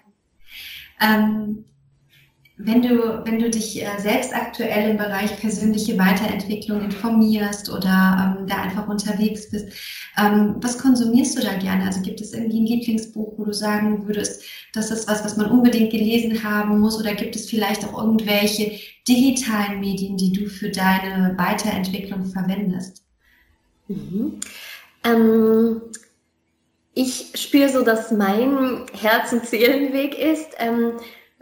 Ähm, 1.00 1.64
wenn 2.62 2.82
du, 2.82 3.24
wenn 3.24 3.38
du 3.38 3.48
dich 3.48 3.82
äh, 3.82 3.88
selbst 3.98 4.34
aktuell 4.34 4.90
im 4.90 4.96
Bereich 4.98 5.34
persönliche 5.40 5.98
Weiterentwicklung 5.98 6.82
informierst 6.82 7.70
oder 7.70 8.36
ähm, 8.38 8.46
da 8.46 8.56
einfach 8.56 8.86
unterwegs 8.86 9.50
bist, 9.50 9.72
ähm, 10.18 10.56
was 10.60 10.78
konsumierst 10.78 11.38
du 11.38 11.42
da 11.42 11.54
gerne? 11.54 11.86
Also 11.86 12.02
gibt 12.02 12.20
es 12.20 12.34
irgendwie 12.34 12.60
ein 12.60 12.66
Lieblingsbuch, 12.66 13.32
wo 13.38 13.44
du 13.44 13.54
sagen 13.54 14.06
würdest, 14.06 14.42
das 14.74 14.90
ist 14.90 15.08
was, 15.08 15.24
was 15.24 15.36
man 15.36 15.50
unbedingt 15.50 15.90
gelesen 15.90 16.42
haben 16.42 16.80
muss? 16.80 16.98
Oder 16.98 17.14
gibt 17.14 17.34
es 17.34 17.48
vielleicht 17.48 17.84
auch 17.84 17.98
irgendwelche 17.98 18.72
digitalen 19.08 19.80
Medien, 19.80 20.16
die 20.18 20.32
du 20.32 20.46
für 20.46 20.70
deine 20.70 21.34
Weiterentwicklung 21.38 22.26
verwendest? 22.26 23.04
Mhm. 23.88 24.40
Ähm, 25.04 25.80
ich 26.94 27.32
spüre 27.34 27.68
so, 27.68 27.82
dass 27.82 28.10
mein 28.10 28.86
Herz- 29.00 29.32
und 29.32 29.46
Seelenweg 29.46 30.18
ist, 30.18 30.48
ähm, 30.58 30.94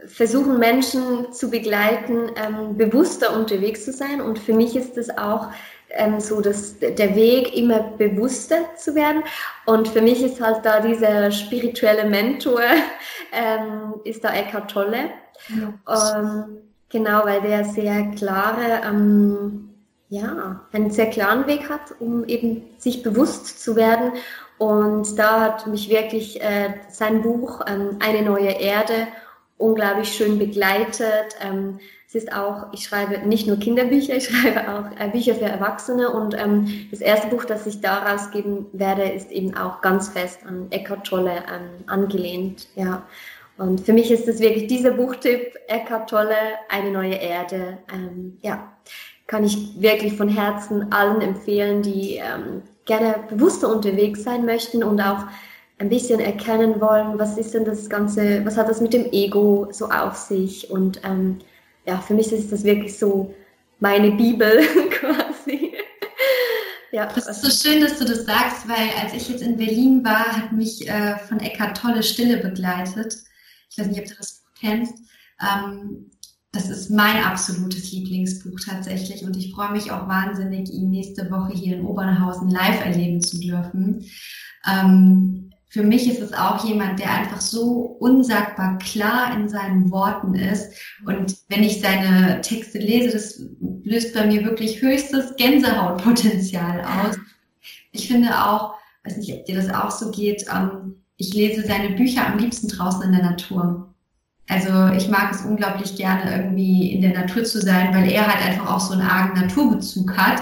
versuchen 0.05 0.59
Menschen 0.59 1.33
zu 1.33 1.49
begleiten, 1.49 2.31
ähm, 2.35 2.77
bewusster 2.77 3.35
unterwegs 3.35 3.85
zu 3.85 3.91
sein. 3.91 4.21
Und 4.21 4.39
für 4.39 4.53
mich 4.53 4.75
ist 4.75 4.97
es 4.97 5.09
auch 5.17 5.47
ähm, 5.89 6.19
so, 6.19 6.39
dass 6.39 6.77
der 6.79 7.15
Weg 7.15 7.55
immer 7.55 7.79
bewusster 7.79 8.75
zu 8.77 8.95
werden. 8.95 9.23
Und 9.65 9.87
für 9.87 10.01
mich 10.01 10.23
ist 10.23 10.39
halt 10.39 10.63
da 10.63 10.79
dieser 10.79 11.31
spirituelle 11.31 12.07
Mentor, 12.07 12.61
ähm, 13.33 13.95
ist 14.03 14.23
da 14.23 14.33
Eckhart 14.33 14.71
Tolle. 14.71 15.09
Ja. 15.49 16.19
Ähm, 16.19 16.57
genau, 16.89 17.25
weil 17.25 17.41
der 17.41 17.65
sehr 17.65 18.11
klare, 18.11 18.81
ähm, 18.85 19.69
ja, 20.09 20.61
einen 20.71 20.91
sehr 20.91 21.09
klaren 21.09 21.45
Weg 21.47 21.69
hat, 21.69 21.93
um 21.99 22.25
eben 22.25 22.63
sich 22.77 23.03
bewusst 23.03 23.61
zu 23.61 23.75
werden 23.75 24.13
und 24.59 25.17
da 25.17 25.41
hat 25.41 25.67
mich 25.67 25.89
wirklich 25.89 26.41
äh, 26.41 26.73
sein 26.89 27.21
Buch 27.21 27.61
ähm, 27.65 27.97
Eine 27.99 28.21
neue 28.21 28.51
Erde 28.51 29.07
unglaublich 29.57 30.11
schön 30.11 30.39
begleitet. 30.39 31.35
Ähm, 31.41 31.79
es 32.07 32.15
ist 32.15 32.33
auch, 32.33 32.67
ich 32.73 32.83
schreibe 32.83 33.25
nicht 33.27 33.45
nur 33.45 33.57
Kinderbücher, 33.57 34.15
ich 34.17 34.25
schreibe 34.25 34.69
auch 34.69 34.99
äh, 34.99 35.09
Bücher 35.09 35.35
für 35.35 35.45
Erwachsene 35.45 36.09
und 36.09 36.35
ähm, 36.35 36.87
das 36.91 37.01
erste 37.01 37.27
Buch, 37.27 37.45
das 37.45 37.67
ich 37.67 37.81
da 37.81 37.99
rausgeben 37.99 38.65
werde, 38.73 39.03
ist 39.03 39.31
eben 39.31 39.55
auch 39.55 39.81
ganz 39.81 40.09
fest 40.09 40.39
an 40.45 40.67
Eckhart 40.71 41.07
Tolle 41.07 41.31
ähm, 41.31 41.83
angelehnt. 41.87 42.67
Ja. 42.75 43.03
Und 43.57 43.81
für 43.81 43.93
mich 43.93 44.09
ist 44.11 44.27
es 44.27 44.39
wirklich 44.39 44.67
dieser 44.67 44.91
Buchtipp, 44.91 45.53
Eckhart 45.67 46.09
Tolle, 46.09 46.35
Eine 46.69 46.91
neue 46.91 47.15
Erde. 47.15 47.77
Ähm, 47.93 48.37
ja, 48.41 48.73
kann 49.27 49.43
ich 49.43 49.79
wirklich 49.79 50.17
von 50.17 50.27
Herzen 50.27 50.91
allen 50.91 51.21
empfehlen, 51.21 51.81
die 51.81 52.15
ähm, 52.15 52.63
gerne 52.89 53.23
bewusster 53.29 53.73
unterwegs 53.73 54.23
sein 54.23 54.45
möchten 54.45 54.83
und 54.83 54.99
auch 54.99 55.25
ein 55.77 55.89
bisschen 55.89 56.19
erkennen 56.19 56.81
wollen, 56.81 57.17
was 57.17 57.37
ist 57.37 57.53
denn 57.53 57.63
das 57.63 57.89
Ganze, 57.89 58.43
was 58.45 58.57
hat 58.57 58.67
das 58.67 58.81
mit 58.81 58.93
dem 58.93 59.05
Ego 59.13 59.69
so 59.71 59.89
auf 59.89 60.15
sich. 60.15 60.69
Und 60.69 60.99
ähm, 61.05 61.37
ja, 61.85 61.99
für 61.99 62.15
mich 62.15 62.33
ist 62.33 62.51
das 62.51 62.63
wirklich 62.63 62.97
so 62.97 63.33
meine 63.79 64.11
Bibel 64.11 64.59
quasi. 64.89 65.73
ja, 66.91 67.05
das 67.05 67.27
ist 67.27 67.41
so 67.43 67.69
schön, 67.69 67.81
dass 67.81 67.99
du 67.99 68.05
das 68.05 68.25
sagst, 68.25 68.67
weil 68.67 68.89
als 69.01 69.13
ich 69.13 69.29
jetzt 69.29 69.43
in 69.43 69.55
Berlin 69.55 70.03
war, 70.03 70.25
hat 70.25 70.51
mich 70.51 70.89
äh, 70.89 71.17
von 71.19 71.39
Eckhart 71.39 71.77
Tolle 71.77 72.01
Stille 72.03 72.37
begleitet. 72.37 73.15
Ich 73.69 73.77
weiß 73.77 73.87
nicht, 73.87 73.99
ob 73.99 74.07
du 74.07 74.15
das 74.15 74.43
kennst. 74.59 74.95
Ähm, 75.41 76.09
das 76.51 76.69
ist 76.69 76.89
mein 76.89 77.23
absolutes 77.23 77.91
Lieblingsbuch 77.91 78.59
tatsächlich 78.65 79.23
und 79.23 79.37
ich 79.37 79.53
freue 79.53 79.71
mich 79.71 79.91
auch 79.91 80.07
wahnsinnig, 80.07 80.71
ihn 80.71 80.89
nächste 80.89 81.29
Woche 81.29 81.53
hier 81.53 81.77
in 81.77 81.85
Obernhausen 81.85 82.49
live 82.49 82.83
erleben 82.83 83.21
zu 83.21 83.39
dürfen. 83.39 84.05
Ähm, 84.67 85.51
für 85.69 85.83
mich 85.83 86.09
ist 86.09 86.19
es 86.19 86.33
auch 86.33 86.65
jemand, 86.65 86.99
der 86.99 87.11
einfach 87.11 87.41
so 87.41 87.81
unsagbar 87.99 88.79
klar 88.79 89.37
in 89.37 89.47
seinen 89.47 89.91
Worten 89.91 90.33
ist. 90.33 90.73
Und 91.05 91.35
wenn 91.47 91.61
ich 91.61 91.79
seine 91.79 92.41
Texte 92.41 92.79
lese, 92.79 93.13
das 93.13 93.39
löst 93.83 94.15
bei 94.15 94.25
mir 94.25 94.43
wirklich 94.43 94.81
höchstes 94.81 95.35
Gänsehautpotenzial 95.35 96.81
aus. 96.81 97.17
Ich 97.91 98.07
finde 98.07 98.29
auch, 98.43 98.73
weiß 99.03 99.17
nicht, 99.17 99.31
ob 99.31 99.45
dir 99.45 99.55
das 99.55 99.69
auch 99.71 99.91
so 99.91 100.09
geht, 100.09 100.45
ähm, 100.51 100.95
ich 101.17 101.33
lese 101.33 101.67
seine 101.67 101.95
Bücher 101.95 102.25
am 102.25 102.39
liebsten 102.39 102.69
draußen 102.69 103.03
in 103.03 103.11
der 103.11 103.23
Natur. 103.23 103.88
Also 104.49 104.87
ich 104.97 105.07
mag 105.09 105.31
es 105.31 105.41
unglaublich 105.41 105.95
gerne, 105.95 106.35
irgendwie 106.35 106.91
in 106.91 107.01
der 107.01 107.13
Natur 107.13 107.43
zu 107.43 107.61
sein, 107.61 107.93
weil 107.93 108.11
er 108.11 108.27
halt 108.27 108.43
einfach 108.43 108.75
auch 108.75 108.79
so 108.79 108.93
einen 108.93 109.07
argen 109.07 109.39
Naturbezug 109.39 110.17
hat, 110.17 110.41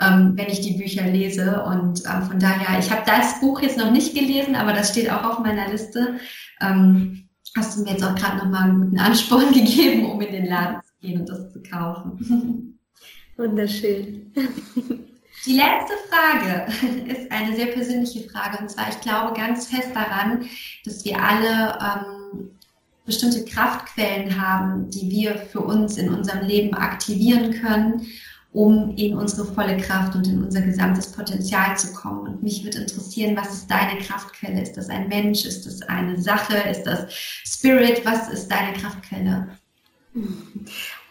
ähm, 0.00 0.32
wenn 0.36 0.46
ich 0.46 0.60
die 0.60 0.78
Bücher 0.78 1.02
lese. 1.02 1.64
Und 1.64 2.04
ähm, 2.06 2.22
von 2.22 2.38
daher, 2.38 2.78
ich 2.78 2.90
habe 2.90 3.02
das 3.04 3.40
Buch 3.40 3.60
jetzt 3.60 3.76
noch 3.76 3.90
nicht 3.90 4.14
gelesen, 4.14 4.54
aber 4.54 4.72
das 4.72 4.90
steht 4.90 5.10
auch 5.10 5.24
auf 5.24 5.38
meiner 5.40 5.68
Liste. 5.68 6.18
Ähm, 6.60 7.28
hast 7.56 7.76
du 7.76 7.82
mir 7.82 7.92
jetzt 7.92 8.04
auch 8.04 8.14
gerade 8.14 8.38
nochmal 8.38 8.70
einen 8.70 8.80
guten 8.80 8.98
Ansporn 9.00 9.52
gegeben, 9.52 10.06
um 10.06 10.20
in 10.20 10.32
den 10.32 10.46
Laden 10.46 10.80
zu 10.82 10.92
gehen 11.00 11.20
und 11.20 11.28
das 11.28 11.52
zu 11.52 11.60
kaufen. 11.60 12.78
Wunderschön. 13.36 14.32
Die 15.46 15.56
letzte 15.56 15.94
Frage 16.10 16.66
ist 17.06 17.30
eine 17.30 17.56
sehr 17.56 17.66
persönliche 17.66 18.28
Frage. 18.28 18.58
Und 18.58 18.70
zwar, 18.70 18.88
ich 18.88 19.00
glaube 19.00 19.36
ganz 19.36 19.68
fest 19.68 19.90
daran, 19.94 20.44
dass 20.84 21.04
wir 21.04 21.22
alle 21.22 21.78
ähm, 21.80 22.17
bestimmte 23.08 23.44
Kraftquellen 23.44 24.40
haben, 24.40 24.90
die 24.90 25.10
wir 25.10 25.34
für 25.34 25.60
uns 25.60 25.96
in 25.96 26.14
unserem 26.14 26.46
Leben 26.46 26.74
aktivieren 26.74 27.52
können, 27.52 28.06
um 28.52 28.94
in 28.96 29.16
unsere 29.16 29.46
volle 29.46 29.76
Kraft 29.78 30.14
und 30.14 30.26
in 30.28 30.44
unser 30.44 30.60
gesamtes 30.60 31.10
Potenzial 31.12 31.76
zu 31.76 31.92
kommen. 31.92 32.28
Und 32.28 32.42
mich 32.42 32.64
würde 32.64 32.78
interessieren, 32.78 33.36
was 33.36 33.52
ist 33.52 33.70
deine 33.70 33.98
Kraftquelle? 34.00 34.60
Ist 34.62 34.76
das 34.76 34.88
ein 34.88 35.08
Mensch? 35.08 35.44
Ist 35.44 35.66
das 35.66 35.82
eine 35.82 36.20
Sache? 36.20 36.56
Ist 36.70 36.84
das 36.84 37.12
Spirit? 37.12 38.04
Was 38.04 38.28
ist 38.28 38.48
deine 38.48 38.74
Kraftquelle? 38.74 39.48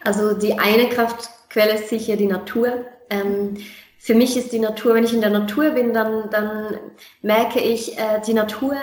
Also 0.04 0.34
die 0.34 0.58
eine 0.58 0.88
Kraftquelle 0.88 1.74
ist 1.74 1.88
sicher 1.88 2.16
die 2.16 2.26
Natur. 2.26 2.86
Ähm, 3.10 3.56
für 3.98 4.14
mich 4.14 4.36
ist 4.36 4.52
die 4.52 4.60
Natur, 4.60 4.94
wenn 4.94 5.04
ich 5.04 5.14
in 5.14 5.20
der 5.20 5.30
Natur 5.30 5.70
bin, 5.70 5.92
dann, 5.92 6.30
dann 6.30 6.78
merke 7.22 7.60
ich, 7.60 7.98
äh, 7.98 8.20
die 8.26 8.34
Natur 8.34 8.76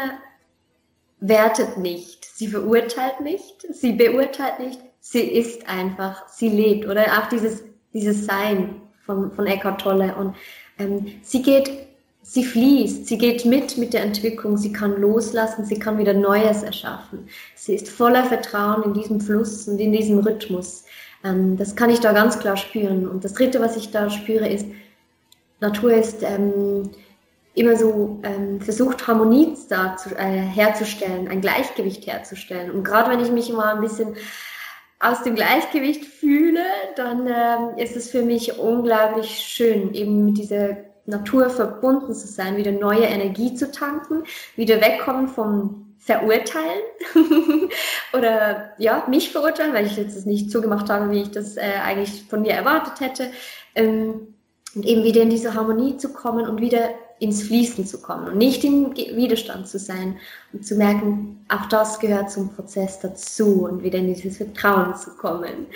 wertet 1.20 1.78
nicht, 1.78 2.15
sie 2.36 2.50
verurteilt 2.50 3.22
nicht, 3.22 3.66
sie 3.74 3.94
beurteilt 3.94 4.60
nicht, 4.60 4.82
sie 5.00 5.22
ist 5.22 5.70
einfach, 5.70 6.28
sie 6.28 6.50
lebt. 6.50 6.86
Oder 6.86 7.06
auch 7.18 7.30
dieses, 7.30 7.64
dieses 7.94 8.26
Sein 8.26 8.82
von, 9.06 9.32
von 9.32 9.48
Eckhart 9.48 9.80
Tolle. 9.80 10.14
Und 10.16 10.36
ähm, 10.78 11.06
sie 11.22 11.42
geht 11.42 11.72
sie 12.28 12.44
fließt, 12.44 13.06
sie 13.06 13.20
geht 13.20 13.46
mit 13.46 13.78
mit 13.78 13.94
der 13.94 14.02
Entwicklung, 14.02 14.58
sie 14.58 14.74
kann 14.74 15.00
loslassen, 15.00 15.64
sie 15.64 15.78
kann 15.78 16.00
wieder 16.00 16.14
Neues 16.14 16.64
erschaffen. 16.64 17.30
Sie 17.56 17.76
ist 17.76 17.88
voller 17.88 18.26
Vertrauen 18.26 18.84
in 18.84 18.94
diesem 18.96 19.22
Fluss 19.22 19.68
und 19.68 19.80
in 19.80 19.94
diesem 19.94 20.20
Rhythmus. 20.20 20.84
Ähm, 21.24 21.56
das 21.56 21.76
kann 21.76 21.90
ich 21.90 22.00
da 22.00 22.12
ganz 22.12 22.40
klar 22.40 22.58
spüren. 22.58 23.08
Und 23.08 23.24
das 23.24 23.34
Dritte, 23.34 23.62
was 23.62 23.78
ich 23.78 23.92
da 23.92 24.10
spüre, 24.10 24.50
ist, 24.50 24.66
Natur 25.62 25.94
ist 25.94 26.22
ähm, 26.24 26.90
immer 27.56 27.78
so 27.78 28.20
ähm, 28.24 28.62
versucht, 28.62 29.08
Harmonie 29.08 29.56
da 29.70 29.96
zu, 29.96 30.16
äh, 30.16 30.22
herzustellen, 30.22 31.28
ein 31.30 31.42
Gleichgewicht 31.42 32.06
herzustellen. 32.06 32.70
Und 32.70 32.84
gerade 32.84 33.10
wenn 33.10 33.22
ich 33.22 33.32
mich 33.32 33.50
immer 33.50 33.74
ein 33.74 33.82
bisschen 33.82 34.16
aus 35.00 35.24
dem 35.24 35.36
Gleichgewicht 35.36 36.06
fühle, 36.06 36.64
dann 36.96 37.28
ähm, 37.28 37.78
ist 37.78 37.96
es 37.96 38.10
für 38.10 38.22
mich 38.22 38.60
unglaublich 38.60 39.30
schön, 39.40 39.94
eben 39.94 40.26
mit 40.26 40.38
dieser 40.38 40.78
Natur 41.06 41.50
verbunden 41.50 42.14
zu 42.14 42.28
sein, 42.28 42.58
wieder 42.58 42.72
neue 42.72 43.06
Energie 43.06 43.54
zu 43.54 43.72
tanken, 43.72 44.24
wieder 44.56 44.82
wegkommen 44.82 45.28
vom 45.28 45.96
Verurteilen 46.00 46.84
oder 48.14 48.72
ja, 48.78 49.06
mich 49.10 49.32
verurteilen, 49.32 49.74
weil 49.74 49.86
ich 49.86 49.98
jetzt 49.98 50.16
das 50.16 50.26
nicht 50.26 50.52
so 50.52 50.62
gemacht 50.62 50.90
habe, 50.90 51.10
wie 51.12 51.22
ich 51.22 51.32
das 51.32 51.58
äh, 51.58 51.80
eigentlich 51.84 52.26
von 52.30 52.42
mir 52.42 52.54
erwartet 52.54 53.00
hätte. 53.00 53.32
Ähm, 53.76 54.36
und 54.76 54.86
eben 54.86 55.04
wieder 55.04 55.22
in 55.22 55.30
diese 55.30 55.54
Harmonie 55.54 55.98
zu 55.98 56.12
kommen 56.12 56.48
und 56.48 56.60
wieder 56.60 56.90
ins 57.20 57.44
Fließen 57.44 57.86
zu 57.86 58.02
kommen 58.02 58.28
und 58.28 58.38
nicht 58.38 58.64
im 58.64 58.96
Widerstand 58.96 59.68
zu 59.68 59.80
sein 59.80 60.18
und 60.52 60.66
zu 60.66 60.76
merken, 60.76 61.46
auch 61.48 61.66
das 61.68 62.00
gehört 62.00 62.30
zum 62.30 62.54
Prozess 62.54 63.00
dazu 63.00 63.66
und 63.66 63.84
wieder 63.84 64.00
in 64.00 64.14
dieses 64.14 64.38
Vertrauen 64.38 64.96
zu 64.96 65.16
kommen. 65.16 65.68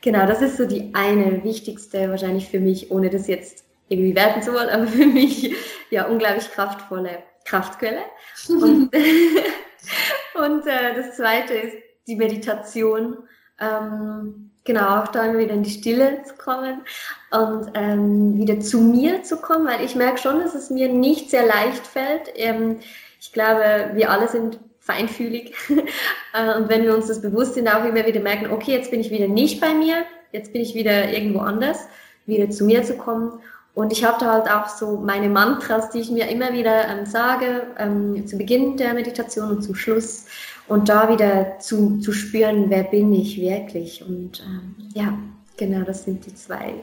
Genau, 0.00 0.26
das 0.26 0.40
ist 0.40 0.56
so 0.56 0.66
die 0.66 0.94
eine 0.94 1.42
wichtigste, 1.44 2.08
wahrscheinlich 2.10 2.48
für 2.48 2.60
mich, 2.60 2.90
ohne 2.90 3.10
das 3.10 3.26
jetzt 3.26 3.64
irgendwie 3.88 4.14
werten 4.14 4.42
zu 4.42 4.52
wollen, 4.52 4.68
aber 4.70 4.86
für 4.86 5.06
mich 5.06 5.54
ja 5.90 6.06
unglaublich 6.06 6.50
kraftvolle 6.50 7.22
Kraftquelle. 7.44 8.02
Und, 8.48 8.90
und 10.34 10.66
äh, 10.66 10.94
das 10.94 11.16
zweite 11.16 11.54
ist 11.54 11.76
die 12.06 12.16
Meditation. 12.16 13.18
Ähm, 13.60 14.50
genau, 14.64 15.00
auch 15.00 15.08
da 15.08 15.26
immer 15.26 15.38
wieder 15.38 15.54
in 15.54 15.62
die 15.62 15.70
Stille 15.70 16.22
zu 16.24 16.34
kommen 16.34 16.82
und 17.30 17.70
ähm, 17.74 18.38
wieder 18.38 18.60
zu 18.60 18.80
mir 18.80 19.22
zu 19.22 19.36
kommen, 19.38 19.66
weil 19.66 19.84
ich 19.84 19.94
merke 19.94 20.18
schon, 20.18 20.40
dass 20.40 20.54
es 20.54 20.70
mir 20.70 20.88
nicht 20.88 21.30
sehr 21.30 21.46
leicht 21.46 21.86
fällt. 21.86 22.32
Ähm, 22.36 22.78
ich 23.20 23.32
glaube, 23.32 23.90
wir 23.94 24.10
alle 24.10 24.28
sind 24.28 24.58
feinfühlig. 24.80 25.54
Äh, 26.34 26.54
und 26.54 26.68
wenn 26.68 26.82
wir 26.82 26.94
uns 26.94 27.06
das 27.06 27.22
bewusst 27.22 27.54
sind, 27.54 27.66
auch 27.66 27.82
immer 27.82 28.04
wieder 28.04 28.20
merken, 28.20 28.50
okay, 28.52 28.72
jetzt 28.72 28.90
bin 28.90 29.00
ich 29.00 29.10
wieder 29.10 29.26
nicht 29.26 29.58
bei 29.58 29.72
mir, 29.72 30.04
jetzt 30.32 30.52
bin 30.52 30.60
ich 30.60 30.74
wieder 30.74 31.10
irgendwo 31.10 31.38
anders, 31.38 31.78
wieder 32.26 32.50
zu 32.50 32.66
mir 32.66 32.82
zu 32.82 32.98
kommen 32.98 33.40
und 33.76 33.92
ich 33.92 34.04
habe 34.04 34.16
da 34.18 34.32
halt 34.32 34.50
auch 34.50 34.68
so 34.68 34.96
meine 34.96 35.28
Mantras, 35.28 35.90
die 35.90 35.98
ich 35.98 36.10
mir 36.10 36.30
immer 36.30 36.54
wieder 36.54 36.88
ähm, 36.88 37.04
sage, 37.04 37.66
ähm, 37.78 38.26
zu 38.26 38.38
Beginn 38.38 38.78
der 38.78 38.94
Meditation 38.94 39.50
und 39.50 39.62
zum 39.62 39.74
Schluss. 39.74 40.24
Und 40.66 40.88
da 40.88 41.10
wieder 41.10 41.58
zu, 41.58 41.98
zu 41.98 42.12
spüren, 42.12 42.70
wer 42.70 42.84
bin 42.84 43.12
ich 43.12 43.38
wirklich. 43.38 44.02
Und 44.02 44.42
ähm, 44.46 44.74
ja, 44.94 45.18
genau, 45.56 45.84
das 45.84 46.04
sind 46.04 46.24
die 46.26 46.34
zwei 46.34 46.74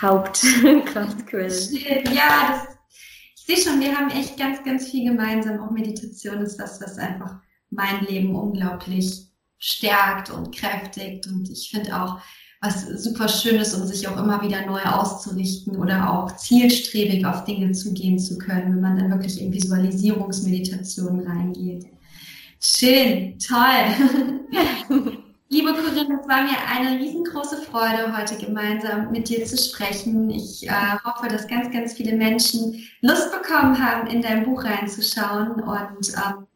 Hauptkraftquellen. 0.00 1.50
Ja, 2.14 2.64
das, 2.66 2.76
ich 3.36 3.44
sehe 3.44 3.56
schon, 3.56 3.80
wir 3.80 3.96
haben 3.96 4.10
echt 4.10 4.38
ganz, 4.38 4.62
ganz 4.64 4.88
viel 4.88 5.10
gemeinsam. 5.10 5.60
Auch 5.60 5.70
Meditation 5.70 6.38
ist 6.38 6.58
was, 6.58 6.80
was 6.80 6.98
einfach 6.98 7.36
mein 7.70 8.04
Leben 8.04 8.34
unglaublich 8.34 9.26
stärkt 9.58 10.30
und 10.30 10.54
kräftigt. 10.54 11.26
Und 11.26 11.50
ich 11.50 11.70
finde 11.70 12.00
auch, 12.00 12.20
was 12.62 12.86
super 13.02 13.28
schön 13.28 13.56
ist, 13.56 13.74
um 13.74 13.86
sich 13.86 14.06
auch 14.06 14.18
immer 14.18 14.42
wieder 14.42 14.66
neu 14.66 14.82
auszurichten 14.82 15.76
oder 15.76 16.12
auch 16.12 16.36
zielstrebig 16.36 17.24
auf 17.24 17.44
Dinge 17.44 17.72
zugehen 17.72 18.18
zu 18.18 18.36
können, 18.36 18.74
wenn 18.74 18.80
man 18.80 18.98
dann 18.98 19.10
wirklich 19.10 19.40
in 19.40 19.52
Visualisierungsmeditation 19.52 21.26
reingeht. 21.26 21.86
Schön, 22.60 23.38
toll. 23.38 25.16
Liebe 25.52 25.74
Corinne, 25.74 26.20
es 26.22 26.28
war 26.28 26.44
mir 26.44 26.56
eine 26.68 27.00
riesengroße 27.00 27.56
Freude, 27.62 28.16
heute 28.16 28.36
gemeinsam 28.36 29.10
mit 29.10 29.28
dir 29.28 29.44
zu 29.44 29.58
sprechen. 29.58 30.30
Ich 30.30 30.68
äh, 30.68 30.70
hoffe, 31.04 31.26
dass 31.26 31.48
ganz, 31.48 31.72
ganz 31.72 31.94
viele 31.94 32.16
Menschen 32.16 32.88
Lust 33.00 33.32
bekommen 33.32 33.84
haben, 33.84 34.06
in 34.06 34.22
dein 34.22 34.44
Buch 34.44 34.62
reinzuschauen 34.62 35.54
und 35.54 36.08
ähm, 36.14 36.46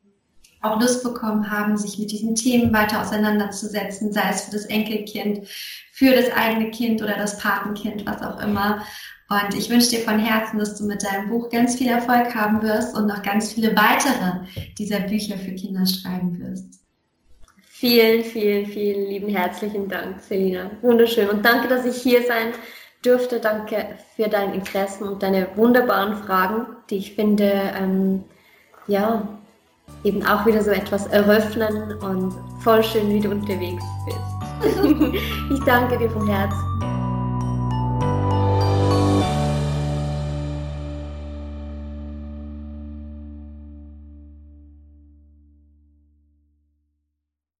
auch 0.63 0.81
Lust 0.81 1.03
bekommen 1.03 1.51
haben, 1.51 1.77
sich 1.77 1.99
mit 1.99 2.13
diesen 2.13 2.37
Themen 2.37 2.73
weiter 2.73 3.03
auseinanderzusetzen, 3.03 4.13
sei 4.13 4.31
es 4.31 4.43
für 4.43 4.53
das 4.53 4.67
Enkelkind, 4.67 5.49
für 5.91 6.15
das 6.15 6.31
eigene 6.31 6.71
Kind 6.71 7.03
oder 7.03 7.17
das 7.17 7.37
Patenkind, 7.39 8.07
was 8.07 8.23
auch 8.23 8.41
immer. 8.41 8.87
Und 9.29 9.59
ich 9.59 9.71
wünsche 9.71 9.91
dir 9.91 10.05
von 10.05 10.21
Herzen, 10.21 10.61
dass 10.61 10.79
du 10.79 10.85
mit 10.87 11.03
deinem 11.03 11.31
Buch 11.31 11.51
ganz 11.51 11.75
viel 11.75 11.89
Erfolg 11.89 12.33
haben 12.33 12.63
wirst 12.63 12.95
und 12.95 13.09
noch 13.09 13.25
ganz 13.25 13.53
viele 13.53 13.75
weitere 13.75 14.47
dieser 14.79 15.01
Bücher 15.01 15.37
für 15.37 15.57
Kinder 15.57 15.85
schreiben 15.85 16.39
wirst. 16.39 16.84
Vielen, 17.77 18.23
vielen, 18.23 18.67
vielen 18.67 19.09
lieben 19.09 19.29
herzlichen 19.29 19.89
Dank, 19.89 20.21
Selina. 20.21 20.71
Wunderschön. 20.81 21.29
Und 21.29 21.45
danke, 21.45 21.67
dass 21.67 21.85
ich 21.85 21.97
hier 21.97 22.23
sein 22.23 22.53
durfte. 23.03 23.41
Danke 23.41 23.85
für 24.15 24.29
dein 24.29 24.55
Interesse 24.55 25.05
und 25.05 25.21
deine 25.25 25.49
wunderbaren 25.57 26.17
Fragen, 26.19 26.69
die 26.89 26.99
ich 26.99 27.17
finde, 27.17 27.53
ähm, 27.77 28.23
ja, 28.87 29.27
eben 30.05 30.25
auch 30.25 30.47
wieder 30.47 30.63
so 30.63 30.71
etwas 30.71 31.09
eröffnen 31.09 31.99
und 31.99 32.33
voll 32.63 32.85
schön, 32.85 33.13
wie 33.13 33.19
du 33.19 33.31
unterwegs 33.33 33.83
bist. 34.07 34.75
ich 35.53 35.61
danke 35.65 35.99
dir 35.99 36.11
vom 36.11 36.29
Herzen. 36.29 36.74